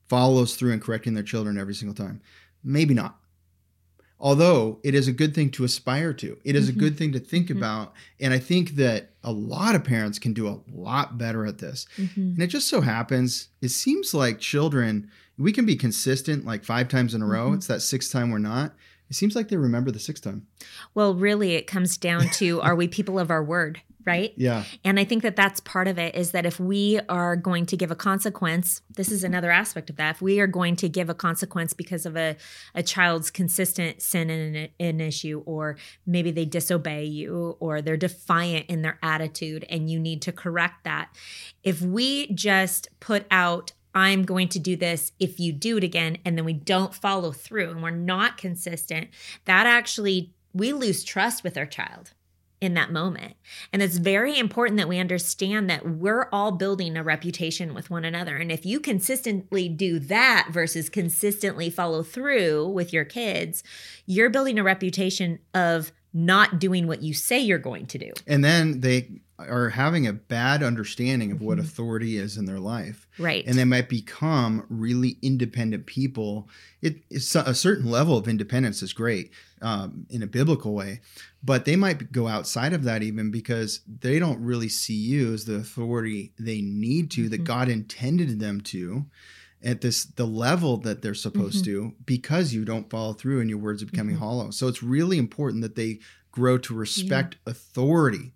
follows 0.07 0.55
through 0.55 0.71
in 0.71 0.79
correcting 0.79 1.13
their 1.13 1.23
children 1.23 1.57
every 1.57 1.75
single 1.75 1.95
time? 1.95 2.21
Maybe 2.63 2.93
not. 2.93 3.17
Although 4.19 4.79
it 4.83 4.93
is 4.93 5.07
a 5.07 5.13
good 5.13 5.33
thing 5.33 5.49
to 5.51 5.63
aspire 5.63 6.13
to, 6.13 6.37
it 6.43 6.55
is 6.55 6.67
Mhm. 6.69 6.75
a 6.75 6.79
good 6.79 6.97
thing 6.97 7.11
to 7.13 7.19
think 7.19 7.47
Mhm. 7.47 7.57
about. 7.57 7.93
And 8.19 8.33
I 8.33 8.39
think 8.39 8.75
that 8.75 9.11
a 9.23 9.31
lot 9.31 9.75
of 9.75 9.83
parents 9.83 10.19
can 10.19 10.33
do 10.33 10.47
a 10.47 10.59
lot 10.73 11.17
better 11.17 11.45
at 11.45 11.59
this. 11.59 11.85
Mhm. 11.97 12.15
And 12.33 12.41
it 12.41 12.47
just 12.47 12.67
so 12.67 12.81
happens, 12.81 13.47
it 13.61 13.69
seems 13.69 14.13
like 14.13 14.39
children, 14.39 15.07
we 15.37 15.53
can 15.53 15.65
be 15.65 15.75
consistent 15.77 16.45
like 16.45 16.65
five 16.65 16.89
times 16.89 17.13
in 17.13 17.21
a 17.21 17.25
row. 17.25 17.51
Mhm. 17.51 17.55
It's 17.55 17.67
that 17.67 17.81
sixth 17.81 18.11
time 18.11 18.29
we're 18.29 18.39
not. 18.39 18.75
It 19.09 19.15
seems 19.15 19.35
like 19.35 19.49
they 19.49 19.57
remember 19.57 19.91
the 19.91 19.99
sixth 19.99 20.23
time. 20.23 20.47
well 20.93 21.15
really 21.15 21.55
it 21.55 21.67
comes 21.67 21.97
down 21.97 22.29
to 22.29 22.61
are 22.61 22.75
we 22.75 22.87
people 22.87 23.19
of 23.19 23.31
our 23.31 23.43
word 23.43 23.81
right 24.05 24.33
Yeah. 24.37 24.63
And 24.83 24.99
I 24.99 25.03
think 25.03 25.23
that 25.23 25.35
that's 25.35 25.59
part 25.59 25.87
of 25.87 25.99
it 25.99 26.15
is 26.15 26.31
that 26.31 26.45
if 26.45 26.59
we 26.59 26.99
are 27.09 27.35
going 27.35 27.65
to 27.67 27.77
give 27.77 27.91
a 27.91 27.95
consequence, 27.95 28.81
this 28.95 29.11
is 29.11 29.23
another 29.23 29.51
aspect 29.51 29.89
of 29.89 29.97
that. 29.97 30.15
If 30.15 30.21
we 30.21 30.39
are 30.39 30.47
going 30.47 30.75
to 30.77 30.89
give 30.89 31.09
a 31.09 31.13
consequence 31.13 31.73
because 31.73 32.05
of 32.05 32.15
a, 32.15 32.37
a 32.73 32.81
child's 32.81 33.29
consistent 33.29 34.01
sin 34.01 34.29
in 34.29 34.55
an, 34.55 34.69
an 34.79 35.01
issue, 35.01 35.43
or 35.45 35.77
maybe 36.05 36.31
they 36.31 36.45
disobey 36.45 37.03
you, 37.05 37.57
or 37.59 37.81
they're 37.81 37.97
defiant 37.97 38.67
in 38.67 38.81
their 38.81 38.97
attitude, 39.03 39.65
and 39.69 39.89
you 39.89 39.99
need 39.99 40.21
to 40.23 40.31
correct 40.31 40.85
that. 40.85 41.09
If 41.63 41.81
we 41.81 42.31
just 42.33 42.87
put 42.99 43.25
out, 43.29 43.73
I'm 43.93 44.23
going 44.23 44.49
to 44.49 44.59
do 44.59 44.75
this 44.75 45.11
if 45.19 45.39
you 45.39 45.51
do 45.51 45.77
it 45.77 45.83
again, 45.83 46.17
and 46.23 46.37
then 46.37 46.45
we 46.45 46.53
don't 46.53 46.93
follow 46.93 47.31
through 47.31 47.71
and 47.71 47.81
we're 47.81 47.91
not 47.91 48.37
consistent, 48.37 49.09
that 49.45 49.65
actually, 49.65 50.33
we 50.53 50.73
lose 50.73 51.03
trust 51.03 51.43
with 51.43 51.57
our 51.57 51.65
child 51.65 52.13
in 52.61 52.73
that 52.73 52.91
moment. 52.91 53.35
And 53.71 53.81
it's 53.81 53.97
very 53.97 54.37
important 54.37 54.77
that 54.77 54.89
we 54.89 54.99
understand 54.99 55.69
that 55.69 55.87
we're 55.87 56.27
all 56.31 56.51
building 56.51 56.97
a 56.97 57.03
reputation 57.03 57.73
with 57.73 57.89
one 57.89 58.03
another. 58.03 58.35
And 58.35 58.51
if 58.51 58.65
you 58.65 58.79
consistently 58.79 59.69
do 59.69 59.97
that 59.99 60.49
versus 60.51 60.89
consistently 60.89 61.69
follow 61.69 62.03
through 62.03 62.67
with 62.67 62.91
your 62.91 63.05
kids, 63.05 63.63
you're 64.05 64.29
building 64.29 64.59
a 64.59 64.63
reputation 64.63 65.39
of 65.53 65.91
not 66.13 66.59
doing 66.59 66.87
what 66.87 67.01
you 67.03 67.13
say 67.13 67.39
you're 67.39 67.59
going 67.59 67.85
to 67.87 67.97
do. 67.97 68.11
And 68.25 68.43
then 68.43 68.81
they 68.81 69.09
are 69.37 69.69
having 69.69 70.05
a 70.05 70.11
bad 70.11 70.61
understanding 70.63 71.31
of 71.31 71.39
what 71.41 71.57
Mhm. 71.57 71.61
authority 71.61 72.17
is 72.17 72.35
in 72.35 72.43
their 72.45 72.59
life. 72.59 73.07
Right. 73.17 73.45
And 73.47 73.57
they 73.57 73.63
might 73.63 73.87
become 73.87 74.65
really 74.69 75.17
independent 75.21 75.85
people. 75.85 76.49
It, 76.81 77.03
it's 77.09 77.33
a 77.35 77.53
certain 77.55 77.89
level 77.89 78.17
of 78.17 78.27
independence 78.27 78.81
is 78.83 78.91
great 78.91 79.31
um, 79.61 80.07
in 80.09 80.23
a 80.23 80.27
biblical 80.27 80.73
way, 80.73 80.99
but 81.43 81.63
they 81.65 81.75
might 81.77 82.11
go 82.11 82.27
outside 82.27 82.73
of 82.73 82.83
that 82.83 83.01
even 83.03 83.29
because 83.31 83.81
they 84.01 84.19
don't 84.19 84.41
really 84.41 84.69
see 84.69 84.93
you 84.95 85.33
as 85.33 85.45
the 85.45 85.55
authority 85.55 86.31
they 86.39 86.59
need 86.61 87.09
to, 87.11 87.29
that 87.29 87.41
Mhm. 87.41 87.45
God 87.45 87.69
intended 87.69 88.39
them 88.39 88.59
to 88.61 89.05
at 89.63 89.81
this 89.81 90.05
the 90.05 90.25
level 90.25 90.77
that 90.77 91.01
they're 91.01 91.13
supposed 91.13 91.63
Mhm. 91.63 91.65
to 91.65 91.95
because 92.05 92.53
you 92.53 92.63
don't 92.65 92.89
follow 92.89 93.13
through 93.13 93.41
and 93.41 93.49
your 93.49 93.59
words 93.59 93.83
are 93.83 93.87
becoming 93.87 94.15
Mhm. 94.15 94.19
hollow. 94.19 94.51
So 94.51 94.67
it's 94.67 94.81
really 94.81 95.17
important 95.17 95.61
that 95.63 95.75
they 95.75 95.99
grow 96.31 96.57
to 96.59 96.73
respect 96.73 97.35
authority. 97.45 98.31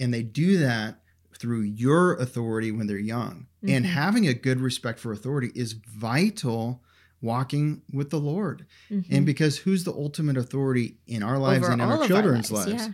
And 0.00 0.12
they 0.14 0.22
do 0.22 0.58
that 0.58 1.02
through 1.38 1.62
your 1.62 2.14
authority 2.14 2.70
when 2.70 2.86
they're 2.86 2.98
young. 2.98 3.46
And 3.62 3.84
Mhm. 3.84 3.88
having 3.88 4.26
a 4.28 4.34
good 4.34 4.60
respect 4.60 4.98
for 4.98 5.12
authority 5.12 5.50
is 5.54 5.72
vital 5.74 6.82
walking 7.20 7.82
with 7.92 8.10
the 8.10 8.18
Lord. 8.20 8.64
Mm-hmm. 8.90 9.14
And 9.14 9.26
because 9.26 9.58
who's 9.58 9.84
the 9.84 9.92
ultimate 9.92 10.36
authority 10.36 10.98
in 11.06 11.22
our 11.22 11.38
lives 11.38 11.64
Over 11.64 11.72
and 11.74 11.82
in 11.82 11.88
our 11.88 12.06
children's 12.06 12.50
lives. 12.50 12.72
lives? 12.72 12.88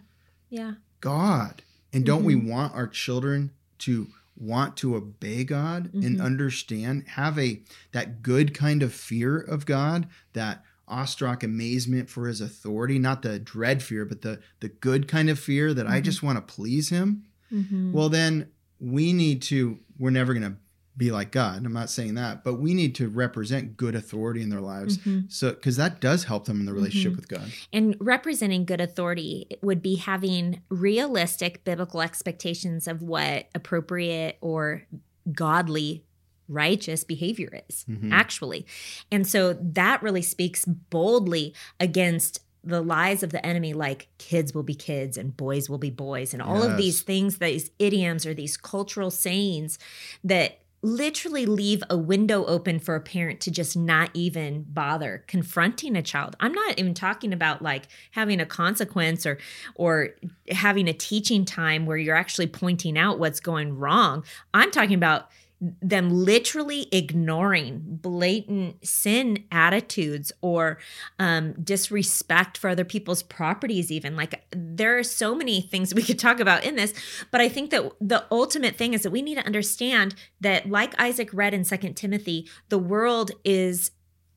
Yeah. 0.50 0.60
Yeah. 0.60 0.74
God. 1.00 1.62
And 1.92 2.04
don't 2.04 2.24
we 2.24 2.34
Mm-hmm. 2.34 2.48
want 2.48 2.74
our 2.74 2.86
children 2.88 3.52
to 3.80 4.08
want 4.40 4.76
to 4.78 4.94
obey 4.94 5.42
God 5.44 5.90
and 5.92 6.18
Mhm. 6.18 6.22
understand, 6.22 7.04
have 7.08 7.38
a 7.38 7.62
that 7.92 8.22
good 8.22 8.54
kind 8.54 8.82
of 8.82 8.92
fear 8.94 9.36
of 9.38 9.66
God, 9.66 10.06
that 10.32 10.64
awestruck 10.86 11.42
amazement 11.42 12.08
for 12.08 12.28
his 12.28 12.40
authority, 12.40 12.98
not 12.98 13.22
the 13.22 13.38
dread 13.38 13.82
fear, 13.82 14.04
but 14.04 14.22
the 14.22 14.40
the 14.60 14.68
good 14.68 15.06
kind 15.08 15.28
of 15.28 15.38
fear 15.38 15.74
that 15.74 15.86
I 15.86 16.00
Mhm. 16.00 16.04
just 16.04 16.22
want 16.22 16.36
to 16.36 16.54
please 16.54 16.88
him? 16.88 17.24
Mm-hmm. 17.52 17.92
Well, 17.92 18.08
then 18.08 18.46
we 18.80 19.12
need 19.12 19.42
to, 19.42 19.80
we're 19.98 20.10
never 20.10 20.32
going 20.34 20.50
to 20.52 20.56
be 20.98 21.10
like 21.12 21.30
God. 21.30 21.64
I'm 21.64 21.72
not 21.72 21.88
saying 21.90 22.16
that, 22.16 22.42
but 22.44 22.54
we 22.54 22.74
need 22.74 22.94
to 22.96 23.08
represent 23.08 23.76
good 23.76 23.94
authority 23.94 24.42
in 24.42 24.50
their 24.50 24.60
lives. 24.60 24.98
Mhm. 24.98 25.32
So, 25.32 25.50
because 25.52 25.76
that 25.76 26.00
does 26.00 26.24
help 26.24 26.46
them 26.46 26.58
in 26.60 26.66
the 26.66 26.74
relationship 26.74 27.12
Mhm. 27.12 27.16
with 27.16 27.28
God. 27.28 27.52
And 27.72 27.96
representing 28.00 28.64
good 28.64 28.80
authority 28.80 29.46
would 29.62 29.80
be 29.80 29.94
having 29.94 30.60
realistic 30.68 31.64
biblical 31.64 32.02
expectations 32.02 32.88
of 32.88 33.00
what 33.00 33.48
appropriate 33.54 34.38
or 34.40 34.86
godly 35.32 36.04
righteous 36.48 37.04
behavior 37.04 37.62
is 37.68 37.84
Mhm. 37.88 38.10
actually. 38.12 38.66
And 39.12 39.26
so 39.26 39.52
that 39.52 40.02
really 40.02 40.22
speaks 40.22 40.64
boldly 40.64 41.54
against 41.78 42.40
the 42.64 42.80
lies 42.82 43.22
of 43.22 43.30
the 43.30 43.44
enemy 43.46 43.72
like 43.72 44.08
kids 44.18 44.52
will 44.52 44.64
be 44.64 44.74
kids 44.74 45.16
and 45.16 45.36
boys 45.36 45.70
will 45.70 45.78
be 45.78 45.90
boys 45.90 46.32
and 46.34 46.42
all 46.42 46.62
of 46.62 46.76
these 46.76 47.02
things 47.02 47.38
these 47.38 47.70
idioms 47.78 48.26
or 48.26 48.34
these 48.34 48.56
cultural 48.56 49.10
sayings 49.12 49.78
that 50.24 50.58
literally 50.82 51.44
leave 51.44 51.82
a 51.90 51.96
window 51.96 52.44
open 52.44 52.78
for 52.78 52.94
a 52.94 53.00
parent 53.00 53.40
to 53.40 53.50
just 53.50 53.76
not 53.76 54.10
even 54.14 54.64
bother 54.68 55.24
confronting 55.26 55.96
a 55.96 56.02
child. 56.02 56.36
I'm 56.38 56.52
not 56.52 56.78
even 56.78 56.94
talking 56.94 57.32
about 57.32 57.62
like 57.62 57.88
having 58.12 58.40
a 58.40 58.46
consequence 58.46 59.26
or 59.26 59.38
or 59.74 60.10
having 60.50 60.88
a 60.88 60.92
teaching 60.92 61.44
time 61.44 61.84
where 61.84 61.96
you're 61.96 62.14
actually 62.14 62.46
pointing 62.46 62.96
out 62.96 63.18
what's 63.18 63.40
going 63.40 63.76
wrong. 63.76 64.24
I'm 64.54 64.70
talking 64.70 64.94
about 64.94 65.28
them 65.60 66.10
literally 66.10 66.88
ignoring 66.92 67.82
blatant 67.84 68.86
sin 68.86 69.44
attitudes 69.50 70.32
or 70.40 70.78
um, 71.18 71.52
disrespect 71.62 72.56
for 72.56 72.70
other 72.70 72.84
people's 72.84 73.22
properties 73.22 73.90
even. 73.90 74.16
Like 74.16 74.44
there 74.52 74.98
are 74.98 75.02
so 75.02 75.34
many 75.34 75.60
things 75.60 75.94
we 75.94 76.02
could 76.02 76.18
talk 76.18 76.40
about 76.40 76.64
in 76.64 76.76
this 76.76 76.94
but 77.30 77.40
i 77.40 77.48
think 77.48 77.70
that 77.70 77.90
the 78.00 78.24
ultimate 78.30 78.76
thing 78.76 78.94
is 78.94 79.02
that 79.02 79.10
we 79.10 79.22
need 79.22 79.36
to 79.36 79.44
understand 79.44 80.14
that 80.40 80.68
like 80.68 80.98
isaac 81.00 81.30
read 81.32 81.54
in 81.54 81.64
second 81.64 81.94
timothy 81.94 82.48
the 82.68 82.78
world 82.78 83.30
is 83.44 83.90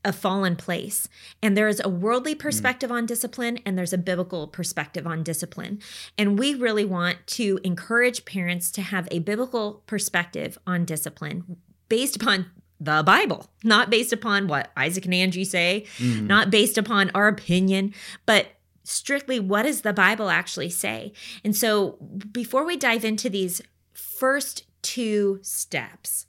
a 0.03 0.11
fallen 0.11 0.55
place 0.55 1.07
and 1.43 1.55
there 1.55 1.67
is 1.67 1.79
a 1.83 1.89
worldly 1.89 2.33
perspective 2.33 2.91
on 2.91 3.05
discipline 3.05 3.59
and 3.65 3.77
there's 3.77 3.93
a 3.93 3.97
biblical 3.97 4.47
perspective 4.47 5.05
on 5.05 5.21
discipline 5.21 5.79
and 6.17 6.39
we 6.39 6.55
really 6.55 6.83
want 6.85 7.17
to 7.27 7.59
encourage 7.63 8.25
parents 8.25 8.71
to 8.71 8.81
have 8.81 9.07
a 9.11 9.19
biblical 9.19 9.83
perspective 9.85 10.57
on 10.65 10.85
discipline 10.85 11.57
based 11.87 12.15
upon 12.15 12.47
the 12.79 13.03
Bible, 13.05 13.45
not 13.63 13.91
based 13.91 14.11
upon 14.11 14.47
what 14.47 14.71
Isaac 14.75 15.05
and 15.05 15.13
Angie 15.13 15.43
say, 15.45 15.85
Mhm. 15.99 16.23
not 16.25 16.49
based 16.49 16.79
upon 16.79 17.11
our 17.13 17.27
opinion, 17.27 17.93
but 18.25 18.47
strictly 18.83 19.39
what 19.39 19.63
does 19.63 19.81
the 19.81 19.93
Bible 19.93 20.31
actually 20.31 20.71
say? 20.71 21.13
And 21.43 21.55
so 21.55 21.97
before 22.31 22.65
we 22.65 22.75
dive 22.77 23.05
into 23.05 23.29
these 23.29 23.61
first 23.93 24.63
two 24.81 25.37
steps, 25.43 26.25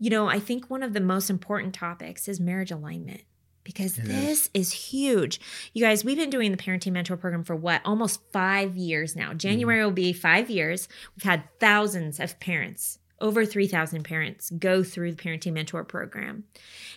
you 0.00 0.10
know, 0.10 0.26
I 0.26 0.40
think 0.40 0.68
one 0.70 0.82
of 0.82 0.94
the 0.94 1.00
most 1.00 1.30
important 1.30 1.74
topics 1.74 2.26
is 2.26 2.40
marriage 2.40 2.70
alignment 2.72 3.20
because 3.62 3.98
It 3.98 4.06
is. 4.06 4.08
this 4.08 4.50
is 4.54 4.72
huge. 4.72 5.40
You 5.74 5.84
guys, 5.84 6.04
we've 6.04 6.16
been 6.16 6.30
doing 6.30 6.50
the 6.50 6.56
parenting 6.56 6.92
mentor 6.92 7.16
program 7.18 7.44
for 7.44 7.54
what? 7.54 7.82
Almost 7.84 8.20
5 8.32 8.76
years 8.76 9.14
now. 9.14 9.34
January 9.34 9.84
will 9.84 9.92
be 9.92 10.12
5 10.14 10.48
years. 10.50 10.88
We've 11.14 11.24
had 11.24 11.44
thousands 11.60 12.18
of 12.18 12.40
parents, 12.40 12.98
over 13.20 13.44
3,000 13.44 14.02
parents 14.02 14.50
go 14.50 14.82
through 14.82 15.12
the 15.12 15.22
parenting 15.22 15.52
mentor 15.52 15.84
program. 15.84 16.44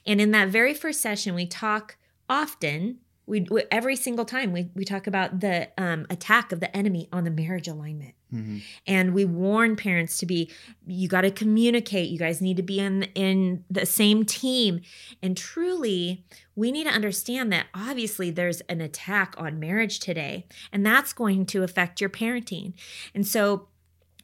And 0.08 0.22
in 0.22 0.32
that 0.32 0.48
very 0.48 0.74
first 0.74 1.02
session, 1.02 1.36
we 1.36 1.46
talk 1.46 1.98
often 2.30 3.00
we, 3.26 3.42
we 3.50 3.64
every 3.72 3.96
single 3.96 4.26
time 4.26 4.52
we, 4.52 4.70
we 4.76 4.84
talk 4.84 5.08
about 5.08 5.40
the 5.40 5.70
um, 5.78 6.06
attack 6.10 6.52
of 6.52 6.60
the 6.60 6.76
enemy 6.76 7.08
on 7.12 7.24
the 7.24 7.32
marriage 7.32 7.68
alignment 7.68 8.16
Mhm. 8.34 8.62
and 8.88 9.14
we 9.14 9.26
warn 9.26 9.76
parents 9.76 10.18
to 10.18 10.26
be 10.26 10.50
you 10.88 11.08
got 11.08 11.22
to 11.22 11.32
communicate 11.32 12.10
you 12.10 12.18
guys 12.18 12.42
need 12.42 12.58
to 12.58 12.64
be 12.64 12.80
in 12.80 13.04
in 13.16 13.64
the 13.70 13.86
same 13.86 14.26
team 14.26 14.82
and 15.22 15.38
truly 15.38 16.26
we 16.56 16.72
need 16.72 16.86
to 16.86 16.90
understand 16.90 17.52
that 17.52 17.68
obviously 17.74 18.32
there's 18.32 18.62
an 18.62 18.82
attack 18.82 19.36
on 19.38 19.60
marriage 19.60 20.00
today 20.00 20.46
and 20.72 20.86
that's 20.86 21.14
going 21.14 21.46
to 21.46 21.64
affect 21.64 22.02
your 22.02 22.10
parenting 22.10 22.74
and 23.14 23.28
so 23.28 23.68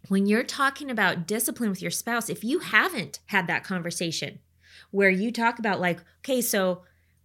when 0.07 0.25
you're 0.25 0.43
talking 0.43 0.89
about 0.89 1.27
discipline 1.27 1.69
with 1.69 1.81
your 1.81 1.91
spouse 1.91 2.29
if 2.29 2.43
you 2.43 2.59
haven't 2.59 3.19
had 3.27 3.47
that 3.47 3.63
conversation 3.63 4.39
where 4.91 5.09
you 5.09 5.31
talk 5.31 5.59
about 5.59 5.79
like 5.79 5.99
okay 6.23 6.41
so 6.41 6.81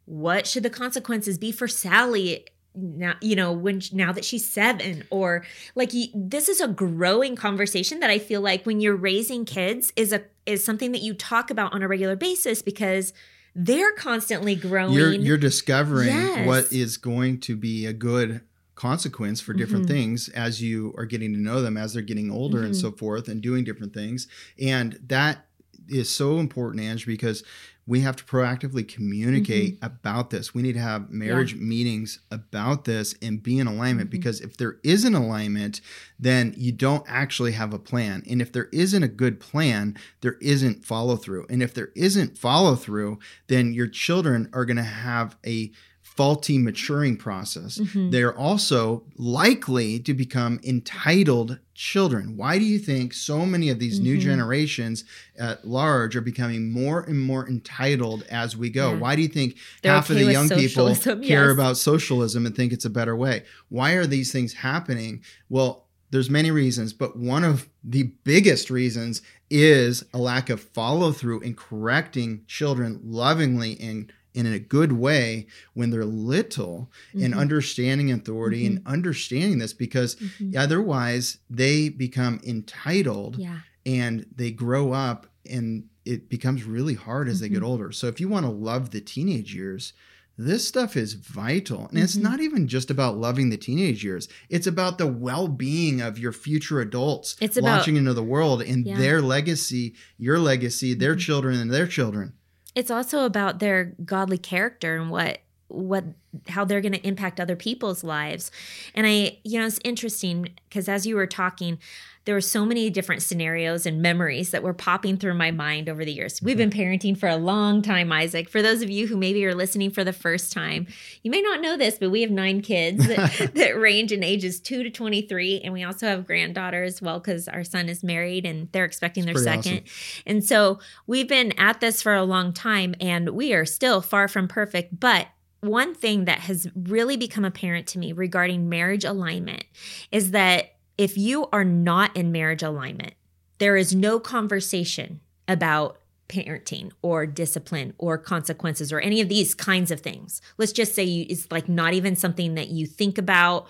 what 0.06 0.46
should 0.46 0.62
the 0.62 0.68
consequences 0.70 1.38
be 1.38 1.50
for 1.50 1.66
Sally 1.66 2.44
now 2.74 3.14
you 3.20 3.36
know 3.36 3.52
when 3.52 3.80
now 3.92 4.12
that 4.12 4.24
she's 4.24 4.48
7 4.48 5.04
or 5.10 5.44
like 5.74 5.92
this 6.14 6.48
is 6.48 6.60
a 6.60 6.68
growing 6.68 7.36
conversation 7.36 8.00
that 8.00 8.10
I 8.10 8.18
feel 8.18 8.40
like 8.40 8.66
when 8.66 8.80
you're 8.80 8.96
raising 8.96 9.44
kids 9.44 9.92
is 9.96 10.12
a 10.12 10.22
is 10.46 10.64
something 10.64 10.92
that 10.92 11.02
you 11.02 11.14
talk 11.14 11.50
about 11.50 11.72
on 11.72 11.82
a 11.82 11.88
regular 11.88 12.16
basis 12.16 12.62
because 12.62 13.12
they're 13.54 13.92
constantly 13.92 14.56
growing. 14.56 14.92
You're 14.92 15.12
you're 15.12 15.38
discovering 15.38 16.08
Yes. 16.08 16.46
what 16.46 16.72
is 16.72 16.96
going 16.96 17.38
to 17.40 17.56
be 17.56 17.86
a 17.86 17.92
good 17.92 18.40
consequence 18.74 19.40
for 19.40 19.52
different 19.52 19.84
Mhm. 19.84 19.88
things 19.90 20.28
as 20.30 20.60
you 20.60 20.92
are 20.98 21.06
getting 21.06 21.32
to 21.32 21.38
know 21.38 21.62
them 21.62 21.76
as 21.76 21.92
they're 21.94 22.02
getting 22.02 22.30
older 22.32 22.62
and 22.64 22.74
Mhm. 22.74 22.80
so 22.80 22.90
forth 22.90 23.28
and 23.28 23.40
doing 23.40 23.62
different 23.62 23.94
things. 23.94 24.26
And 24.58 24.98
that 25.06 25.46
is 25.88 26.10
so 26.10 26.40
important, 26.40 26.82
Ange, 26.82 27.06
because 27.06 27.44
we 27.86 28.00
have 28.00 28.16
to 28.16 28.24
proactively 28.24 28.86
communicate 28.86 29.76
Mm-hmm. 29.76 29.84
about 29.84 30.30
this. 30.30 30.54
We 30.54 30.62
need 30.62 30.72
to 30.74 30.80
have 30.80 31.10
marriage 31.10 31.54
meetings 31.54 32.18
about 32.30 32.84
this 32.84 33.14
and 33.20 33.42
be 33.42 33.58
in 33.58 33.66
alignment 33.66 34.08
Mhm. 34.08 34.12
because 34.12 34.40
if 34.40 34.56
there 34.56 34.78
is 34.82 35.04
an 35.04 35.14
alignment, 35.14 35.80
then 36.18 36.54
you 36.56 36.72
don't 36.72 37.04
actually 37.06 37.52
have 37.52 37.74
a 37.74 37.78
plan. 37.78 38.22
And 38.28 38.40
if 38.40 38.50
there 38.52 38.68
isn't 38.72 39.02
a 39.02 39.08
good 39.08 39.38
plan, 39.40 39.96
there 40.22 40.38
isn't 40.40 40.84
follow 40.84 41.16
through. 41.16 41.46
And 41.50 41.62
if 41.62 41.74
there 41.74 41.90
isn't 41.94 42.38
follow 42.38 42.74
through, 42.74 43.18
then 43.48 43.74
your 43.74 43.86
children 43.88 44.48
are 44.52 44.64
going 44.64 44.78
to 44.78 44.82
have 44.82 45.36
a 45.46 45.70
faulty 46.16 46.58
maturing 46.58 47.16
process. 47.16 47.78
Mhm. 47.78 48.12
They're 48.12 48.36
also 48.36 49.02
likely 49.16 49.98
to 50.00 50.14
become 50.14 50.60
entitled 50.62 51.58
children. 51.74 52.36
Why 52.36 52.56
do 52.58 52.64
you 52.64 52.78
think 52.78 53.12
so 53.12 53.44
many 53.44 53.68
of 53.68 53.80
these 53.80 53.98
new 53.98 54.16
Mhm. 54.16 54.20
generations 54.20 55.04
at 55.36 55.66
large 55.66 56.14
are 56.14 56.20
becoming 56.20 56.70
more 56.70 57.00
and 57.02 57.20
more 57.20 57.48
entitled 57.48 58.22
as 58.30 58.56
we 58.56 58.70
go? 58.70 58.92
Yeah. 58.92 58.98
Why 58.98 59.16
do 59.16 59.22
you 59.22 59.28
think 59.28 59.56
They're 59.82 59.92
half 59.92 60.08
of 60.08 60.16
the 60.16 60.30
young 60.30 60.48
people 60.48 60.94
care 61.04 61.20
yes. 61.46 61.52
about 61.52 61.76
socialism 61.78 62.46
and 62.46 62.54
think 62.54 62.72
it's 62.72 62.84
a 62.84 62.90
better 62.90 63.16
way? 63.16 63.42
Why 63.68 63.92
are 63.94 64.06
these 64.06 64.30
things 64.30 64.52
happening? 64.52 65.20
Well, 65.48 65.88
there's 66.12 66.30
many 66.30 66.52
reasons, 66.52 66.92
but 66.92 67.18
one 67.18 67.42
of 67.42 67.68
the 67.82 68.04
biggest 68.22 68.70
reasons 68.70 69.20
is 69.50 70.04
a 70.14 70.18
lack 70.18 70.48
of 70.48 70.60
follow 70.60 71.10
through 71.10 71.40
in 71.40 71.54
correcting 71.54 72.42
children 72.46 73.00
lovingly 73.02 73.76
and 73.80 74.12
in 74.34 74.46
a 74.46 74.58
good 74.58 74.92
way 74.92 75.46
when 75.74 75.90
they're 75.90 76.04
little 76.04 76.90
and 77.12 77.32
Mhm. 77.32 77.38
understanding 77.38 78.10
authority 78.10 78.66
and 78.66 78.82
understanding 78.84 79.58
this 79.58 79.72
because 79.72 80.16
Mhm. 80.16 80.56
otherwise 80.56 81.38
they 81.48 81.88
become 81.88 82.40
entitled 82.44 83.38
Yeah. 83.38 83.60
and 83.86 84.26
they 84.34 84.50
grow 84.50 84.92
up 84.92 85.28
and 85.48 85.84
it 86.04 86.28
becomes 86.28 86.64
really 86.64 86.94
hard 86.94 87.28
as 87.28 87.40
they 87.40 87.48
get 87.48 87.60
Mhm. 87.62 87.66
older. 87.66 87.92
So 87.92 88.08
if 88.08 88.20
you 88.20 88.28
want 88.28 88.44
to 88.44 88.50
love 88.50 88.90
the 88.90 89.00
teenage 89.00 89.54
years, 89.54 89.92
this 90.36 90.66
stuff 90.66 90.96
is 90.96 91.14
vital. 91.14 91.86
And 91.90 91.98
it's 92.00 92.16
Mhm. 92.16 92.22
not 92.22 92.40
even 92.40 92.66
just 92.66 92.90
about 92.90 93.16
loving 93.16 93.50
the 93.50 93.56
teenage 93.56 94.02
years. 94.04 94.26
It's 94.50 94.66
about 94.66 94.98
the 94.98 95.06
well-being 95.06 96.00
of 96.00 96.18
your 96.18 96.32
future 96.32 96.80
adults 96.80 97.36
It's 97.40 97.56
about- 97.56 97.76
launching 97.76 97.94
into 97.96 98.14
the 98.14 98.24
world 98.24 98.60
and 98.62 98.84
Yeah. 98.84 98.98
their 98.98 99.22
legacy, 99.22 99.94
your 100.18 100.40
legacy, 100.40 100.92
their 100.92 101.14
Mhm. 101.14 101.20
children 101.20 101.58
and 101.60 101.70
their 101.72 101.86
children. 101.86 102.32
It's 102.74 102.90
also 102.90 103.24
about 103.24 103.60
their 103.60 103.94
godly 104.04 104.38
character 104.38 104.96
and 104.96 105.10
what 105.10 105.38
what 105.68 106.04
how 106.48 106.64
they're 106.64 106.80
going 106.80 106.92
to 106.92 107.06
impact 107.06 107.40
other 107.40 107.56
people's 107.56 108.04
lives 108.04 108.50
and 108.94 109.06
i 109.06 109.38
you 109.44 109.58
know 109.58 109.66
it's 109.66 109.80
interesting 109.84 110.48
because 110.68 110.88
as 110.88 111.06
you 111.06 111.16
were 111.16 111.26
talking 111.26 111.78
there 112.24 112.34
were 112.34 112.40
so 112.40 112.64
many 112.64 112.88
different 112.88 113.22
scenarios 113.22 113.84
and 113.84 114.00
memories 114.00 114.50
that 114.50 114.62
were 114.62 114.72
popping 114.72 115.16
through 115.16 115.34
my 115.34 115.50
mind 115.50 115.88
over 115.88 116.04
the 116.04 116.12
years. 116.12 116.40
We've 116.40 116.56
been 116.56 116.70
parenting 116.70 117.16
for 117.16 117.28
a 117.28 117.36
long 117.36 117.82
time, 117.82 118.10
Isaac. 118.12 118.48
For 118.48 118.62
those 118.62 118.80
of 118.80 118.88
you 118.88 119.06
who 119.06 119.16
maybe 119.16 119.44
are 119.44 119.54
listening 119.54 119.90
for 119.90 120.04
the 120.04 120.12
first 120.12 120.50
time, 120.50 120.86
you 121.22 121.30
may 121.30 121.42
not 121.42 121.60
know 121.60 121.76
this, 121.76 121.98
but 121.98 122.10
we 122.10 122.22
have 122.22 122.30
nine 122.30 122.62
kids 122.62 123.06
that, 123.06 123.50
that 123.54 123.78
range 123.78 124.10
in 124.10 124.22
ages 124.22 124.58
two 124.58 124.82
to 124.82 124.90
23. 124.90 125.60
And 125.62 125.72
we 125.72 125.84
also 125.84 126.06
have 126.06 126.26
granddaughter 126.26 126.82
as 126.82 127.02
well 127.02 127.20
because 127.20 127.46
our 127.46 127.64
son 127.64 127.88
is 127.88 128.02
married 128.02 128.46
and 128.46 128.72
they're 128.72 128.86
expecting 128.86 129.26
their 129.26 129.36
second. 129.36 129.82
Awesome. 129.84 130.22
And 130.26 130.44
so 130.44 130.78
we've 131.06 131.28
been 131.28 131.52
at 131.58 131.80
this 131.80 132.00
for 132.00 132.14
a 132.14 132.24
long 132.24 132.54
time 132.54 132.94
and 133.00 133.30
we 133.30 133.52
are 133.52 133.66
still 133.66 134.00
far 134.00 134.28
from 134.28 134.48
perfect, 134.48 134.98
but 134.98 135.26
one 135.64 135.94
thing 135.94 136.26
that 136.26 136.40
has 136.40 136.68
really 136.74 137.16
become 137.16 137.44
apparent 137.44 137.86
to 137.88 137.98
me 137.98 138.12
regarding 138.12 138.68
marriage 138.68 139.04
alignment 139.04 139.64
is 140.10 140.30
that 140.32 140.74
if 140.96 141.18
you 141.18 141.46
are 141.52 141.64
not 141.64 142.16
in 142.16 142.30
marriage 142.32 142.62
alignment, 142.62 143.14
there 143.58 143.76
is 143.76 143.94
no 143.94 144.20
conversation 144.20 145.20
about 145.48 145.98
parenting 146.28 146.90
or 147.02 147.26
discipline 147.26 147.94
or 147.98 148.16
consequences 148.16 148.92
or 148.92 149.00
any 149.00 149.20
of 149.20 149.28
these 149.28 149.54
kinds 149.54 149.90
of 149.90 150.00
things. 150.00 150.40
Let's 150.56 150.72
just 150.72 150.94
say 150.94 151.04
you, 151.04 151.26
it's 151.28 151.50
like 151.50 151.68
not 151.68 151.92
even 151.92 152.16
something 152.16 152.54
that 152.54 152.68
you 152.68 152.86
think 152.86 153.18
about 153.18 153.66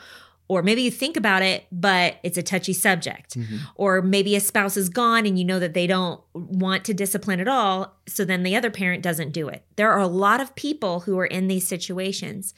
or 0.56 0.62
maybe 0.62 0.82
you 0.82 0.90
think 0.90 1.16
about 1.16 1.42
it 1.42 1.66
but 1.70 2.16
it's 2.22 2.38
a 2.38 2.42
touchy 2.42 2.72
subject 2.72 3.38
mm-hmm. 3.38 3.56
or 3.74 4.02
maybe 4.02 4.36
a 4.36 4.40
spouse 4.40 4.76
is 4.76 4.88
gone 4.88 5.26
and 5.26 5.38
you 5.38 5.44
know 5.44 5.58
that 5.58 5.74
they 5.74 5.86
don't 5.86 6.20
want 6.34 6.84
to 6.84 6.94
discipline 6.94 7.40
at 7.40 7.48
all 7.48 7.96
so 8.06 8.24
then 8.24 8.42
the 8.42 8.56
other 8.56 8.70
parent 8.70 9.02
doesn't 9.02 9.32
do 9.32 9.48
it 9.48 9.64
there 9.76 9.90
are 9.90 10.00
a 10.00 10.06
lot 10.06 10.40
of 10.40 10.54
people 10.54 11.00
who 11.00 11.18
are 11.18 11.26
in 11.26 11.48
these 11.48 11.66
situations 11.66 12.54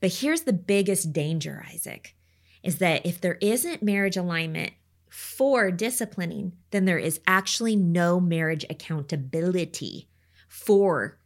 but 0.00 0.12
here's 0.14 0.42
the 0.42 0.52
biggest 0.52 1.12
danger 1.12 1.64
isaac 1.72 2.14
is 2.62 2.78
that 2.78 3.04
if 3.04 3.20
there 3.20 3.38
isn't 3.40 3.82
marriage 3.82 4.16
alignment 4.16 4.72
for 5.14 5.70
disciplining, 5.70 6.54
then 6.72 6.86
there 6.86 6.98
is 6.98 7.20
actually 7.24 7.76
no 7.76 8.18
marriage 8.18 8.64
accountability 8.68 10.08
for 10.48 11.18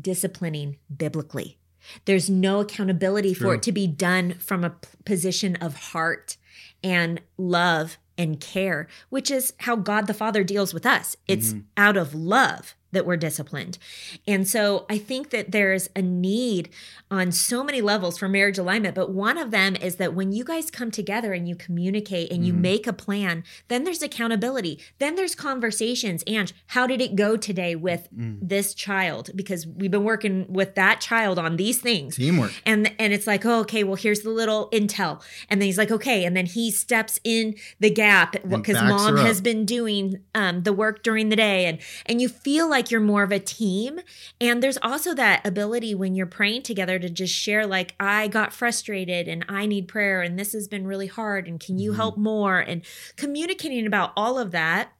disciplining 0.00 0.78
biblically. 0.94 1.58
There's 2.04 2.30
no 2.30 2.60
accountability 2.60 3.34
True. 3.34 3.48
for 3.48 3.54
it 3.54 3.62
to 3.62 3.72
be 3.72 3.86
done 3.86 4.34
from 4.34 4.64
a 4.64 4.74
position 5.04 5.56
of 5.56 5.74
heart 5.74 6.36
and 6.82 7.20
love 7.36 7.98
and 8.16 8.40
care, 8.40 8.86
which 9.08 9.30
is 9.30 9.54
how 9.58 9.76
God 9.76 10.06
the 10.06 10.14
Father 10.14 10.44
deals 10.44 10.72
with 10.72 10.86
us. 10.86 11.16
It's 11.26 11.50
mm-hmm. 11.50 11.60
out 11.76 11.96
of 11.96 12.14
love 12.14 12.74
that 12.94 13.06
we're 13.06 13.16
disciplined. 13.16 13.78
And 14.26 14.48
so 14.48 14.86
I 14.88 14.98
think 14.98 15.30
that 15.30 15.52
there's 15.52 15.88
a 15.94 16.02
need 16.02 16.70
on 17.10 17.30
so 17.30 17.62
many 17.62 17.80
levels 17.80 18.18
for 18.18 18.28
marriage 18.28 18.58
alignment, 18.58 18.94
but 18.94 19.10
one 19.10 19.38
of 19.38 19.50
them 19.50 19.76
is 19.76 19.96
that 19.96 20.14
when 20.14 20.32
you 20.32 20.44
guys 20.44 20.70
come 20.70 20.90
together 20.90 21.32
and 21.32 21.48
you 21.48 21.54
communicate 21.54 22.32
and 22.32 22.44
you 22.44 22.52
mm-hmm. 22.52 22.62
make 22.62 22.86
a 22.86 22.92
plan, 22.92 23.44
then 23.68 23.84
there's 23.84 24.02
accountability. 24.02 24.80
Then 24.98 25.14
there's 25.14 25.34
conversations. 25.34 26.24
And 26.26 26.52
how 26.68 26.86
did 26.86 27.00
it 27.00 27.14
go 27.14 27.36
today 27.36 27.76
with 27.76 28.08
mm. 28.16 28.38
this 28.40 28.74
child? 28.74 29.30
Because 29.34 29.66
we've 29.66 29.90
been 29.90 30.04
working 30.04 30.46
with 30.48 30.74
that 30.74 31.00
child 31.00 31.38
on 31.38 31.56
these 31.56 31.78
things. 31.78 32.16
Teamwork. 32.16 32.52
And 32.64 32.92
and 32.98 33.12
it's 33.12 33.26
like, 33.26 33.44
oh, 33.44 33.60
okay, 33.60 33.84
well, 33.84 33.96
here's 33.96 34.20
the 34.20 34.30
little 34.30 34.68
intel. 34.70 35.22
And 35.48 35.60
then 35.60 35.66
he's 35.66 35.78
like, 35.78 35.90
okay. 35.90 36.24
And 36.24 36.36
then 36.36 36.46
he 36.46 36.70
steps 36.70 37.20
in 37.24 37.54
the 37.80 37.90
gap 37.90 38.36
because 38.48 38.82
mom 38.82 39.16
has 39.18 39.40
been 39.40 39.64
doing 39.64 40.22
um, 40.34 40.62
the 40.62 40.72
work 40.72 41.02
during 41.02 41.28
the 41.28 41.36
day. 41.36 41.66
And 41.66 41.78
and 42.06 42.20
you 42.20 42.28
feel 42.28 42.68
like 42.68 42.83
like 42.84 42.90
you're 42.90 43.00
more 43.00 43.22
of 43.22 43.32
a 43.32 43.38
team. 43.38 43.98
And 44.42 44.62
there's 44.62 44.76
also 44.82 45.14
that 45.14 45.46
ability 45.46 45.94
when 45.94 46.14
you're 46.14 46.26
praying 46.26 46.62
together 46.64 46.98
to 46.98 47.08
just 47.08 47.34
share, 47.34 47.66
like, 47.66 47.94
I 47.98 48.28
got 48.28 48.52
frustrated 48.52 49.26
and 49.26 49.42
I 49.48 49.64
need 49.64 49.88
prayer 49.88 50.20
and 50.20 50.38
this 50.38 50.52
has 50.52 50.68
been 50.68 50.86
really 50.86 51.06
hard 51.06 51.48
and 51.48 51.58
can 51.58 51.78
you 51.78 51.92
mm-hmm. 51.92 51.96
help 51.96 52.18
more? 52.18 52.60
And 52.60 52.82
communicating 53.16 53.86
about 53.86 54.12
all 54.18 54.38
of 54.38 54.50
that 54.50 54.92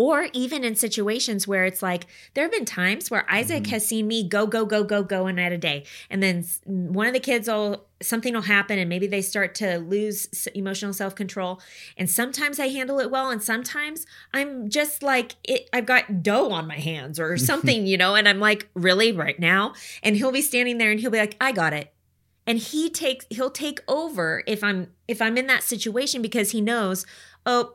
or 0.00 0.28
even 0.32 0.64
in 0.64 0.74
situations 0.74 1.46
where 1.46 1.66
it's 1.66 1.82
like 1.82 2.06
there 2.32 2.42
have 2.42 2.50
been 2.50 2.64
times 2.64 3.10
where 3.10 3.30
Isaac 3.30 3.64
mm-hmm. 3.64 3.72
has 3.72 3.86
seen 3.86 4.08
me 4.08 4.26
go 4.26 4.46
go 4.46 4.64
go 4.64 4.82
go 4.82 5.02
go 5.02 5.26
in 5.26 5.38
at 5.38 5.52
a 5.52 5.58
day. 5.58 5.84
And 6.08 6.22
then 6.22 6.42
one 6.64 7.06
of 7.06 7.12
the 7.12 7.20
kids 7.20 7.48
will 7.48 7.84
something 8.00 8.32
will 8.32 8.40
happen 8.40 8.78
and 8.78 8.88
maybe 8.88 9.06
they 9.06 9.20
start 9.20 9.54
to 9.56 9.76
lose 9.76 10.48
emotional 10.54 10.94
self-control. 10.94 11.60
And 11.98 12.08
sometimes 12.08 12.58
I 12.58 12.68
handle 12.68 12.98
it 12.98 13.10
well 13.10 13.28
and 13.28 13.42
sometimes 13.42 14.06
I'm 14.32 14.70
just 14.70 15.02
like 15.02 15.36
it, 15.44 15.68
I've 15.74 15.84
got 15.84 16.22
dough 16.22 16.50
on 16.50 16.66
my 16.66 16.78
hands 16.78 17.20
or 17.20 17.36
something 17.50 17.86
you 17.86 17.98
know? 17.98 18.14
And 18.14 18.26
I'm 18.26 18.40
like 18.40 18.70
really? 18.72 19.12
Right 19.12 19.38
now? 19.38 19.74
And 20.02 20.16
he'll 20.16 20.32
be 20.32 20.40
standing 20.40 20.78
there 20.78 20.90
and 20.90 20.98
he'll 20.98 21.10
be 21.10 21.18
like 21.18 21.36
I 21.42 21.52
got 21.52 21.74
it. 21.74 21.92
And 22.46 22.58
he 22.58 22.88
takes 22.88 23.26
he'll 23.28 23.50
take 23.50 23.80
over 23.86 24.44
if 24.46 24.64
I'm 24.64 24.92
if 25.06 25.20
I'm 25.20 25.36
in 25.36 25.46
that 25.48 25.62
situation 25.62 26.22
because 26.22 26.52
he 26.52 26.62
knows 26.62 27.04
oh 27.44 27.74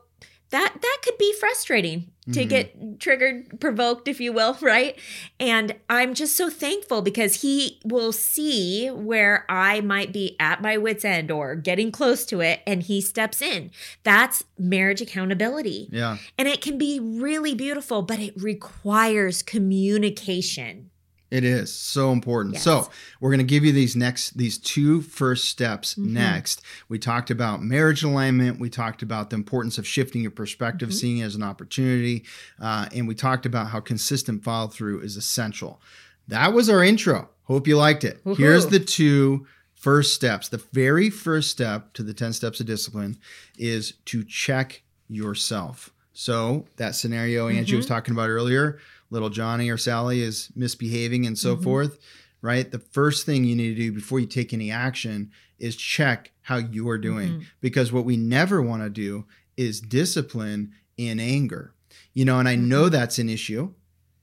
that 0.50 0.76
that 0.80 0.98
could 1.02 1.18
be 1.18 1.32
frustrating 1.34 2.10
to 2.32 2.40
mm-hmm. 2.40 2.48
get 2.48 3.00
triggered 3.00 3.60
provoked 3.60 4.08
if 4.08 4.20
you 4.20 4.32
will 4.32 4.56
right? 4.62 4.98
And 5.38 5.74
i'm 5.88 6.14
just 6.14 6.36
so 6.36 6.50
thankful 6.50 7.02
because 7.02 7.42
he 7.42 7.80
will 7.84 8.12
see 8.12 8.88
where 8.88 9.44
i 9.48 9.80
might 9.80 10.12
be 10.12 10.36
at 10.40 10.62
my 10.62 10.76
wits 10.76 11.04
end 11.04 11.30
or 11.30 11.54
getting 11.54 11.90
close 11.92 12.24
to 12.26 12.40
it 12.40 12.60
and 12.66 12.82
he 12.82 13.00
steps 13.00 13.42
in. 13.42 13.70
That's 14.02 14.44
marriage 14.58 15.00
accountability. 15.00 15.88
Yeah. 15.90 16.18
And 16.38 16.48
it 16.48 16.60
can 16.60 16.78
be 16.78 17.00
really 17.00 17.54
beautiful 17.54 18.02
but 18.02 18.18
it 18.18 18.34
requires 18.40 19.42
communication 19.42 20.90
it 21.30 21.44
is 21.44 21.74
so 21.74 22.12
important. 22.12 22.54
Yes. 22.54 22.62
So 22.62 22.88
we're 23.20 23.30
going 23.30 23.38
to 23.38 23.44
give 23.44 23.64
you 23.64 23.72
these 23.72 23.96
next 23.96 24.36
these 24.36 24.58
two 24.58 25.02
first 25.02 25.46
steps 25.46 25.94
mm-hmm. 25.94 26.14
next. 26.14 26.62
We 26.88 26.98
talked 26.98 27.30
about 27.30 27.62
marriage 27.62 28.02
alignment. 28.02 28.60
We 28.60 28.70
talked 28.70 29.02
about 29.02 29.30
the 29.30 29.36
importance 29.36 29.78
of 29.78 29.86
shifting 29.86 30.22
your 30.22 30.30
perspective, 30.30 30.90
mm-hmm. 30.90 30.96
seeing 30.96 31.18
it 31.18 31.24
as 31.24 31.34
an 31.34 31.42
opportunity, 31.42 32.24
uh, 32.60 32.88
and 32.94 33.08
we 33.08 33.14
talked 33.14 33.46
about 33.46 33.68
how 33.68 33.80
consistent 33.80 34.44
follow 34.44 34.68
through 34.68 35.00
is 35.00 35.16
essential. 35.16 35.80
That 36.28 36.52
was 36.52 36.70
our 36.70 36.82
intro. 36.82 37.28
Hope 37.44 37.66
you 37.68 37.76
liked 37.76 38.04
it. 38.04 38.20
Woo-hoo. 38.24 38.42
Here's 38.42 38.66
the 38.66 38.80
two 38.80 39.46
first 39.74 40.14
steps. 40.14 40.48
The 40.48 40.62
very 40.72 41.10
first 41.10 41.50
step 41.50 41.92
to 41.94 42.02
the 42.02 42.14
ten 42.14 42.32
steps 42.32 42.60
of 42.60 42.66
discipline 42.66 43.18
is 43.56 43.94
to 44.06 44.24
check 44.24 44.82
yourself. 45.08 45.92
So 46.12 46.64
that 46.76 46.94
scenario 46.94 47.48
Angie 47.48 47.72
mm-hmm. 47.72 47.76
was 47.76 47.86
talking 47.86 48.12
about 48.12 48.30
earlier 48.30 48.78
little 49.10 49.30
Johnny 49.30 49.70
or 49.70 49.76
Sally 49.76 50.22
is 50.22 50.50
misbehaving 50.54 51.26
and 51.26 51.38
so 51.38 51.54
mm-hmm. 51.54 51.64
forth, 51.64 51.98
right? 52.42 52.70
The 52.70 52.78
first 52.78 53.26
thing 53.26 53.44
you 53.44 53.56
need 53.56 53.74
to 53.74 53.80
do 53.80 53.92
before 53.92 54.20
you 54.20 54.26
take 54.26 54.52
any 54.52 54.70
action 54.70 55.30
is 55.58 55.76
check 55.76 56.32
how 56.42 56.56
you 56.56 56.88
are 56.88 56.98
doing. 56.98 57.30
Mm-hmm. 57.30 57.42
Because 57.60 57.92
what 57.92 58.04
we 58.04 58.16
never 58.16 58.60
want 58.60 58.82
to 58.82 58.90
do 58.90 59.26
is 59.56 59.80
discipline 59.80 60.72
in 60.96 61.20
anger. 61.20 61.72
You 62.12 62.24
know, 62.24 62.38
and 62.38 62.48
I 62.48 62.56
know 62.56 62.84
mm-hmm. 62.84 62.92
that's 62.92 63.18
an 63.18 63.28
issue. 63.28 63.72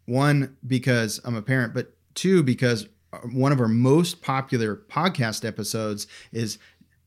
One, 0.05 0.57
because 0.65 1.21
I'm 1.23 1.35
a 1.35 1.41
parent, 1.41 1.73
but 1.73 1.95
two, 2.13 2.43
because 2.43 2.87
one 3.31 3.51
of 3.51 3.59
our 3.59 3.67
most 3.67 4.21
popular 4.21 4.75
podcast 4.75 5.45
episodes 5.45 6.07
is 6.31 6.57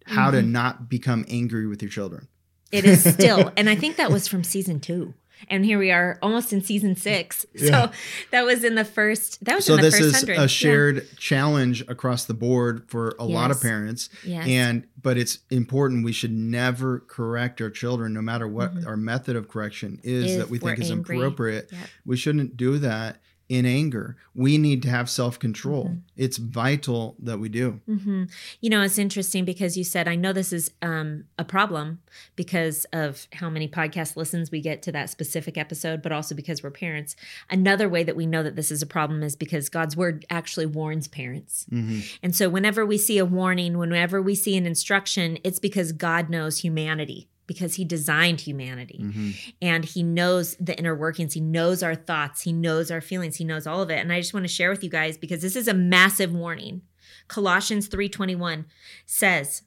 how 0.05 0.31
to 0.31 0.39
mm-hmm. 0.39 0.53
not 0.53 0.89
become 0.89 1.25
angry 1.29 1.67
with 1.67 1.83
your 1.83 1.91
children. 1.91 2.29
It 2.73 2.85
is 2.85 3.05
still. 3.05 3.53
and 3.57 3.69
I 3.69 3.75
think 3.75 3.97
that 3.97 4.11
was 4.11 4.29
from 4.29 4.45
season 4.45 4.81
two 4.81 5.15
and 5.49 5.65
here 5.65 5.79
we 5.79 5.91
are 5.91 6.19
almost 6.23 6.53
in 6.53 6.63
season 6.63 6.97
six 6.97 7.47
yeah. 7.55 7.87
so 7.87 7.93
that 8.31 8.45
was 8.45 8.65
in 8.65 8.75
the 8.75 8.85
first 8.85 9.45
that 9.45 9.57
was 9.57 9.65
so 9.65 9.75
in 9.75 9.81
the 9.81 9.83
this 9.83 9.99
first 9.99 10.23
is 10.23 10.29
100. 10.29 10.43
a 10.43 10.49
shared 10.49 10.97
yeah. 10.97 11.03
challenge 11.19 11.83
across 11.89 12.25
the 12.25 12.35
board 12.35 12.85
for 12.89 13.17
a 13.19 13.27
yes. 13.27 13.35
lot 13.35 13.51
of 13.51 13.61
parents 13.61 14.09
yes. 14.25 14.47
and 14.47 14.87
but 15.01 15.17
it's 15.17 15.39
important 15.51 16.05
we 16.05 16.13
should 16.13 16.33
never 16.33 17.01
correct 17.01 17.61
our 17.61 17.71
children 17.71 18.13
no 18.13 18.23
matter 18.23 18.49
what 18.49 18.75
mm-hmm. 18.75 18.87
our 18.87 18.97
method 18.97 19.37
of 19.37 19.49
correction 19.49 20.01
is 20.03 20.33
if 20.33 20.39
that 20.39 20.51
we 20.51 20.59
think 20.59 20.79
is 20.79 20.91
angry. 20.91 21.17
appropriate 21.17 21.69
yep. 21.71 21.89
we 22.05 22.17
shouldn't 22.17 22.57
do 22.57 22.79
that 22.79 23.21
in 23.49 23.65
anger. 23.65 24.17
We 24.35 24.59
need 24.59 24.83
to 24.83 24.91
have 24.91 25.09
self 25.09 25.39
control. 25.39 25.85
Mm-hmm. 25.85 25.99
It's 26.17 26.37
vital 26.37 27.15
that 27.21 27.39
we 27.39 27.49
do. 27.49 27.81
Mm-hmm. 27.89 28.25
You 28.61 28.71
know, 28.71 28.83
it's 28.83 28.99
interesting 28.99 29.45
because 29.45 29.77
you 29.77 29.85
said, 29.85 30.09
I 30.09 30.17
know 30.17 30.33
this 30.33 30.53
is 30.53 30.71
um, 30.83 31.25
a 31.39 31.45
problem 31.45 32.01
because 32.35 32.87
of 32.93 33.29
how 33.33 33.49
many 33.49 33.69
podcast 33.69 34.17
listens 34.17 34.51
we 34.51 34.61
get 34.61 34.83
to 34.83 34.93
that 34.93 35.11
specific 35.11 35.57
episode, 35.57 36.03
but 36.03 36.13
also 36.13 36.35
because 36.35 36.63
we're 36.63 36.71
parents. 36.71 37.15
Another 37.49 37.89
way 37.89 38.03
that 38.03 38.17
we 38.17 38.27
know 38.27 38.43
that 38.43 38.57
this 38.57 38.71
is 38.71 38.83
a 38.83 38.87
problem 38.87 39.23
is 39.23 39.37
because 39.37 39.69
God's 39.69 39.97
word 39.97 40.25
actually 40.29 40.67
warns 40.67 41.07
parents. 41.07 41.67
Mm-hmm. 41.71 42.01
And 42.23 42.35
so 42.35 42.49
whenever 42.49 42.85
we 42.85 42.99
see 42.99 43.19
a 43.19 43.25
warning, 43.25 43.79
whenever 43.79 44.21
we 44.21 44.35
see 44.35 44.57
an 44.57 44.67
instruction, 44.67 45.39
it's 45.45 45.61
because 45.61 45.93
God 45.93 46.29
knows 46.29 46.59
humanity 46.59 47.29
because 47.47 47.75
he 47.77 47.85
designed 47.85 48.41
humanity. 48.41 49.01
Mm-hmm. 49.03 49.31
and 49.63 49.85
he 49.85 50.03
knows 50.03 50.57
the 50.59 50.77
inner 50.79 50.95
workings. 50.95 51.35
He 51.35 51.41
knows 51.41 51.83
our 51.83 51.95
thoughts. 51.95 52.43
He 52.43 52.53
knows 52.53 52.91
our 52.91 53.01
feelings. 53.01 53.37
He 53.37 53.45
knows 53.45 53.67
all 53.67 53.83
of 53.83 53.91
it. 53.91 53.99
And 53.99 54.13
i 54.13 54.21
just 54.21 54.35
want 54.35 54.45
to 54.45 54.53
share 54.53 54.71
with 54.71 54.83
you 54.83 54.91
guys 54.91 55.17
because 55.17 55.43
this 55.43 55.57
is 55.57 55.69
a 55.69 55.75
massive 55.75 56.33
warning. 56.35 56.83
Colossians 57.29 57.89
3.21 57.89 58.65
says 59.05 59.63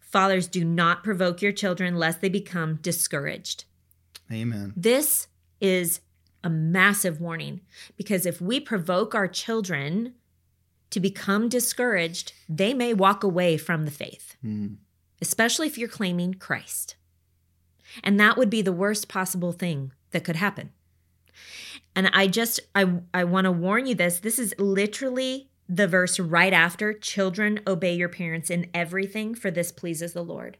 fathers 0.00 0.46
do 0.48 0.64
not 0.64 1.02
provoke 1.02 1.42
your 1.42 1.52
children 1.52 1.96
lest 1.96 2.20
they 2.20 2.28
become 2.28 2.76
discouraged. 2.76 3.64
Amen. 4.30 4.72
This 4.76 5.28
is 5.60 6.00
a 6.44 6.50
massive 6.50 7.20
warning 7.20 7.60
because 7.96 8.26
if 8.26 8.40
we 8.40 8.58
provoke 8.60 9.14
our 9.14 9.28
children 9.28 10.14
to 10.90 11.00
become 11.00 11.48
discouraged, 11.48 12.32
they 12.48 12.74
may 12.74 12.92
walk 12.94 13.24
away 13.24 13.56
from 13.56 13.84
the 13.84 13.90
faith, 13.90 14.36
Mm. 14.44 14.76
Especially 15.22 15.66
if 15.66 15.78
you're 15.78 15.88
claiming 15.88 16.34
Christ. 16.34 16.96
And 18.04 18.20
that 18.20 18.36
would 18.36 18.50
be 18.50 18.60
the 18.60 18.72
worst 18.72 19.08
possible 19.08 19.52
thing 19.52 19.92
that 20.10 20.24
could 20.24 20.36
happen. 20.36 20.70
And 21.94 22.10
I 22.12 22.26
just 22.26 22.60
I 22.74 23.00
I 23.14 23.24
want 23.24 23.46
to 23.46 23.52
warn 23.52 23.86
you 23.86 23.94
this 23.94 24.20
this 24.20 24.38
is 24.38 24.54
literally 24.58 25.48
the 25.68 25.86
verse 25.86 26.18
right 26.18 26.52
after 26.52 26.92
children 26.92 27.60
obey 27.66 27.94
your 27.94 28.08
parents 28.08 28.50
in 28.50 28.68
everything 28.74 29.34
for 29.34 29.50
this 29.50 29.72
pleases 29.72 30.12
the 30.12 30.24
Lord. 30.24 30.58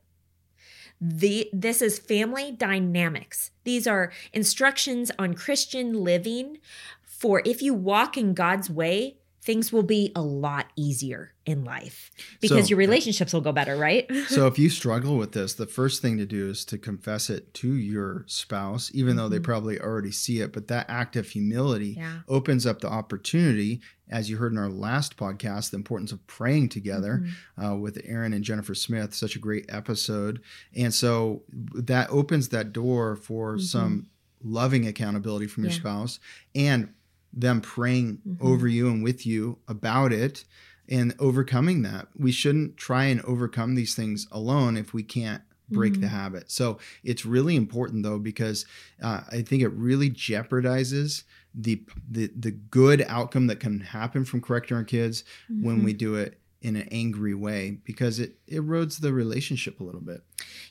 The 1.00 1.50
this 1.52 1.82
is 1.82 1.98
family 1.98 2.52
dynamics. 2.52 3.50
These 3.64 3.86
are 3.86 4.12
instructions 4.32 5.10
on 5.18 5.34
Christian 5.34 6.04
living 6.04 6.58
for 7.02 7.42
if 7.44 7.62
you 7.62 7.72
walk 7.72 8.16
in 8.16 8.34
God's 8.34 8.68
way, 8.68 9.16
things 9.44 9.72
will 9.72 9.82
be 9.82 10.12
a 10.14 10.22
lot 10.22 10.66
easier 10.76 11.32
in 11.44 11.64
life 11.64 12.12
because 12.40 12.66
So- 12.66 12.68
your 12.70 12.78
relationships 12.78 13.32
will 13.32 13.40
go 13.40 13.50
better, 13.50 13.76
right? 13.76 14.08
So 14.28 14.46
if 14.46 14.56
you 14.56 14.70
struggle 14.80 15.16
with 15.18 15.32
this, 15.32 15.54
the 15.54 15.66
first 15.66 16.00
thing 16.00 16.16
to 16.18 16.26
do 16.26 16.48
is 16.50 16.64
to 16.66 16.78
confess 16.78 17.28
it 17.28 17.52
to 17.54 17.74
your 17.74 18.24
spouse, 18.28 18.92
even 18.94 19.16
though 19.16 19.28
they 19.28 19.40
Mhm. 19.40 19.44
probably 19.44 19.80
already 19.80 20.12
see 20.12 20.38
it. 20.40 20.52
But 20.52 20.68
that 20.68 20.86
act 20.88 21.16
of 21.16 21.28
humility 21.28 21.94
yeah. 21.98 22.20
opens 22.28 22.66
up 22.66 22.80
the 22.80 22.88
opportunity, 22.88 23.80
as 24.08 24.30
you 24.30 24.36
heard 24.36 24.52
in 24.52 24.58
our 24.58 24.68
last 24.70 25.16
podcast, 25.16 25.70
the 25.70 25.76
importance 25.76 26.12
of 26.12 26.24
praying 26.28 26.68
together 26.68 27.24
Mhm. 27.58 27.64
uh, 27.72 27.76
with 27.76 28.00
Aaron 28.04 28.32
and 28.32 28.44
Jennifer 28.44 28.76
Smith. 28.76 29.12
Such 29.12 29.34
a 29.34 29.40
great 29.40 29.64
episode. 29.68 30.40
And 30.76 30.94
so 30.94 31.42
that 31.74 32.08
opens 32.10 32.50
that 32.50 32.72
door 32.72 33.16
for 33.16 33.56
Mhm. 33.56 33.62
some 33.62 34.06
loving 34.44 34.86
accountability 34.86 35.46
from 35.48 35.64
your 35.64 35.72
Yeah. 35.72 35.78
spouse 35.78 36.20
and 36.54 36.90
them 37.32 37.60
praying 37.60 38.18
Mhm. 38.26 38.36
over 38.40 38.68
you 38.68 38.88
and 38.88 39.02
with 39.02 39.26
you 39.26 39.58
about 39.68 40.12
it 40.12 40.44
and 40.88 41.14
overcoming 41.18 41.82
that. 41.82 42.08
We 42.16 42.32
shouldn't 42.32 42.76
try 42.76 43.04
and 43.04 43.20
overcome 43.22 43.74
these 43.74 43.94
things 43.94 44.26
alone 44.30 44.76
if 44.76 44.92
we 44.92 45.02
can't 45.02 45.42
break 45.70 45.94
the 45.94 46.06
Mhm. 46.08 46.10
habit. 46.10 46.50
So 46.50 46.78
it's 47.02 47.24
really 47.24 47.56
important 47.56 48.02
though 48.02 48.18
because 48.18 48.66
uh, 49.00 49.22
I 49.30 49.40
think 49.42 49.62
it 49.62 49.68
really 49.72 50.10
jeopardizes 50.10 51.22
the, 51.54 51.82
the 52.10 52.30
the 52.38 52.50
good 52.50 53.04
outcome 53.08 53.46
that 53.46 53.60
can 53.60 53.80
happen 53.80 54.24
from 54.24 54.40
correcting 54.40 54.76
our 54.76 54.84
kids 54.84 55.22
when 55.48 55.80
Mhm. 55.80 55.84
we 55.84 55.92
do 55.92 56.14
it 56.14 56.38
in 56.62 56.76
an 56.76 56.88
angry 56.90 57.34
way 57.34 57.78
because 57.84 58.18
it 58.18 58.36
erodes 58.46 59.00
the 59.00 59.12
relationship 59.12 59.80
a 59.80 59.84
little 59.84 60.00
bit. 60.00 60.22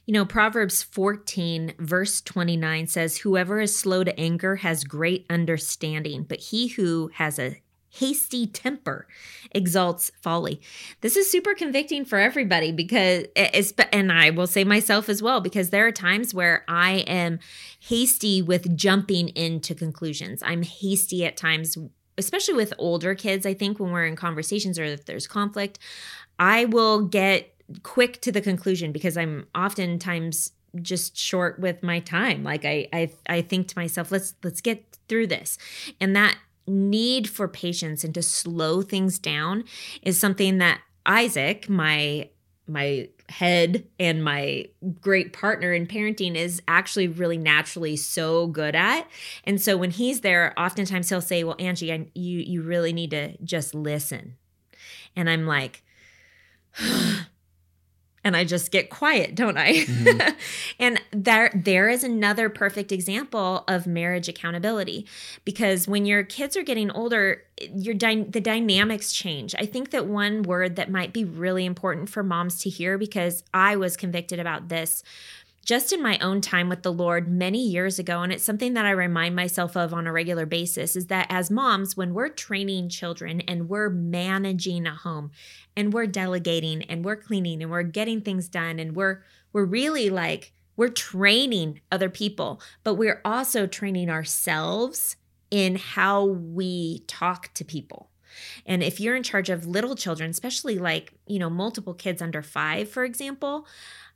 You 0.05 0.13
know, 0.13 0.25
Proverbs 0.25 0.81
14, 0.81 1.73
verse 1.77 2.21
29 2.21 2.87
says, 2.87 3.17
Whoever 3.17 3.59
is 3.59 3.75
slow 3.75 4.03
to 4.03 4.19
anger 4.19 4.57
has 4.57 4.83
great 4.83 5.25
understanding, 5.29 6.23
but 6.23 6.39
he 6.39 6.69
who 6.69 7.11
has 7.15 7.37
a 7.37 7.61
hasty 7.93 8.47
temper 8.47 9.05
exalts 9.51 10.11
folly. 10.21 10.61
This 11.01 11.17
is 11.17 11.29
super 11.29 11.53
convicting 11.53 12.05
for 12.05 12.17
everybody 12.17 12.71
because, 12.71 13.25
it's, 13.35 13.73
and 13.91 14.11
I 14.11 14.29
will 14.29 14.47
say 14.47 14.63
myself 14.63 15.09
as 15.09 15.21
well, 15.21 15.41
because 15.41 15.69
there 15.69 15.85
are 15.85 15.91
times 15.91 16.33
where 16.33 16.63
I 16.67 17.03
am 17.07 17.39
hasty 17.79 18.41
with 18.41 18.75
jumping 18.77 19.29
into 19.29 19.75
conclusions. 19.75 20.41
I'm 20.41 20.63
hasty 20.63 21.25
at 21.25 21.35
times, 21.35 21.77
especially 22.17 22.53
with 22.53 22.73
older 22.77 23.15
kids. 23.15 23.45
I 23.45 23.53
think 23.53 23.79
when 23.79 23.91
we're 23.91 24.05
in 24.05 24.15
conversations 24.15 24.77
or 24.77 24.83
if 24.83 25.05
there's 25.05 25.27
conflict, 25.27 25.79
I 26.39 26.65
will 26.65 27.05
get 27.05 27.53
quick 27.83 28.21
to 28.21 28.31
the 28.31 28.41
conclusion 28.41 28.91
because 28.91 29.17
I'm 29.17 29.47
oftentimes 29.55 30.51
just 30.81 31.17
short 31.17 31.59
with 31.59 31.83
my 31.83 31.99
time. 31.99 32.43
Like 32.43 32.65
I 32.65 32.87
I 32.93 33.11
I 33.27 33.41
think 33.41 33.67
to 33.69 33.77
myself, 33.77 34.11
let's 34.11 34.35
let's 34.43 34.61
get 34.61 34.97
through 35.07 35.27
this. 35.27 35.57
And 35.99 36.15
that 36.15 36.37
need 36.67 37.29
for 37.29 37.47
patience 37.47 38.03
and 38.03 38.13
to 38.13 38.21
slow 38.21 38.81
things 38.81 39.19
down 39.19 39.63
is 40.01 40.19
something 40.19 40.59
that 40.59 40.81
Isaac, 41.05 41.67
my 41.67 42.29
my 42.67 43.09
head 43.29 43.85
and 43.99 44.23
my 44.23 44.65
great 44.99 45.33
partner 45.33 45.73
in 45.73 45.87
parenting 45.87 46.35
is 46.35 46.61
actually 46.67 47.07
really 47.07 47.37
naturally 47.37 47.95
so 47.95 48.47
good 48.47 48.75
at. 48.75 49.07
And 49.43 49.61
so 49.61 49.77
when 49.77 49.91
he's 49.91 50.21
there, 50.21 50.53
oftentimes 50.57 51.09
he'll 51.09 51.21
say, 51.21 51.43
"Well, 51.43 51.55
Angie, 51.59 51.91
I, 51.91 52.07
you 52.13 52.39
you 52.39 52.61
really 52.61 52.93
need 52.93 53.11
to 53.11 53.37
just 53.43 53.73
listen." 53.73 54.35
And 55.15 55.29
I'm 55.29 55.45
like, 55.45 55.83
and 58.23 58.37
I 58.37 58.43
just 58.43 58.71
get 58.71 58.89
quiet, 58.89 59.33
don't 59.35 59.57
I? 59.57 59.73
Mhm. 59.85 60.35
and 60.79 61.01
there 61.11 61.51
there 61.55 61.89
is 61.89 62.03
another 62.03 62.49
perfect 62.49 62.91
example 62.91 63.63
of 63.67 63.87
marriage 63.87 64.29
accountability 64.29 65.07
because 65.45 65.87
when 65.87 66.05
your 66.05 66.23
kids 66.23 66.55
are 66.55 66.63
getting 66.63 66.91
older, 66.91 67.43
your 67.75 67.93
dy- 67.95 68.23
the 68.29 68.41
dynamics 68.41 69.11
change. 69.13 69.55
I 69.57 69.65
think 69.65 69.91
that 69.91 70.05
one 70.07 70.43
word 70.43 70.75
that 70.75 70.89
might 70.91 71.13
be 71.13 71.23
really 71.23 71.65
important 71.65 72.09
for 72.09 72.23
moms 72.23 72.59
to 72.59 72.69
hear 72.69 72.97
because 72.97 73.43
I 73.53 73.75
was 73.75 73.97
convicted 73.97 74.39
about 74.39 74.69
this 74.69 75.03
just 75.63 75.93
in 75.93 76.01
my 76.01 76.17
own 76.19 76.41
time 76.41 76.69
with 76.69 76.81
the 76.81 76.91
Lord 76.91 77.27
many 77.27 77.65
years 77.67 77.99
ago, 77.99 78.21
and 78.21 78.31
it's 78.33 78.43
something 78.43 78.73
that 78.73 78.85
I 78.85 78.91
remind 78.91 79.35
myself 79.35 79.77
of 79.77 79.93
on 79.93 80.07
a 80.07 80.11
regular 80.11 80.45
basis 80.45 80.95
is 80.95 81.07
that 81.07 81.27
as 81.29 81.51
moms, 81.51 81.95
when 81.95 82.13
we're 82.13 82.29
training 82.29 82.89
children 82.89 83.41
and 83.41 83.69
we're 83.69 83.89
managing 83.89 84.87
a 84.87 84.95
home 84.95 85.31
and 85.77 85.93
we're 85.93 86.07
delegating 86.07 86.83
and 86.83 87.05
we're 87.05 87.15
cleaning 87.15 87.61
and 87.61 87.71
we're 87.71 87.83
getting 87.83 88.21
things 88.21 88.49
done 88.49 88.79
and 88.79 88.95
we're 88.95 89.23
we're 89.53 89.65
really 89.65 90.09
like 90.09 90.53
we're 90.77 90.87
training 90.87 91.81
other 91.91 92.09
people, 92.09 92.61
but 92.83 92.95
we're 92.95 93.21
also 93.23 93.67
training 93.67 94.09
ourselves 94.09 95.15
in 95.51 95.75
how 95.75 96.25
we 96.25 96.99
talk 97.07 97.53
to 97.53 97.65
people. 97.65 98.09
And 98.65 98.81
if 98.81 98.99
you're 98.99 99.15
in 99.15 99.23
charge 99.23 99.49
of 99.49 99.67
little 99.67 99.95
children, 99.95 100.29
especially 100.29 100.79
like, 100.79 101.13
you 101.27 101.37
know, 101.37 101.49
multiple 101.49 101.93
kids 101.93 102.21
under 102.21 102.41
five, 102.41 102.89
for 102.89 103.03
example, 103.03 103.67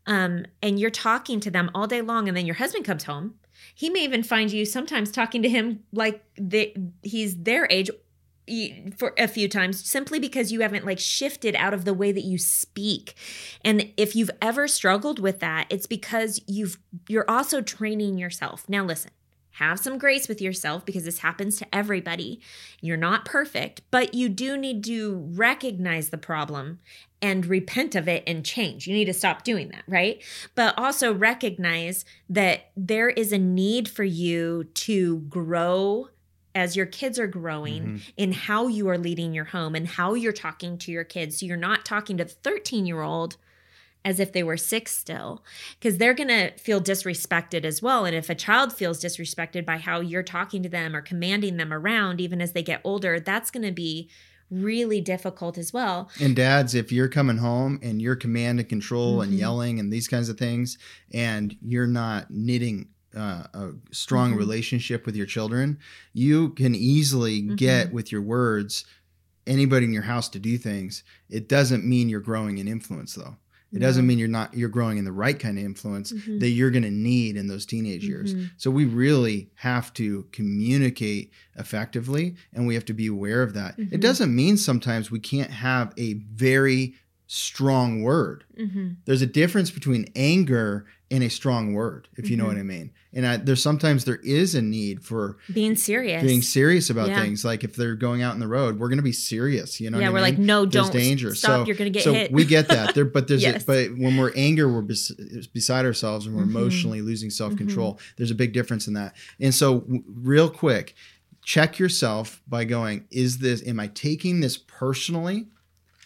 um, 0.05 0.45
and 0.61 0.79
you're 0.79 0.89
talking 0.89 1.39
to 1.41 1.51
them 1.51 1.69
all 1.73 1.87
day 1.87 2.01
long, 2.01 2.27
and 2.27 2.35
then 2.35 2.45
your 2.45 2.55
husband 2.55 2.85
comes 2.85 3.03
home, 3.05 3.35
he 3.73 3.89
may 3.89 4.03
even 4.03 4.23
find 4.23 4.51
you 4.51 4.65
sometimes 4.65 5.11
talking 5.11 5.41
to 5.41 5.49
him 5.49 5.83
like 5.91 6.23
they, 6.37 6.75
he's 7.01 7.35
their 7.37 7.67
age 7.69 7.89
for 8.95 9.13
a 9.17 9.27
few 9.27 9.47
times 9.47 9.83
simply 9.83 10.19
because 10.19 10.51
you 10.51 10.61
haven't 10.61 10.85
like 10.85 10.99
shifted 10.99 11.55
out 11.55 11.73
of 11.73 11.83
the 11.83 11.93
way 11.93 12.11
that 12.11 12.23
you 12.23 12.37
speak. 12.37 13.15
And 13.63 13.91
if 13.97 14.15
you've 14.15 14.29
ever 14.41 14.67
struggled 14.67 15.19
with 15.19 15.39
that, 15.39 15.65
it's 15.69 15.87
because 15.87 16.39
you've 16.47 16.77
you're 17.07 17.29
also 17.29 17.61
training 17.61 18.17
yourself. 18.17 18.69
Now 18.69 18.83
listen, 18.83 19.11
have 19.57 19.79
some 19.79 19.97
grace 19.97 20.27
with 20.27 20.41
yourself 20.41 20.85
because 20.85 21.05
this 21.05 21.19
happens 21.19 21.57
to 21.57 21.75
everybody. 21.75 22.41
You're 22.81 22.97
not 22.97 23.25
perfect, 23.25 23.81
but 23.91 24.13
you 24.13 24.27
do 24.29 24.57
need 24.57 24.83
to 24.85 25.15
recognize 25.33 26.09
the 26.09 26.17
problem 26.17 26.79
and 27.21 27.45
repent 27.45 27.95
of 27.95 28.07
it 28.07 28.23
and 28.27 28.45
change. 28.45 28.85
You 28.85 28.93
need 28.93 29.05
to 29.05 29.13
stop 29.13 29.43
doing 29.43 29.69
that, 29.69 29.83
right? 29.87 30.21
But 30.55 30.77
also 30.77 31.13
recognize 31.13 32.03
that 32.29 32.71
there 32.75 33.09
is 33.09 33.31
a 33.31 33.37
need 33.37 33.87
for 33.87 34.03
you 34.03 34.65
to 34.73 35.19
grow 35.19 36.09
as 36.53 36.75
your 36.75 36.85
kids 36.85 37.19
are 37.19 37.27
growing 37.27 37.83
Mhm. 37.83 38.01
in 38.15 38.31
how 38.31 38.67
you 38.67 38.87
are 38.89 38.97
leading 38.97 39.33
your 39.33 39.45
home 39.45 39.75
and 39.75 39.87
how 39.87 40.13
you're 40.13 40.31
talking 40.31 40.77
to 40.79 40.91
your 40.91 41.03
kids. 41.03 41.39
So 41.39 41.45
you're 41.45 41.57
not 41.57 41.83
talking 41.85 42.17
to 42.17 42.23
the 42.25 42.31
13 42.31 42.85
year 42.85 43.01
old 43.01 43.37
as 44.05 44.19
if 44.19 44.31
they 44.31 44.43
were 44.43 44.55
six 44.55 44.95
still, 44.95 45.43
because 45.79 45.97
they're 45.97 46.13
going 46.13 46.29
to 46.29 46.51
feel 46.57 46.79
disrespected 46.79 47.65
as 47.65 47.81
well. 47.81 48.05
And 48.05 48.15
if 48.15 48.29
a 48.29 48.35
child 48.35 48.71
feels 48.71 49.03
disrespected 49.03 49.65
by 49.65 49.77
how 49.77 49.99
you're 49.99 50.23
talking 50.23 50.61
to 50.63 50.69
them 50.69 50.95
or 50.95 51.01
commanding 51.01 51.57
them 51.57 51.73
around, 51.73 52.21
even 52.21 52.39
as 52.39 52.53
they 52.53 52.61
get 52.61 52.81
older, 52.83 53.19
that's 53.19 53.49
going 53.49 53.65
to 53.65 53.71
be 53.73 54.09
really 54.51 55.01
difficult 55.01 55.57
as 55.57 55.73
well. 55.73 56.09
And 56.21 56.35
dads, 56.35 56.75
if 56.75 56.91
you're 56.91 57.09
coming 57.09 57.37
home 57.37 57.79
and 57.81 57.99
you're 57.99 58.15
command 58.15 58.59
and 58.59 58.69
control 58.69 59.21
and 59.21 59.33
Mhm. 59.33 59.39
yelling 59.39 59.79
and 59.79 59.91
these 59.91 60.07
kinds 60.07 60.29
of 60.29 60.37
things, 60.37 60.77
and 61.11 61.57
you're 61.61 61.87
not 61.87 62.29
knitting 62.29 62.89
uh, 63.15 63.47
a 63.53 63.71
strong 63.93 64.33
Mhm. 64.33 64.37
relationship 64.39 65.05
with 65.05 65.15
your 65.15 65.25
children, 65.25 65.79
you 66.11 66.49
can 66.49 66.75
easily 66.75 67.41
get 67.41 67.87
Mhm. 67.87 67.93
with 67.93 68.11
your 68.11 68.21
words 68.21 68.83
anybody 69.47 69.85
in 69.85 69.93
your 69.93 70.03
house 70.03 70.27
to 70.27 70.37
do 70.37 70.57
things. 70.57 71.01
It 71.29 71.47
doesn't 71.47 71.85
mean 71.85 72.09
you're 72.09 72.19
growing 72.19 72.57
in 72.57 72.67
influence, 72.67 73.13
though. 73.13 73.37
It 73.73 73.79
doesn't 73.79 74.07
mean 74.07 74.17
you're 74.19 74.27
not 74.29 74.53
you're 74.53 74.69
growing 74.69 74.97
in 74.97 75.03
the 75.05 75.11
right 75.11 75.37
kind 75.37 75.57
of 75.57 75.65
influence 75.65 76.13
Mhm. 76.13 76.39
that 76.39 76.49
you're 76.49 76.71
going 76.71 76.83
to 76.83 76.91
need 76.91 77.35
in 77.35 77.47
those 77.47 77.65
teenage 77.65 78.05
years. 78.05 78.33
Mhm. 78.33 78.51
So 78.57 78.71
we 78.71 78.85
really 78.85 79.49
have 79.55 79.93
to 79.95 80.25
communicate 80.31 81.31
effectively 81.57 82.35
and 82.53 82.67
we 82.67 82.73
have 82.75 82.85
to 82.85 82.93
be 82.93 83.07
aware 83.07 83.43
of 83.43 83.53
that. 83.53 83.77
Mhm. 83.77 83.91
It 83.91 83.99
doesn't 84.01 84.33
mean 84.33 84.55
sometimes 84.57 85.11
we 85.11 85.19
can't 85.19 85.51
have 85.51 85.93
a 85.97 86.13
very 86.13 86.95
strong 87.27 88.03
word. 88.03 88.43
Mhm. 88.59 88.97
There's 89.05 89.21
a 89.21 89.25
difference 89.27 89.71
between 89.71 90.05
anger 90.15 90.85
and 91.11 91.23
a 91.23 91.29
strong 91.29 91.73
word, 91.73 92.07
if 92.17 92.29
you 92.29 92.35
know 92.37 92.45
what 92.45 92.57
I 92.57 92.63
mean. 92.63 92.91
And 93.13 93.25
I, 93.25 93.37
there's 93.37 93.61
sometimes 93.61 94.05
there 94.05 94.19
is 94.23 94.55
a 94.55 94.61
need 94.61 95.03
for 95.03 95.37
Being 95.53 95.75
serious. 95.75 96.21
being 96.23 96.41
serious 96.41 96.89
about 96.89 97.09
Yeah. 97.09 97.21
things. 97.21 97.45
Like 97.45 97.63
if 97.63 97.75
they're 97.75 97.95
going 97.95 98.21
out 98.23 98.33
in 98.33 98.39
the 98.39 98.47
road, 98.47 98.77
we're 98.79 98.89
going 98.89 98.97
to 98.97 99.03
be 99.03 99.11
serious. 99.11 99.79
You 99.79 99.89
know, 99.91 99.99
yeah, 99.99 100.07
what 100.09 100.13
we're 100.13 100.19
I 100.19 100.21
like, 100.23 100.37
no, 100.39 100.65
There's 100.65 100.85
don't 100.85 100.93
danger. 100.93 101.33
stop. 101.35 101.61
So- 101.61 101.65
You're 101.67 101.75
going 101.77 101.91
to 101.93 101.97
get 101.97 102.03
so 102.03 102.13
hit. 102.13 102.31
we 102.31 102.43
get 102.43 102.67
that 102.69 102.93
there, 102.95 103.05
but 103.05 103.27
there's 103.27 103.43
Yes. 103.43 103.63
a, 103.63 103.65
but 103.65 103.97
when 103.97 104.17
we're 104.17 104.33
anger, 104.35 104.67
we're 104.71 104.81
bes- 104.81 105.11
beside 105.53 105.85
ourselves 105.85 106.25
and 106.25 106.35
we're 106.35 106.43
Mhm. 106.43 106.49
emotionally 106.49 107.01
losing 107.01 107.29
self 107.29 107.55
control. 107.55 107.99
There's 108.17 108.31
a 108.31 108.35
big 108.35 108.51
difference 108.53 108.87
in 108.87 108.93
that. 108.95 109.15
And 109.39 109.53
so, 109.53 109.81
w- 109.81 110.03
real 110.07 110.49
quick, 110.49 110.95
check 111.43 111.77
yourself 111.79 112.41
by 112.47 112.65
going, 112.65 113.05
is 113.11 113.37
this, 113.37 113.65
am 113.67 113.79
I 113.79 113.87
taking 113.87 114.39
this 114.41 114.57
personally? 114.57 115.45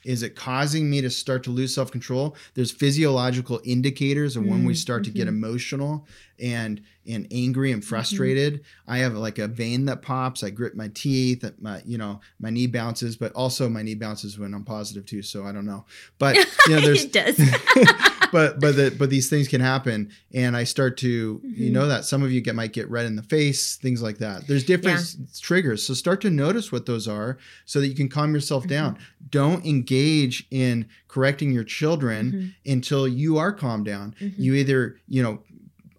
Is 0.09 0.23
it 0.23 0.35
causing 0.35 0.89
me 0.89 1.01
to 1.01 1.09
start 1.11 1.43
to 1.43 1.51
lose 1.51 1.71
self 1.75 1.91
control? 1.91 2.35
There's 2.55 2.71
physiological 2.71 3.61
indicators 3.63 4.35
of 4.35 4.43
when 4.43 4.65
we 4.65 4.73
mm, 4.73 4.77
start 4.77 5.03
to 5.03 5.11
get 5.11 5.27
mm-hmm. 5.27 5.43
emotional 5.43 6.07
and 6.39 6.81
and 7.09 7.27
angry 7.31 7.71
and 7.71 7.81
mm-hmm. 7.81 7.89
frustrated. 7.89 8.63
I 8.87 8.99
have 8.99 9.13
like 9.15 9.39
a 9.39 9.47
vein 9.47 9.85
that 9.85 10.01
pops. 10.01 10.43
I 10.43 10.49
grit 10.49 10.75
my 10.75 10.89
teeth. 10.93 11.43
My 11.59 11.81
you 11.85 11.97
know 11.97 12.21
my 12.39 12.49
knee 12.49 12.67
bounces, 12.67 13.15
but 13.15 13.33
also 13.33 13.67
my 13.69 13.81
knee 13.81 13.95
bounces 13.95 14.37
when 14.37 14.53
I'm 14.53 14.63
positive 14.63 15.05
too. 15.05 15.21
So 15.21 15.45
I 15.45 15.51
don't 15.51 15.65
know, 15.65 15.85
but 16.17 16.35
you 16.67 16.75
know 16.75 16.81
there's 16.81 17.05
does. 17.05 17.37
but 18.31 18.59
but 18.59 18.75
the, 18.75 18.95
but 18.97 19.09
these 19.09 19.29
things 19.29 19.47
can 19.47 19.61
happen, 19.61 20.11
and 20.33 20.55
I 20.55 20.63
start 20.63 20.97
to 20.97 21.07
you 21.09 21.41
mm-hmm. 21.43 21.73
know 21.73 21.87
that 21.87 22.05
some 22.05 22.23
of 22.23 22.31
you 22.31 22.41
get 22.41 22.55
might 22.55 22.73
get 22.73 22.89
red 22.89 23.05
in 23.05 23.15
the 23.15 23.23
face, 23.23 23.75
things 23.75 24.01
like 24.01 24.19
that. 24.19 24.47
There's 24.47 24.63
different 24.63 25.01
triggers, 25.39 25.85
so 25.85 25.93
start 25.93 26.21
to 26.21 26.29
notice 26.29 26.71
what 26.71 26.85
those 26.85 27.07
are, 27.07 27.37
so 27.65 27.79
that 27.79 27.87
you 27.87 27.95
can 27.95 28.09
calm 28.09 28.33
yourself 28.33 28.63
mm-hmm. 28.63 28.69
down. 28.69 28.99
Don't 29.29 29.65
engage 29.65 30.47
in 30.51 30.87
correcting 31.07 31.51
your 31.51 31.63
children 31.63 32.55
until 32.65 33.07
you 33.07 33.37
are 33.37 33.51
calmed 33.51 33.85
down. 33.85 34.15
You 34.19 34.53
either 34.55 34.97
you 35.07 35.23
know 35.23 35.39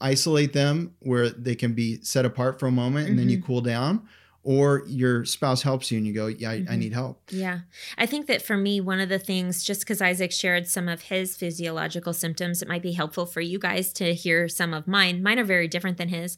isolate 0.01 0.53
them 0.53 0.95
where 1.01 1.29
they 1.31 1.55
can 1.55 1.75
be 1.75 2.01
set 2.03 2.25
apart 2.25 2.59
for 2.59 2.67
a 2.67 2.73
moment 2.73 3.09
and 3.09 3.19
then 3.19 3.29
you 3.29 3.43
cool 3.43 3.61
down 3.61 4.07
or 4.43 4.83
your 4.87 5.25
spouse 5.27 5.61
helps 5.63 5.91
you 5.91 5.99
and 5.99 6.07
you 6.07 6.15
go 6.15 6.27
yeah 6.27 6.51
I, 6.51 6.65
I 6.71 6.77
need 6.77 6.93
help 6.95 7.21
Yeah. 7.29 7.61
I 7.99 8.07
think 8.07 8.27
that 8.27 8.43
for 8.43 8.57
me, 8.57 8.81
one 8.81 9.01
of 9.01 9.09
the 9.09 9.19
things, 9.19 9.63
just 9.63 9.81
because 9.83 10.01
Isaac 10.01 10.33
shared 10.33 10.67
some 10.67 10.89
of 10.89 11.03
his 11.03 11.37
physiological 11.37 12.13
symptoms, 12.13 12.63
it 12.63 12.69
might 12.69 12.83
be 12.83 12.93
helpful 12.93 13.27
for 13.27 13.41
you 13.41 13.59
guys 13.59 13.93
to 13.95 14.15
hear 14.15 14.49
some 14.49 14.73
of 14.73 14.89
mine. 14.89 15.23
Mine 15.23 15.39
are 15.39 15.45
very 15.45 15.69
different 15.69 15.99
than 15.99 16.09
his. 16.09 16.37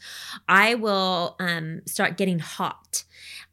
I 0.48 0.74
will 0.74 1.36
um, 1.38 1.82
start 1.86 2.16
getting 2.16 2.40
hot. 2.40 3.04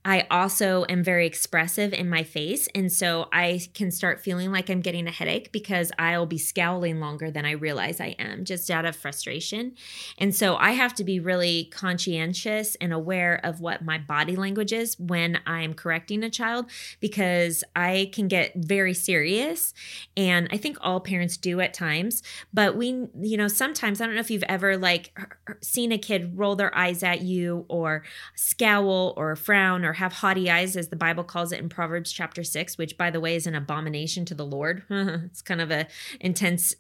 I 0.10 0.26
also 0.32 0.86
am 0.90 1.04
very 1.04 1.28
expressive 1.28 1.94
in 1.94 2.10
my 2.10 2.24
face. 2.24 2.68
And 2.74 2.92
so 2.92 3.30
I 3.32 3.62
can 3.76 3.92
start 3.92 4.20
feeling 4.20 4.52
like 4.52 4.68
I'm 4.68 4.82
getting 4.82 5.06
a 5.06 5.12
headache 5.12 5.52
because 5.52 5.92
I'll 6.00 6.26
be 6.26 6.40
scowling 6.40 7.00
longer 7.00 7.30
than 7.30 7.46
I 7.46 7.52
realize 7.52 8.02
I 8.02 8.16
am, 8.18 8.44
just 8.44 8.72
out 8.72 8.86
of 8.86 8.96
frustration. 8.96 9.76
And 10.18 10.34
so 10.34 10.56
I 10.56 10.72
have 10.72 10.96
to 10.96 11.04
be 11.04 11.20
really 11.20 11.66
conscientious 11.66 12.74
and 12.82 12.92
aware 12.92 13.40
of 13.44 13.62
what 13.62 13.86
my 13.86 14.00
body 14.00 14.36
language 14.36 14.74
is 14.74 15.00
when 15.00 15.42
I'm 15.46 15.76
correcting 15.76 16.24
a 16.24 16.32
child 16.32 16.72
because 17.00 17.64
I 17.76 18.10
can 18.12 18.28
get 18.28 18.54
very 18.56 18.96
serious. 18.96 19.76
And 20.18 20.50
I 20.52 20.58
think 20.58 20.80
all 20.82 21.02
parents 21.02 21.38
do 21.38 21.60
at 21.60 21.76
times. 21.76 22.24
But 22.52 22.76
we, 22.76 23.10
you 23.22 23.38
know, 23.38 23.48
sometimes, 23.48 24.02
I 24.02 24.08
don't 24.08 24.16
know 24.16 24.22
if 24.22 24.32
you've 24.32 24.42
ever 24.50 24.76
like 24.76 25.16
seen 25.62 25.92
a 25.92 26.00
kid 26.00 26.36
roll 26.36 26.56
their 26.56 26.76
eyes 26.76 27.04
at 27.04 27.22
you 27.22 27.68
or 27.70 28.04
scowl 28.34 29.14
or 29.16 29.36
frown 29.36 29.86
or 29.86 29.99
have 30.00 30.14
haughty 30.14 30.50
eyes, 30.50 30.76
as 30.76 30.88
the 30.88 30.96
Bible 30.96 31.24
calls 31.24 31.52
it 31.52 31.60
in 31.60 31.70
Proverbs 31.70 32.12
chapter 32.12 32.44
six, 32.44 32.78
which 32.78 32.98
by 32.98 33.12
the 33.12 33.20
way 33.20 33.36
is 33.36 33.46
an 33.46 33.56
abomination 33.56 34.26
to 34.26 34.34
the 34.34 34.46
Lord. 34.46 34.84
it's 34.90 35.42
kind 35.42 35.62
of 35.62 35.70
a 35.72 35.88
intense 36.20 36.74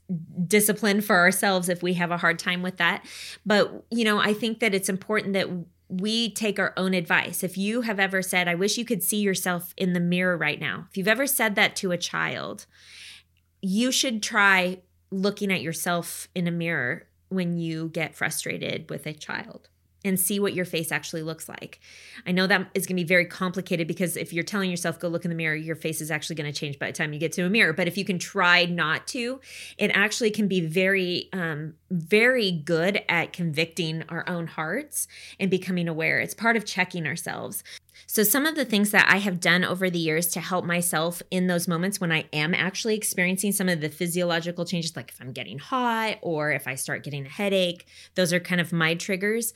discipline 0.47 1.01
for 1.01 1.17
ourselves 1.17 1.70
if 1.70 1.84
we 1.84 1.93
have 1.93 2.11
a 2.11 2.17
hard 2.17 2.39
time 2.39 2.63
with 2.63 2.78
that. 2.78 3.05
But, 3.45 3.84
you 3.91 4.03
know, 4.03 4.20
I 4.20 4.34
think 4.34 4.59
that 4.59 4.74
it's 4.74 4.89
important 4.89 5.34
that 5.34 5.49
we 5.89 6.32
take 6.32 6.59
our 6.59 6.74
own 6.78 6.93
advice. 6.93 7.43
If 7.43 7.57
you 7.57 7.82
have 7.82 7.99
ever 7.99 8.22
said, 8.22 8.47
I 8.47 8.55
wish 8.55 8.78
you 8.78 8.86
could 8.86 9.03
see 9.03 9.17
yourself 9.17 9.74
in 9.76 9.93
the 9.93 9.99
mirror 9.99 10.38
right 10.38 10.59
now, 10.59 10.88
if 10.89 10.97
you've 10.97 11.07
ever 11.07 11.28
said 11.28 11.55
that 11.55 11.76
to 11.78 11.91
a 11.91 11.97
child, 11.97 12.65
you 13.61 13.91
should 13.91 14.24
try 14.24 14.80
looking 15.11 15.51
at 15.51 15.61
yourself 15.61 16.30
in 16.34 16.47
a 16.47 16.51
mirror 16.51 17.07
when 17.30 17.57
you 17.57 17.89
get 17.89 18.15
frustrated 18.15 18.89
with 18.89 19.05
a 19.05 19.13
child 19.13 19.70
and 20.06 20.20
see 20.20 20.39
what 20.39 20.54
your 20.54 20.66
face 20.66 20.91
actually 20.91 21.24
looks 21.24 21.50
like. 21.50 21.80
I 22.26 22.32
know 22.32 22.47
that 22.47 22.70
is 22.74 22.86
going 22.86 22.95
to 22.95 23.04
be 23.04 23.08
very 23.08 23.26
complicated 23.26 23.88
because 23.88 24.16
if 24.16 24.32
you're 24.32 24.43
telling 24.43 24.70
yourself 24.70 25.00
go 25.00 25.08
look 25.08 25.26
in 25.26 25.30
the 25.30 25.36
mirror, 25.36 25.56
your 25.56 25.76
face 25.76 26.00
is 26.00 26.10
actually 26.10 26.38
going 26.38 26.52
to 26.52 26.58
change 26.58 26.80
by 26.80 26.88
the 26.88 26.93
time 26.93 27.12
you 27.12 27.20
get 27.20 27.34
to 27.34 27.45
a 27.45 27.50
mirror. 27.50 27.74
But 27.74 27.88
if 27.88 27.97
you 27.97 28.06
can 28.06 28.20
try 28.20 28.66
not 28.66 29.08
to, 29.08 29.41
it 29.78 29.91
actually 29.93 30.32
can 30.32 30.47
be 30.47 30.62
very 30.62 31.30
um 31.34 31.74
very 31.91 32.52
good 32.52 33.02
at 33.10 33.34
convicting 33.34 34.04
our 34.10 34.28
own 34.28 34.47
hearts 34.47 35.08
and 35.39 35.50
becoming 35.50 35.88
aware. 35.88 36.20
It's 36.20 36.34
part 36.34 36.56
of 36.56 36.66
checking 36.66 37.06
ourselves. 37.06 37.64
So, 38.12 38.24
some 38.24 38.47
of 38.47 38.55
the 38.55 38.66
things 38.66 38.89
that 38.89 39.05
I 39.07 39.18
have 39.18 39.39
done 39.39 39.64
over 39.64 39.88
the 39.88 39.99
years 39.99 40.30
to 40.30 40.39
help 40.39 40.66
myself 40.66 41.22
in 41.30 41.45
those 41.45 41.68
moments 41.68 42.01
when 42.01 42.12
I 42.12 42.26
am 42.34 42.55
actually 42.55 42.95
experiencing 42.95 43.51
some 43.51 43.70
of 43.70 43.82
the 43.82 43.89
physiological 43.89 44.66
changes, 44.66 44.95
like 44.95 45.10
if 45.10 45.22
I'm 45.22 45.32
getting 45.32 45.60
hot 45.60 46.18
or 46.24 46.51
if 46.51 46.68
I 46.68 46.74
start 46.74 47.03
getting 47.03 47.28
a 47.28 47.30
headache, 47.30 47.86
those 48.16 48.34
are 48.34 48.39
kind 48.39 48.60
of 48.60 48.74
my 48.74 48.95
triggers. 48.95 49.53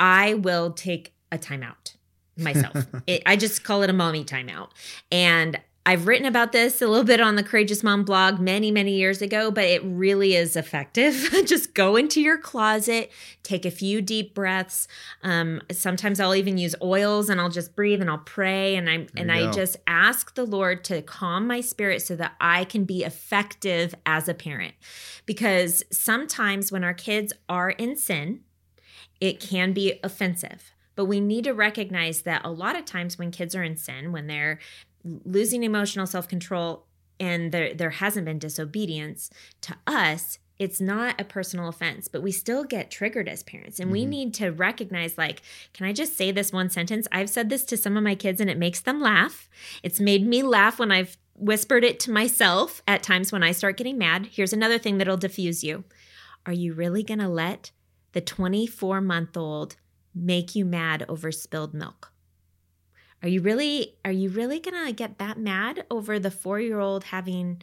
I 0.00 0.34
will 0.34 0.72
take 0.72 1.14
a 1.30 1.38
timeout 1.38 1.94
myself. 2.36 2.74
it, 3.06 3.22
I 3.24 3.36
just 3.36 3.62
call 3.62 3.84
it 3.84 3.90
a 3.90 3.92
mommy 3.92 4.24
timeout. 4.24 4.70
And 5.12 5.60
I've 5.84 6.06
written 6.06 6.26
about 6.26 6.52
this 6.52 6.80
a 6.80 6.86
little 6.86 7.04
bit 7.04 7.20
on 7.20 7.34
the 7.34 7.42
Courageous 7.42 7.82
Mom 7.82 8.04
blog 8.04 8.38
many, 8.38 8.70
many 8.70 8.92
years 8.94 9.20
ago, 9.20 9.50
but 9.50 9.64
it 9.64 9.82
really 9.84 10.36
is 10.36 10.54
effective. 10.54 11.14
Just 11.46 11.74
go 11.74 11.96
into 11.96 12.20
your 12.20 12.38
closet, 12.38 13.10
take 13.42 13.66
a 13.66 13.70
few 13.70 14.00
deep 14.00 14.32
breaths. 14.32 14.86
Um, 15.24 15.60
sometimes 15.72 16.20
I'll 16.20 16.36
even 16.36 16.56
use 16.56 16.76
oils 16.80 17.28
and 17.28 17.40
I'll 17.40 17.48
just 17.48 17.74
breathe 17.74 18.00
and 18.00 18.08
I'll 18.08 18.18
pray 18.18 18.76
and 18.76 18.88
I 18.88 19.06
and 19.16 19.32
I 19.32 19.50
just 19.50 19.76
ask 19.86 20.34
the 20.34 20.44
Lord 20.44 20.84
to 20.84 21.02
calm 21.02 21.46
my 21.46 21.60
spirit 21.60 22.02
so 22.02 22.14
that 22.16 22.34
I 22.40 22.64
can 22.64 22.84
be 22.84 23.02
effective 23.02 23.94
as 24.06 24.28
a 24.28 24.34
parent. 24.34 24.74
Because 25.26 25.82
sometimes 25.90 26.70
when 26.70 26.84
our 26.84 26.94
kids 26.94 27.32
are 27.48 27.70
in 27.70 27.96
sin, 27.96 28.40
it 29.20 29.40
can 29.40 29.72
be 29.72 29.98
offensive. 30.04 30.72
But 30.94 31.06
we 31.06 31.20
need 31.20 31.44
to 31.44 31.52
recognize 31.52 32.22
that 32.22 32.44
a 32.44 32.50
lot 32.50 32.76
of 32.76 32.84
times 32.84 33.18
when 33.18 33.30
kids 33.30 33.54
are 33.54 33.62
in 33.62 33.76
sin, 33.76 34.12
when 34.12 34.26
they're 34.26 34.58
losing 35.04 35.62
emotional 35.62 36.06
self 36.06 36.28
control 36.28 36.86
and 37.20 37.52
there, 37.52 37.74
there 37.74 37.90
hasn't 37.90 38.26
been 38.26 38.38
disobedience 38.38 39.30
to 39.62 39.76
us, 39.86 40.38
it's 40.58 40.80
not 40.80 41.20
a 41.20 41.24
personal 41.24 41.68
offense, 41.68 42.08
but 42.08 42.22
we 42.22 42.30
still 42.30 42.64
get 42.64 42.90
triggered 42.90 43.28
as 43.28 43.42
parents. 43.42 43.80
And 43.80 43.90
we 43.90 44.02
mm-hmm. 44.02 44.10
need 44.10 44.34
to 44.34 44.50
recognize, 44.50 45.18
like, 45.18 45.42
can 45.72 45.86
I 45.86 45.92
just 45.92 46.16
say 46.16 46.30
this 46.30 46.52
one 46.52 46.70
sentence? 46.70 47.08
I've 47.10 47.30
said 47.30 47.48
this 47.48 47.64
to 47.64 47.76
some 47.76 47.96
of 47.96 48.04
my 48.04 48.14
kids 48.14 48.40
and 48.40 48.48
it 48.48 48.58
makes 48.58 48.80
them 48.80 49.00
laugh. 49.00 49.48
It's 49.82 49.98
made 49.98 50.26
me 50.26 50.42
laugh 50.42 50.78
when 50.78 50.92
I've 50.92 51.16
whispered 51.34 51.82
it 51.82 51.98
to 52.00 52.12
myself 52.12 52.82
at 52.86 53.02
times 53.02 53.32
when 53.32 53.42
I 53.42 53.52
start 53.52 53.76
getting 53.76 53.98
mad. 53.98 54.28
Here's 54.30 54.52
another 54.52 54.78
thing 54.78 54.98
that'll 54.98 55.16
diffuse 55.16 55.64
you. 55.64 55.84
Are 56.46 56.52
you 56.52 56.74
really 56.74 57.02
going 57.02 57.20
to 57.20 57.28
let 57.28 57.72
the 58.12 58.20
24 58.20 59.00
month 59.00 59.36
old 59.36 59.76
make 60.14 60.54
you 60.54 60.64
mad 60.64 61.04
over 61.08 61.32
spilled 61.32 61.74
milk? 61.74 62.11
Are 63.22 63.28
you 63.28 63.40
really 63.40 63.94
are 64.04 64.12
you 64.12 64.30
really 64.30 64.58
going 64.58 64.86
to 64.86 64.92
get 64.92 65.18
that 65.18 65.38
mad 65.38 65.84
over 65.90 66.18
the 66.18 66.30
4-year-old 66.30 67.04
having 67.04 67.62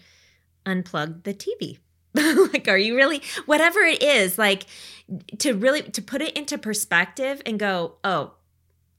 unplugged 0.65 1.23
the 1.25 1.33
TV? 1.33 1.79
like 2.15 2.67
are 2.67 2.77
you 2.77 2.95
really 2.95 3.21
whatever 3.45 3.81
it 3.81 4.01
is 4.01 4.39
like 4.39 4.65
to 5.37 5.53
really 5.53 5.83
to 5.83 6.01
put 6.01 6.21
it 6.21 6.35
into 6.35 6.57
perspective 6.57 7.41
and 7.45 7.59
go, 7.59 7.95
"Oh, 8.03 8.33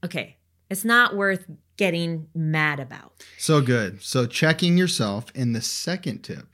okay. 0.03 0.37
It's 0.69 0.85
not 0.85 1.15
worth 1.17 1.45
getting 1.75 2.27
mad 2.33 2.79
about." 2.79 3.23
so 3.37 3.59
good 3.59 4.01
so 4.01 4.25
checking 4.25 4.77
yourself 4.77 5.25
in 5.35 5.51
the 5.51 5.61
second 5.61 6.23
tip 6.23 6.47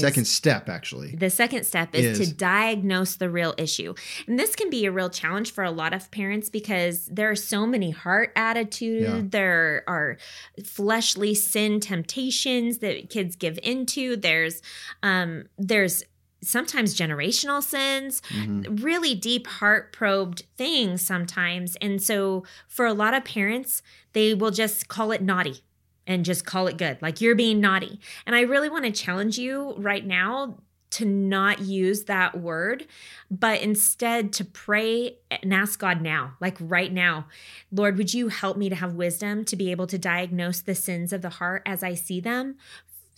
second 0.00 0.26
step 0.26 0.68
actually 0.68 1.14
The 1.16 1.30
second 1.30 1.64
step 1.64 1.94
is, 1.94 2.18
Is- 2.18 2.28
to 2.28 2.34
diagnose 2.34 3.16
the 3.16 3.28
real 3.30 3.54
issue. 3.58 3.94
And 4.26 4.38
this 4.38 4.54
can 4.56 4.70
be 4.70 4.86
a 4.86 4.92
real 4.92 5.10
challenge 5.10 5.52
for 5.52 5.64
a 5.64 5.70
lot 5.70 5.92
of 5.92 6.10
parents 6.10 6.48
because 6.50 7.06
there 7.06 7.30
are 7.30 7.36
so 7.36 7.66
many 7.66 7.90
heart 7.90 8.32
attitude, 8.36 9.02
Yeah. 9.02 9.20
there 9.24 9.84
are 9.86 10.16
fleshly 10.64 11.34
sin 11.34 11.80
temptations 11.80 12.78
that 12.78 13.10
kids 13.10 13.36
give 13.36 13.58
into. 13.62 14.16
There's 14.16 14.62
um 15.02 15.44
there's 15.58 16.02
sometimes 16.40 16.94
generational 16.96 17.60
sins, 17.60 18.22
Mhm. 18.30 18.82
really 18.84 19.12
deep 19.14 19.48
heart 19.48 19.92
probed 19.92 20.44
things 20.56 21.02
sometimes. 21.02 21.74
And 21.80 22.00
so 22.00 22.44
for 22.68 22.86
a 22.86 22.94
lot 22.94 23.12
of 23.12 23.24
parents, 23.24 23.82
they 24.12 24.34
will 24.34 24.52
just 24.52 24.86
call 24.86 25.10
it 25.10 25.20
naughty 25.20 25.64
and 26.08 26.24
just 26.24 26.44
call 26.44 26.66
it 26.66 26.76
good. 26.76 27.00
Like 27.00 27.20
you're 27.20 27.36
being 27.36 27.60
naughty. 27.60 28.00
And 28.26 28.34
I 28.34 28.40
really 28.40 28.68
want 28.68 28.86
to 28.86 28.90
challenge 28.90 29.38
you 29.38 29.74
right 29.76 30.04
now 30.04 30.56
to 30.90 31.04
not 31.04 31.60
use 31.60 32.04
that 32.04 32.40
word, 32.40 32.86
but 33.30 33.60
instead 33.60 34.32
to 34.32 34.44
pray 34.44 35.18
and 35.30 35.52
ask 35.52 35.78
God 35.78 36.00
now, 36.00 36.32
like 36.40 36.56
right 36.60 36.90
now, 36.90 37.26
Lord, 37.70 37.98
would 37.98 38.14
you 38.14 38.28
help 38.28 38.56
me 38.56 38.70
to 38.70 38.74
have 38.74 38.94
wisdom 38.94 39.44
to 39.44 39.56
be 39.56 39.70
able 39.70 39.86
to 39.86 39.98
diagnose 39.98 40.62
the 40.62 40.74
sins 40.74 41.12
of 41.12 41.20
the 41.20 41.28
heart 41.28 41.62
as 41.66 41.82
I 41.82 41.92
see 41.92 42.20
them? 42.20 42.56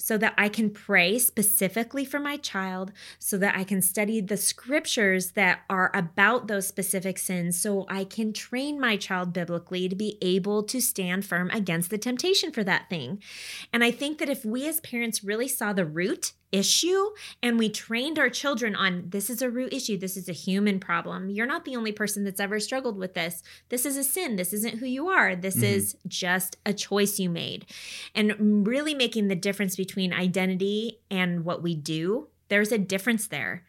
So 0.00 0.16
that 0.16 0.34
I 0.38 0.48
can 0.48 0.70
pray 0.70 1.18
specifically 1.18 2.06
for 2.06 2.18
my 2.18 2.38
child, 2.38 2.90
so 3.18 3.36
that 3.36 3.54
I 3.56 3.64
can 3.64 3.82
study 3.82 4.20
the 4.20 4.38
scriptures 4.38 5.32
that 5.32 5.60
are 5.68 5.90
about 5.94 6.48
those 6.48 6.66
specific 6.66 7.18
sins, 7.18 7.60
so 7.60 7.84
I 7.88 8.04
can 8.04 8.32
train 8.32 8.80
my 8.80 8.96
child 8.96 9.34
biblically 9.34 9.88
to 9.90 9.94
be 9.94 10.16
able 10.22 10.62
to 10.64 10.80
stand 10.80 11.26
firm 11.26 11.50
against 11.50 11.90
the 11.90 11.98
temptation 11.98 12.50
for 12.50 12.64
that 12.64 12.88
thing. 12.88 13.22
And 13.74 13.84
I 13.84 13.90
think 13.90 14.18
that 14.18 14.30
if 14.30 14.44
we 14.44 14.66
as 14.66 14.80
parents 14.80 15.22
really 15.22 15.48
saw 15.48 15.74
the 15.74 15.84
root 15.84 16.32
issue 16.52 17.10
and 17.42 17.58
we 17.58 17.68
trained 17.68 18.18
our 18.18 18.28
children 18.28 18.74
on 18.74 19.04
this 19.08 19.30
is 19.30 19.40
a 19.40 19.50
root 19.50 19.72
issue 19.72 19.96
this 19.96 20.16
is 20.16 20.28
a 20.28 20.32
human 20.32 20.80
problem. 20.80 21.30
You're 21.30 21.46
not 21.46 21.64
the 21.64 21.76
only 21.76 21.92
person 21.92 22.24
that's 22.24 22.40
ever 22.40 22.58
struggled 22.60 22.98
with 22.98 23.14
this. 23.14 23.42
This 23.68 23.86
is 23.86 23.96
a 23.96 24.04
sin. 24.04 24.36
This 24.36 24.52
isn't 24.52 24.78
who 24.78 24.86
you 24.86 25.08
are. 25.08 25.36
This 25.36 25.56
mm-hmm. 25.56 25.64
is 25.64 25.96
just 26.08 26.56
a 26.66 26.72
choice 26.72 27.18
you 27.18 27.30
made. 27.30 27.66
And 28.14 28.66
really 28.66 28.94
making 28.94 29.28
the 29.28 29.36
difference 29.36 29.76
between 29.76 30.12
identity 30.12 31.00
and 31.10 31.44
what 31.44 31.62
we 31.62 31.74
do 31.74 32.28
there's 32.50 32.72
a 32.72 32.78
difference 32.78 33.28
there 33.28 33.64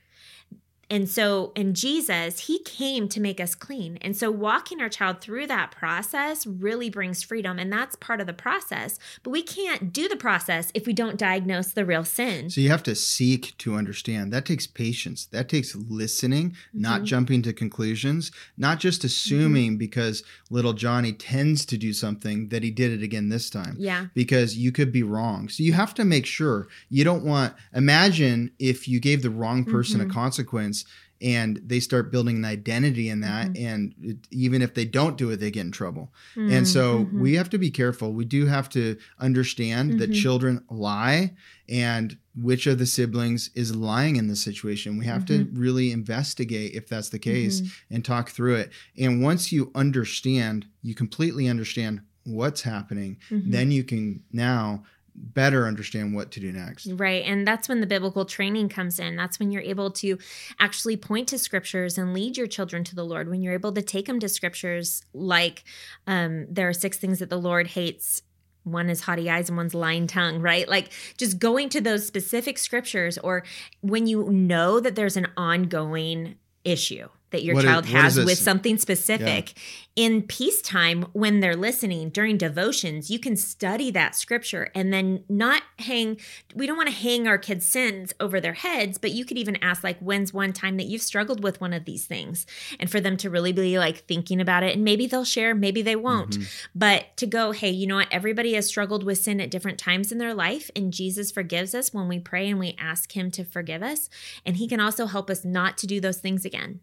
and 0.92 1.10
so, 1.10 1.54
in 1.56 1.74
Jesus, 1.74 2.48
he 2.48 2.60
came 2.60 3.08
to 3.08 3.22
make 3.22 3.40
us 3.40 3.56
clean. 3.56 3.98
And 4.02 4.16
so, 4.16 4.30
walking 4.30 4.82
our 4.82 4.90
child 4.90 5.22
through 5.22 5.48
that 5.48 5.72
process 5.72 6.46
really 6.46 6.90
brings 6.90 7.24
freedom. 7.24 7.58
And 7.58 7.72
that's 7.72 7.96
part 7.96 8.20
of 8.20 8.28
the 8.28 8.34
process. 8.34 9.00
But 9.24 9.30
we 9.30 9.42
can't 9.42 9.94
do 9.94 10.10
the 10.10 10.18
process 10.18 10.70
if 10.74 10.86
we 10.86 10.92
don't 10.92 11.16
diagnose 11.16 11.72
the 11.72 11.86
real 11.86 12.04
sin. 12.04 12.50
So, 12.50 12.60
you 12.60 12.70
have 12.70 12.84
to 12.84 12.96
seek 12.96 13.58
to 13.60 13.76
understand. 13.76 14.34
That 14.34 14.46
takes 14.46 14.68
patience. 14.68 15.26
That 15.28 15.48
takes 15.48 15.74
listening, 15.78 16.52
mm-hmm. 16.52 16.82
not 16.82 17.04
jumping 17.04 17.42
to 17.44 17.54
conclusions, 17.54 18.34
not 18.58 18.80
just 18.80 19.06
assuming 19.06 19.72
mm-hmm. 19.72 19.78
because 19.78 20.24
little 20.50 20.74
Johnny 20.74 21.14
tends 21.14 21.66
to 21.68 21.78
do 21.78 21.94
something 21.94 22.50
that 22.50 22.64
he 22.64 22.70
did 22.70 22.92
it 22.92 23.02
again 23.02 23.30
this 23.30 23.50
time. 23.50 23.78
Yeah. 23.80 24.08
Because 24.14 24.58
you 24.58 24.74
could 24.74 24.92
be 24.92 25.04
wrong. 25.04 25.48
So, 25.48 25.64
you 25.64 25.72
have 25.72 25.94
to 25.94 26.04
make 26.04 26.26
sure 26.26 26.68
you 26.90 27.06
don't 27.06 27.24
want, 27.24 27.54
imagine 27.74 28.52
if 28.60 28.90
you 28.90 29.00
gave 29.00 29.22
the 29.22 29.30
wrong 29.30 29.64
person 29.64 30.02
mm-hmm. 30.02 30.12
a 30.12 30.14
consequence 30.14 30.81
and 31.22 31.62
they 31.64 31.80
start 31.80 32.12
building 32.12 32.38
an 32.38 32.46
identity 32.46 33.10
in 33.10 33.22
that 33.22 33.50
mm-hmm. 33.50 33.66
and 33.66 33.96
it, 34.02 34.18
even 34.32 34.62
if 34.62 34.74
they 34.74 34.86
don't 34.86 35.18
do 35.18 35.30
it 35.30 35.38
they 35.38 35.52
get 35.52 35.62
in 35.62 35.72
trouble 35.72 36.12
mm-hmm. 36.36 36.52
and 36.52 36.68
so 36.68 37.00
mm-hmm. 37.00 37.22
we 37.22 37.36
have 37.36 37.50
to 37.50 37.58
be 37.58 37.70
careful 37.70 38.14
we 38.14 38.26
do 38.26 38.46
have 38.46 38.68
to 38.70 38.98
understand 39.20 40.00
that 40.00 40.10
mm-hmm. 40.10 40.22
children 40.22 40.64
lie 40.70 41.32
and 41.70 42.18
which 42.36 42.66
of 42.66 42.80
the 42.80 42.86
siblings 42.86 43.50
is 43.56 43.76
lying 43.76 44.16
in 44.16 44.28
the 44.28 44.36
situation 44.36 44.98
we 44.98 45.06
have 45.06 45.26
to 45.26 45.46
mm-hmm. 45.46 45.60
really 45.60 45.92
investigate 45.92 46.74
if 46.74 46.88
that's 46.88 47.10
the 47.10 47.20
case 47.20 47.62
mm-hmm. 47.62 47.96
and 47.96 48.06
talk 48.06 48.30
through 48.30 48.56
it 48.56 48.72
and 48.98 49.24
once 49.24 49.52
you 49.52 49.72
understand 49.76 50.66
you 50.82 50.96
completely 50.96 51.48
understand 51.48 52.02
what's 52.24 52.62
happening 52.62 53.18
then 53.32 53.72
you 53.72 53.84
can 53.84 54.22
now 54.32 54.84
better 55.16 55.68
understand 55.68 56.16
what 56.16 56.32
to 56.32 56.40
do 56.40 56.52
next. 56.52 56.88
Right. 56.88 57.24
And 57.26 57.48
that's 57.48 57.68
when 57.70 57.82
the 57.82 57.88
biblical 57.88 58.26
training 58.26 58.70
comes 58.70 59.00
in. 59.00 59.16
That's 59.16 59.40
when 59.40 59.52
you're 59.52 59.62
able 59.62 59.92
to 59.92 60.18
actually 60.60 60.98
point 60.98 61.28
to 61.30 61.38
scriptures 61.38 61.98
and 61.98 62.14
lead 62.14 62.38
your 62.38 62.48
children 62.48 62.84
to 62.86 62.96
the 62.96 63.04
Lord. 63.04 63.30
When 63.30 63.42
you're 63.42 63.54
able 63.54 63.74
to 63.74 63.82
take 63.82 64.06
them 64.06 64.20
to 64.20 64.30
scriptures 64.30 65.04
like 65.14 65.64
um, 66.08 66.48
there 66.50 66.70
are 66.70 66.74
six 66.74 66.98
things 66.98 67.20
that 67.20 67.30
the 67.30 67.40
Lord 67.40 67.68
hates 67.68 68.22
one 68.64 68.90
is 68.92 69.02
haughty 69.02 69.28
eyes 69.28 69.50
and 69.50 69.58
one's 69.58 69.74
lying 69.74 70.06
tongue, 70.06 70.40
right? 70.40 70.70
Like 70.70 70.92
just 71.18 71.40
going 71.40 71.70
to 71.70 71.82
those 71.82 72.06
specific 72.06 72.60
scriptures, 72.60 73.18
or 73.18 73.44
when 73.82 74.06
you 74.06 74.30
know 74.30 74.80
that 74.80 74.96
there's 74.96 75.18
an 75.18 75.28
ongoing 75.36 76.36
issue 76.64 77.08
that 77.32 77.44
your 77.44 77.56
what 77.56 77.66
child 77.66 77.86
is, 77.86 77.92
has 77.92 78.18
with 78.18 78.38
something 78.38 78.78
specific. 78.78 79.54
Yeah. 79.56 79.64
In 79.98 80.22
peacetime, 80.22 81.04
when 81.12 81.42
they're 81.42 81.56
listening 81.56 82.10
during 82.10 82.38
devotions, 82.38 83.10
you 83.10 83.20
can 83.20 83.36
study 83.36 83.92
that 83.92 84.16
scripture 84.16 84.70
and 84.74 84.94
then 84.94 85.26
not 85.28 85.64
hang, 85.80 86.18
we 86.56 86.66
don't 86.66 86.78
want 86.78 86.88
to 86.88 86.96
hang 86.96 87.28
our 87.28 87.38
kids' 87.38 87.66
sins 87.66 88.14
over 88.20 88.40
their 88.40 88.54
heads, 88.54 88.98
but 88.98 89.12
you 89.12 89.26
could 89.26 89.38
even 89.38 89.58
ask, 89.58 89.84
like, 89.84 90.00
when's 90.00 90.34
one 90.34 90.54
time 90.54 90.78
that 90.78 90.86
you've 90.86 91.02
struggled 91.02 91.44
with 91.44 91.60
one 91.60 91.74
of 91.74 91.84
these 91.84 92.06
things? 92.06 92.46
And 92.80 92.90
for 92.90 93.02
them 93.02 93.18
to 93.18 93.30
really 93.30 93.52
be 93.52 93.80
like 93.80 94.06
thinking 94.06 94.40
about 94.40 94.64
it. 94.64 94.76
And 94.76 94.86
maybe 94.86 95.08
they'll 95.08 95.26
share, 95.26 95.54
maybe 95.54 95.82
they 95.82 95.98
won't. 95.98 96.32
Mm-hmm. 96.32 96.68
But 96.74 97.18
to 97.18 97.26
go, 97.26 97.52
hey, 97.52 97.70
you 97.70 97.86
know 97.88 97.96
what? 97.96 98.08
Everybody 98.12 98.54
has 98.54 98.68
struggled 98.68 99.04
with 99.04 99.18
sin 99.18 99.42
at 99.42 99.52
different 99.52 99.78
times 99.78 100.12
in 100.12 100.18
their 100.20 100.34
life. 100.34 100.72
And 100.76 100.94
Jesus 100.94 101.32
forgives 101.32 101.76
us 101.76 101.94
when 101.94 102.08
we 102.08 102.20
pray 102.20 102.50
and 102.50 102.60
we 102.60 102.76
ask 102.80 103.12
Him 103.16 103.30
to 103.32 103.44
forgive 103.44 103.84
us. 103.84 104.10
And 104.46 104.58
He 104.58 104.68
can 104.68 104.80
also 104.80 105.06
help 105.06 105.30
us 105.30 105.44
not 105.44 105.78
to 105.80 105.88
do 105.88 106.00
those 106.00 106.20
things 106.20 106.46
again 106.46 106.80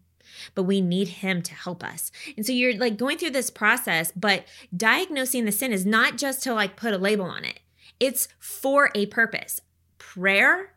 but 0.55 0.63
we 0.63 0.81
need 0.81 1.07
him 1.07 1.41
to 1.41 1.53
help 1.53 1.83
us. 1.83 2.11
And 2.35 2.45
so 2.45 2.51
you're 2.51 2.77
like 2.77 2.97
going 2.97 3.17
through 3.17 3.31
this 3.31 3.49
process, 3.49 4.11
but 4.15 4.45
diagnosing 4.75 5.45
the 5.45 5.51
sin 5.51 5.73
is 5.73 5.85
not 5.85 6.17
just 6.17 6.43
to 6.43 6.53
like 6.53 6.75
put 6.75 6.93
a 6.93 6.97
label 6.97 7.25
on 7.25 7.45
it, 7.45 7.59
it's 7.99 8.27
for 8.39 8.91
a 8.95 9.05
purpose 9.07 9.61
prayer, 9.97 10.73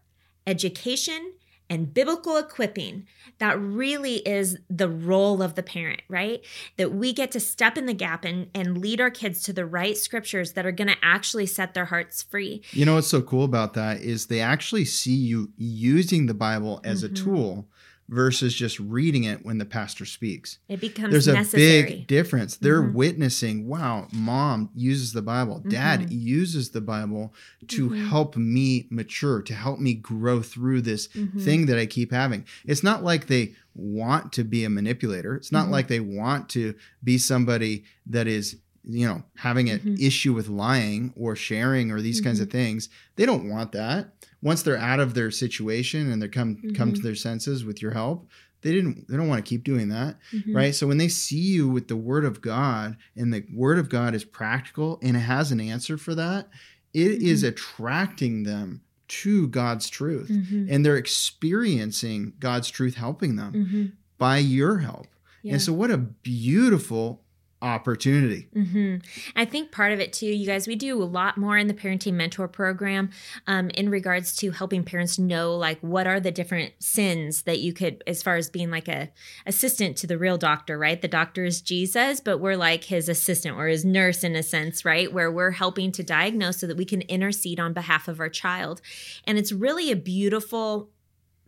education, 0.47 1.33
and 1.73 1.95
biblical 1.95 2.37
equipping. 2.37 3.07
That 3.39 3.59
really 3.59 4.17
is 4.29 4.59
the 4.69 4.91
role 4.91 5.43
of 5.43 5.55
the 5.55 5.63
parent, 5.63 6.03
right? 6.07 6.45
That 6.77 6.93
we 6.93 7.15
get 7.15 7.33
to 7.33 7.41
step 7.41 7.79
in 7.79 7.87
the 7.87 7.95
gap 7.95 8.27
and, 8.27 8.49
and 8.55 8.77
lead 8.77 9.01
our 9.01 9.11
kids 9.11 9.43
to 9.45 9.55
the 9.55 9.65
right 9.65 9.97
scriptures 9.97 10.53
that 10.53 10.67
are 10.67 10.73
going 10.73 10.89
to 10.89 10.97
actually 11.03 11.47
set 11.47 11.73
their 11.73 11.87
hearts 11.87 12.23
free. 12.23 12.63
You 12.73 12.85
know 12.85 12.97
what's 12.97 13.09
so 13.09 13.23
cool 13.23 13.45
about 13.45 13.73
that 13.73 14.03
is 14.03 14.27
they 14.27 14.41
actually 14.41 14.85
see 14.85 15.15
you 15.15 15.51
using 15.57 16.27
the 16.27 16.35
Bible 16.35 16.83
as 16.85 17.05
mm-hmm. 17.05 17.15
a 17.15 17.17
tool 17.17 17.69
versus 18.13 18.53
just 18.53 18.79
reading 18.79 19.25
it 19.25 19.43
when 19.43 19.57
the 19.57 19.65
pastor 19.65 20.05
speaks. 20.05 20.59
It 20.69 20.81
becomes 20.81 21.13
There's 21.13 21.29
a 21.29 21.33
necessary. 21.33 21.83
big 21.83 22.07
difference. 22.07 22.57
They're 22.57 22.83
mm-hmm. 22.83 22.93
witnessing, 22.93 23.67
wow, 23.67 24.07
mom 24.13 24.69
uses 24.75 25.15
the 25.15 25.23
Bible. 25.23 25.61
Mm-hmm. 25.61 25.71
Dad 25.71 26.13
uses 26.13 26.71
the 26.71 26.83
Bible 26.83 27.33
to 27.69 27.89
mm-hmm. 27.89 28.09
help 28.09 28.37
me 28.37 28.87
mature, 28.91 29.41
to 29.43 29.55
help 29.55 29.81
me 29.81 29.95
grow 29.95 30.43
through 30.43 30.83
this 30.83 31.09
mm-hmm. 31.09 31.41
thing 31.41 31.67
that 31.67 31.79
I 31.79 31.87
keep 31.87 32.13
having. 32.13 32.45
It's 32.67 32.83
not 32.83 33.03
like 33.03 33.29
they 33.29 33.55
want 33.75 34.33
to 34.35 34.45
be 34.45 34.65
a 34.65 34.71
manipulator. 34.71 35.35
It's 35.35 35.51
not 35.51 35.65
mm-hmm. 35.65 35.73
like 35.73 35.89
they 35.89 36.01
want 36.01 36.51
to 36.51 36.75
be 37.03 37.17
somebody 37.17 37.85
that 38.07 38.27
is 38.27 38.59
you 38.85 39.07
know 39.07 39.23
having 39.37 39.71
an 39.71 39.79
mm-hmm. 39.79 39.95
issue 40.05 40.35
with 40.35 40.49
lying 40.49 41.15
or 41.17 41.37
sharing 41.37 41.93
or 41.93 42.01
these 42.01 42.21
kinds 42.21 42.41
of 42.41 42.51
things 42.51 42.89
they 43.15 43.25
don't 43.25 43.49
want 43.49 43.71
that 43.71 44.09
once 44.43 44.63
they're 44.63 44.77
out 44.77 45.01
of 45.01 45.15
their 45.15 45.31
situation 45.31 46.11
and 46.11 46.21
they 46.21 46.29
come 46.29 46.57
mm-hmm. 46.57 46.75
come 46.75 46.93
to 46.93 46.99
mm-hmm. 46.99 47.07
their 47.07 47.15
senses 47.15 47.65
with 47.65 47.81
your 47.81 47.93
help 47.93 48.29
they 48.63 48.73
didn't 48.73 49.09
they 49.09 49.17
don't 49.17 49.29
want 49.29 49.45
to 49.45 49.49
keep 49.49 49.65
doing 49.65 49.89
that 49.89 50.17
mm-hmm. 50.33 50.55
right 50.55 50.75
so 50.75 50.87
when 50.87 50.99
they 50.99 51.09
see 51.09 51.37
you 51.37 51.69
with 51.69 51.89
the 51.89 51.97
word 51.97 52.25
of 52.25 52.41
god 52.41 52.97
and 53.17 53.33
the 53.33 53.45
word 53.55 53.79
of 53.79 53.89
god 53.89 54.15
is 54.15 54.25
practical 54.25 54.99
and 55.03 55.17
it 55.17 55.21
has 55.21 55.53
an 55.53 55.61
answer 55.61 55.97
for 55.97 56.15
that 56.15 56.49
it 56.93 57.09
mm-hmm. 57.09 57.27
is 57.27 57.43
attracting 57.43 58.43
them 58.43 58.83
to 59.09 59.49
god's 59.49 59.89
truth 59.89 60.29
mm-hmm. 60.29 60.67
and 60.69 60.85
they're 60.85 60.97
experiencing 60.97 62.33
god's 62.39 62.69
truth 62.69 62.95
helping 62.95 63.37
them 63.37 63.53
mm-hmm. 63.53 63.87
by 64.19 64.39
your 64.39 64.79
help 64.79 65.07
yeah. 65.43 65.53
and 65.53 65.63
so 65.63 65.73
what 65.73 65.91
a 65.91 65.99
beautiful 65.99 67.22
opportunity. 67.63 68.49
Mm-hmm. 68.55 68.97
I 69.37 69.45
think 69.45 69.71
part 69.71 69.93
of 69.93 70.01
it 70.01 70.13
too, 70.13 70.27
you 70.27 70.47
guys, 70.47 70.67
we 70.67 70.75
do 70.75 71.01
a 71.01 71.05
lot 71.05 71.39
more 71.39 71.57
in 71.57 71.69
the 71.69 71.75
parenting 71.75 72.15
mentor 72.15 72.49
program 72.49 73.11
um, 73.47 73.71
in 73.71 73.89
regards 73.89 74.35
to 74.37 74.51
helping 74.51 74.83
parents 74.83 75.19
know 75.19 75.55
like 75.55 75.79
what 75.81 76.07
are 76.07 76.21
the 76.21 76.33
different 76.33 76.73
sins 76.81 77.43
that 77.43 77.61
you 77.61 77.73
could, 77.73 78.03
as 78.07 78.23
far 78.23 78.37
as 78.37 78.51
being 78.51 78.71
like 78.71 78.89
a 78.89 79.11
assistant 79.47 79.97
to 79.99 80.07
the 80.07 80.19
real 80.19 80.37
doctor, 80.37 80.77
right? 80.77 81.01
The 81.01 81.09
doctor 81.09 81.45
is 81.45 81.63
Jesus, 81.63 82.21
but 82.21 82.39
we're 82.39 82.57
like 82.57 82.85
his 82.85 83.09
assistant 83.09 83.57
or 83.57 83.69
his 83.69 83.85
nurse 83.85 84.25
in 84.25 84.35
a 84.35 84.43
sense, 84.43 84.85
right? 84.85 85.13
Where 85.13 85.31
we're 85.31 85.53
helping 85.53 85.93
to 85.93 86.03
diagnose 86.03 86.59
so 86.59 86.67
that 86.67 86.77
we 86.77 86.85
can 86.85 87.03
intercede 87.03 87.61
on 87.61 87.73
behalf 87.73 88.09
of 88.09 88.19
our 88.19 88.29
child. 88.29 88.81
And 89.25 89.39
it's 89.39 89.53
really 89.53 89.93
a 89.93 89.97
beautiful 89.97 90.91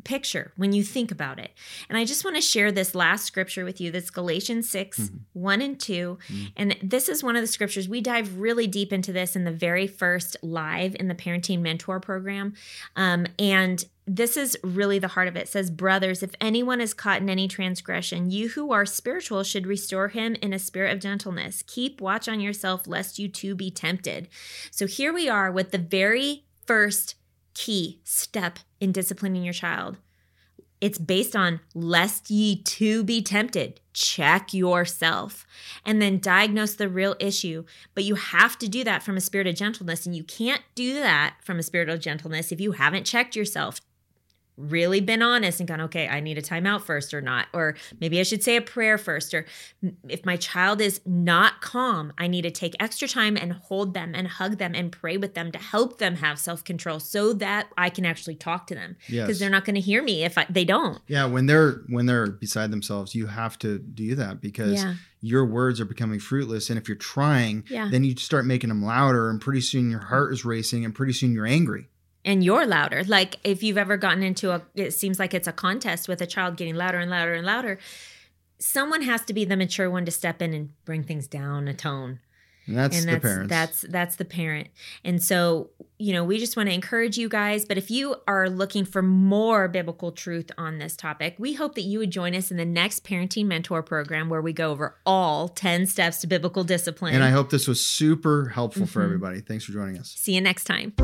picture 0.05 0.53
when 0.57 0.73
you 0.73 0.83
think 0.83 1.11
about 1.11 1.39
it. 1.39 1.53
And 1.89 1.97
I 1.97 2.05
just 2.05 2.25
want 2.25 2.37
to 2.37 2.43
share 2.43 2.73
this 2.73 2.95
last 2.95 3.25
scripture 3.25 3.65
with 3.65 3.81
you. 3.81 3.91
That's 3.91 4.11
Galatians 4.11 4.69
6, 4.71 4.99
mm-hmm. 4.99 5.17
1 5.33 5.63
and 5.63 5.81
2. 5.81 6.19
Mm-hmm. 6.21 6.45
And 6.57 6.77
this 6.83 7.09
is 7.09 7.23
one 7.23 7.37
of 7.37 7.43
the 7.43 7.49
scriptures. 7.49 7.89
We 7.89 8.01
dive 8.01 8.39
really 8.39 8.67
deep 8.67 8.93
into 8.93 9.13
this 9.13 9.37
in 9.37 9.45
the 9.45 9.53
very 9.53 9.87
first 9.87 10.37
live 10.43 10.97
in 10.99 11.09
the 11.09 11.15
Parenting 11.15 11.61
Mentor 11.61 12.01
program. 12.01 12.55
Um, 12.97 13.27
and 13.39 13.85
this 14.07 14.37
is 14.37 14.57
really 14.63 14.99
the 14.99 15.09
heart 15.09 15.29
of 15.29 15.37
it. 15.37 15.45
it. 15.45 15.49
says, 15.49 15.71
Brothers, 15.71 16.23
if 16.23 16.35
anyone 16.41 16.81
is 16.81 16.95
caught 16.95 17.21
in 17.21 17.31
any 17.31 17.49
transgression, 17.49 18.31
you 18.31 18.49
who 18.51 18.73
are 18.73 18.87
spiritual 18.87 19.43
should 19.43 19.67
restore 19.67 20.09
him 20.09 20.37
in 20.43 20.53
a 20.53 20.59
spirit 20.59 20.93
of 20.93 21.01
gentleness. 21.01 21.63
Keep 21.67 22.01
watch 22.01 22.29
on 22.29 22.41
yourself, 22.41 22.87
lest 22.87 23.19
you 23.19 23.29
too 23.29 23.55
be 23.55 23.71
tempted. 23.71 24.29
So 24.71 24.87
here 24.87 25.13
we 25.13 25.29
are 25.29 25.51
with 25.51 25.71
the 25.71 25.79
very 25.79 26.45
first 26.67 27.15
key 27.55 28.01
step 28.05 28.59
in 28.85 28.93
disciplining 28.93 29.43
your 29.43 29.53
child. 29.53 29.97
It's 30.81 30.99
based 30.99 31.35
on 31.35 31.61
lest 31.75 32.31
ye 32.31 32.63
too 32.63 33.03
be 33.05 33.23
tempted. 33.23 33.81
Check 33.95 34.53
yourself 34.53 35.47
and 35.85 36.03
then 36.03 36.19
diagnose 36.19 36.75
the 36.75 36.89
real 36.91 37.17
issue. 37.19 37.65
But 37.95 38.05
you 38.05 38.17
have 38.17 38.59
to 38.59 38.69
do 38.69 38.85
that 38.85 39.03
from 39.03 39.17
a 39.17 39.21
spirit 39.21 39.47
of 39.47 39.55
gentleness. 39.55 40.05
And 40.05 40.15
you 40.15 40.25
can't 40.25 40.63
do 40.75 40.95
that 40.95 41.37
from 41.43 41.59
a 41.59 41.63
spirit 41.63 41.89
of 41.89 42.01
gentleness 42.01 42.53
if 42.53 42.61
you 42.61 42.73
haven't 42.73 43.07
checked 43.07 43.35
yourself 43.35 43.81
really 44.57 45.01
been 45.01 45.21
honest 45.23 45.59
and 45.61 45.69
gone, 45.69 45.81
okay, 45.81 46.07
I 46.09 46.21
need 46.21 46.39
a 46.39 46.43
timeout 46.43 46.83
first 46.83 47.13
or 47.13 47.21
not. 47.21 47.47
Or 47.53 47.75
maybe 48.01 48.21
I 48.21 48.23
should 48.23 48.43
say 48.43 48.57
a 48.57 48.63
prayer 48.63 48.99
first. 48.99 49.35
Or 49.35 49.47
if 50.09 50.25
my 50.25 50.37
child 50.37 50.81
is 50.81 51.01
not 51.05 51.61
calm, 51.61 52.13
I 52.19 52.27
need 52.29 52.43
to 52.43 52.51
take 52.51 52.75
extra 52.79 53.09
time 53.09 53.37
and 53.37 53.53
hold 53.53 53.95
them 53.95 54.13
and 54.15 54.29
hug 54.29 54.59
them 54.59 54.73
and 54.75 54.93
pray 54.93 55.17
with 55.17 55.35
them 55.35 55.51
to 55.53 55.59
help 55.59 55.99
them 55.99 56.17
have 56.17 56.39
self 56.39 56.63
control 56.63 57.01
so 57.01 57.33
that 57.35 57.69
I 57.77 57.91
can 57.91 58.07
actually 58.07 58.37
talk 58.37 58.67
to 58.69 58.75
them. 58.75 58.97
Because 59.09 59.29
Yes. 59.29 59.39
they're 59.41 59.51
not 59.51 59.65
going 59.65 59.75
to 59.75 59.81
hear 59.81 60.03
me 60.03 60.25
if 60.25 60.39
I, 60.39 60.47
they 60.49 60.65
don't. 60.65 61.01
Yeah, 61.09 61.27
when 61.27 61.47
they're 61.47 61.83
when 61.89 62.07
they're 62.07 62.31
beside 62.31 62.71
themselves, 62.71 63.15
you 63.15 63.27
have 63.27 63.59
to 63.61 63.79
do 63.79 64.15
that 64.15 64.41
because 64.41 64.75
Yeah. 64.83 64.95
your 65.21 65.45
words 65.47 65.81
are 65.81 65.85
becoming 65.85 66.21
fruitless. 66.21 66.71
And 66.71 66.79
if 66.79 66.89
you're 66.89 66.97
trying, 66.97 67.65
Yeah. 67.69 67.89
then 67.91 68.05
you 68.05 68.15
start 68.17 68.47
making 68.47 68.69
them 68.69 68.85
louder, 68.85 69.31
and 69.31 69.41
pretty 69.41 69.63
soon 69.63 69.91
your 69.91 70.01
heart 70.01 70.33
is 70.33 70.45
racing, 70.45 70.85
and 70.85 70.95
pretty 70.95 71.13
soon 71.13 71.33
you're 71.33 71.47
angry. 71.47 71.89
And 72.25 72.43
you're 72.45 72.67
louder. 72.67 73.05
Like 73.05 73.37
if 73.45 73.63
you've 73.63 73.79
ever 73.79 73.97
gotten 73.97 74.23
into 74.23 74.51
a, 74.53 74.63
it 74.75 74.93
seems 74.93 75.19
like 75.19 75.35
it's 75.35 75.49
a 75.49 75.53
contest 75.53 76.09
with 76.09 76.21
a 76.21 76.27
child 76.27 76.57
getting 76.57 76.75
louder 76.75 76.99
and 76.99 77.11
louder 77.11 77.35
and 77.35 77.47
louder. 77.47 77.79
Someone 78.59 79.03
has 79.03 79.23
to 79.27 79.33
be 79.35 79.45
the 79.45 79.57
mature 79.57 79.91
one 79.91 80.05
to 80.05 80.11
step 80.11 80.41
in 80.41 80.55
and 80.55 80.71
bring 80.85 81.03
things 81.03 81.27
down 81.27 81.69
a 81.69 81.75
tone. 81.75 82.21
And 82.67 82.79
that's 82.79 82.97
and 82.97 83.07
the 83.07 83.13
that's 83.13 83.23
parents. 83.23 83.51
that's 83.51 83.81
that's 83.91 84.17
the 84.17 84.25
parent. 84.25 84.69
And 85.05 85.23
so, 85.23 85.69
you 85.99 86.15
know, 86.15 86.25
we 86.25 86.39
just 86.39 86.57
want 86.57 86.71
to 86.71 86.75
encourage 86.75 87.19
you 87.19 87.29
guys, 87.29 87.67
but 87.67 87.77
if 87.77 87.91
you 87.91 88.17
are 88.27 88.49
looking 88.49 88.87
for 88.87 89.03
more 89.03 89.69
biblical 89.69 90.13
truth 90.13 90.51
on 90.57 90.79
this 90.79 90.97
topic, 90.97 91.35
we 91.39 91.53
hope 91.53 91.75
that 91.75 91.83
you 91.83 91.99
would 91.99 92.11
join 92.11 92.35
us 92.35 92.51
in 92.51 92.57
the 92.57 92.65
next 92.65 93.05
parenting 93.05 93.45
mentor 93.45 93.83
program 93.83 94.31
where 94.31 94.41
we 94.41 94.55
go 94.55 94.71
over 94.71 94.97
all 95.05 95.49
10 95.49 95.85
steps 95.87 96.23
to 96.23 96.27
biblical 96.27 96.65
discipline. 96.65 97.15
and 97.15 97.23
I 97.23 97.29
hope 97.31 97.51
this 97.51 97.69
was 97.69 97.85
super 97.85 98.49
helpful 98.49 98.87
for 98.87 99.03
Mhm. 99.03 99.05
everybody. 99.05 99.41
Thanks 99.43 99.65
for 99.67 99.73
joining 99.73 99.99
us. 99.99 100.15
See 100.17 100.35
you 100.35 100.41
next 100.41 100.65
time. 100.65 100.95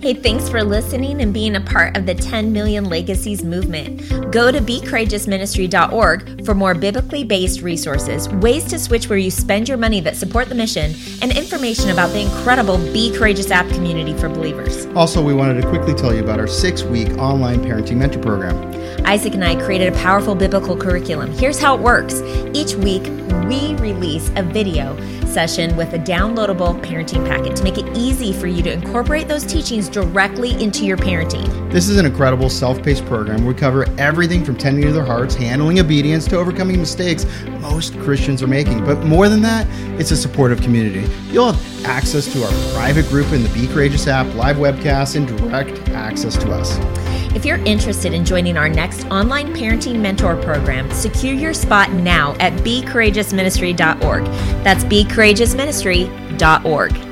Hey, 0.00 0.14
thanks 0.14 0.48
for 0.48 0.62
listening 0.62 1.22
and 1.22 1.34
being 1.34 1.56
a 1.56 1.60
part 1.60 1.96
of 1.96 2.06
the 2.06 2.14
10 2.14 2.52
Million 2.52 2.84
Legacies 2.84 3.42
movement. 3.42 4.08
Go 4.30 4.52
to 4.52 4.60
becourageousministry.org 4.60 6.44
for 6.44 6.54
more 6.54 6.72
biblically 6.72 7.24
based 7.24 7.62
resources, 7.62 8.28
ways 8.28 8.62
to 8.66 8.78
switch 8.78 9.08
where 9.08 9.18
you 9.18 9.32
spend 9.32 9.68
your 9.68 9.76
money 9.76 9.98
that 10.02 10.14
support 10.14 10.48
the 10.48 10.54
mission, 10.54 10.94
and 11.20 11.36
information 11.36 11.90
about 11.90 12.12
the 12.12 12.20
incredible 12.20 12.78
Be 12.92 13.12
Courageous 13.12 13.50
app 13.50 13.68
community 13.70 14.16
for 14.16 14.28
believers. 14.28 14.86
Also, 14.94 15.20
we 15.20 15.34
wanted 15.34 15.60
to 15.60 15.68
quickly 15.68 15.94
tell 15.94 16.14
you 16.14 16.22
about 16.22 16.38
our 16.38 16.46
six 16.46 16.84
week 16.84 17.08
online 17.18 17.58
parenting 17.58 17.96
mentor 17.96 18.20
program. 18.20 18.56
Isaac 19.04 19.34
and 19.34 19.44
I 19.44 19.56
created 19.56 19.92
a 19.92 19.96
powerful 19.96 20.36
biblical 20.36 20.76
curriculum. 20.76 21.32
Here's 21.32 21.58
how 21.58 21.74
it 21.74 21.80
works 21.80 22.22
each 22.54 22.74
week, 22.74 23.02
we 23.48 23.74
release 23.76 24.30
a 24.36 24.44
video 24.44 24.96
session 25.38 25.76
with 25.76 25.92
a 25.92 25.98
downloadable 26.00 26.82
parenting 26.82 27.24
packet 27.24 27.54
to 27.54 27.62
make 27.62 27.78
it 27.78 27.86
easy 27.96 28.32
for 28.32 28.48
you 28.48 28.60
to 28.60 28.72
incorporate 28.72 29.28
those 29.28 29.44
teachings 29.44 29.88
directly 29.88 30.60
into 30.60 30.84
your 30.84 30.96
parenting. 30.96 31.70
This 31.70 31.88
is 31.88 31.96
an 31.96 32.04
incredible 32.04 32.50
self 32.50 32.82
paced 32.82 33.06
program. 33.06 33.46
We 33.46 33.54
cover 33.54 33.86
everything 33.98 34.44
from 34.44 34.56
tending 34.56 34.82
to 34.86 34.90
their 34.90 35.04
hearts, 35.04 35.36
handling 35.36 35.78
obedience, 35.78 36.26
to 36.26 36.36
overcoming 36.36 36.78
mistakes 36.78 37.24
most 37.60 37.96
Christians 38.00 38.42
are 38.42 38.48
making. 38.48 38.84
But 38.84 39.04
more 39.04 39.28
than 39.28 39.40
that, 39.42 39.68
it's 40.00 40.10
a 40.10 40.16
supportive 40.16 40.60
community. 40.60 41.08
You'll 41.32 41.52
have 41.52 41.84
access 41.84 42.32
to 42.32 42.42
our 42.42 42.74
private 42.74 43.08
group 43.08 43.30
in 43.30 43.44
the 43.44 43.48
Be 43.50 43.68
Courageous 43.68 44.08
app, 44.08 44.26
live 44.34 44.56
webcasts, 44.56 45.14
and 45.14 45.28
direct 45.28 45.88
access 45.90 46.36
to 46.38 46.50
us. 46.50 46.97
If 47.34 47.44
you're 47.44 47.58
interested 47.58 48.14
in 48.14 48.24
joining 48.24 48.56
our 48.56 48.68
next 48.68 49.04
online 49.06 49.54
parenting 49.54 50.00
mentor 50.00 50.36
program, 50.36 50.88
secure 50.90 51.34
your 51.34 51.54
spot 51.54 51.92
now 51.92 52.34
at 52.40 52.52
becourageousministry.org. 52.64 54.24
That's 54.64 54.82
becourageousministry.org. 54.84 57.07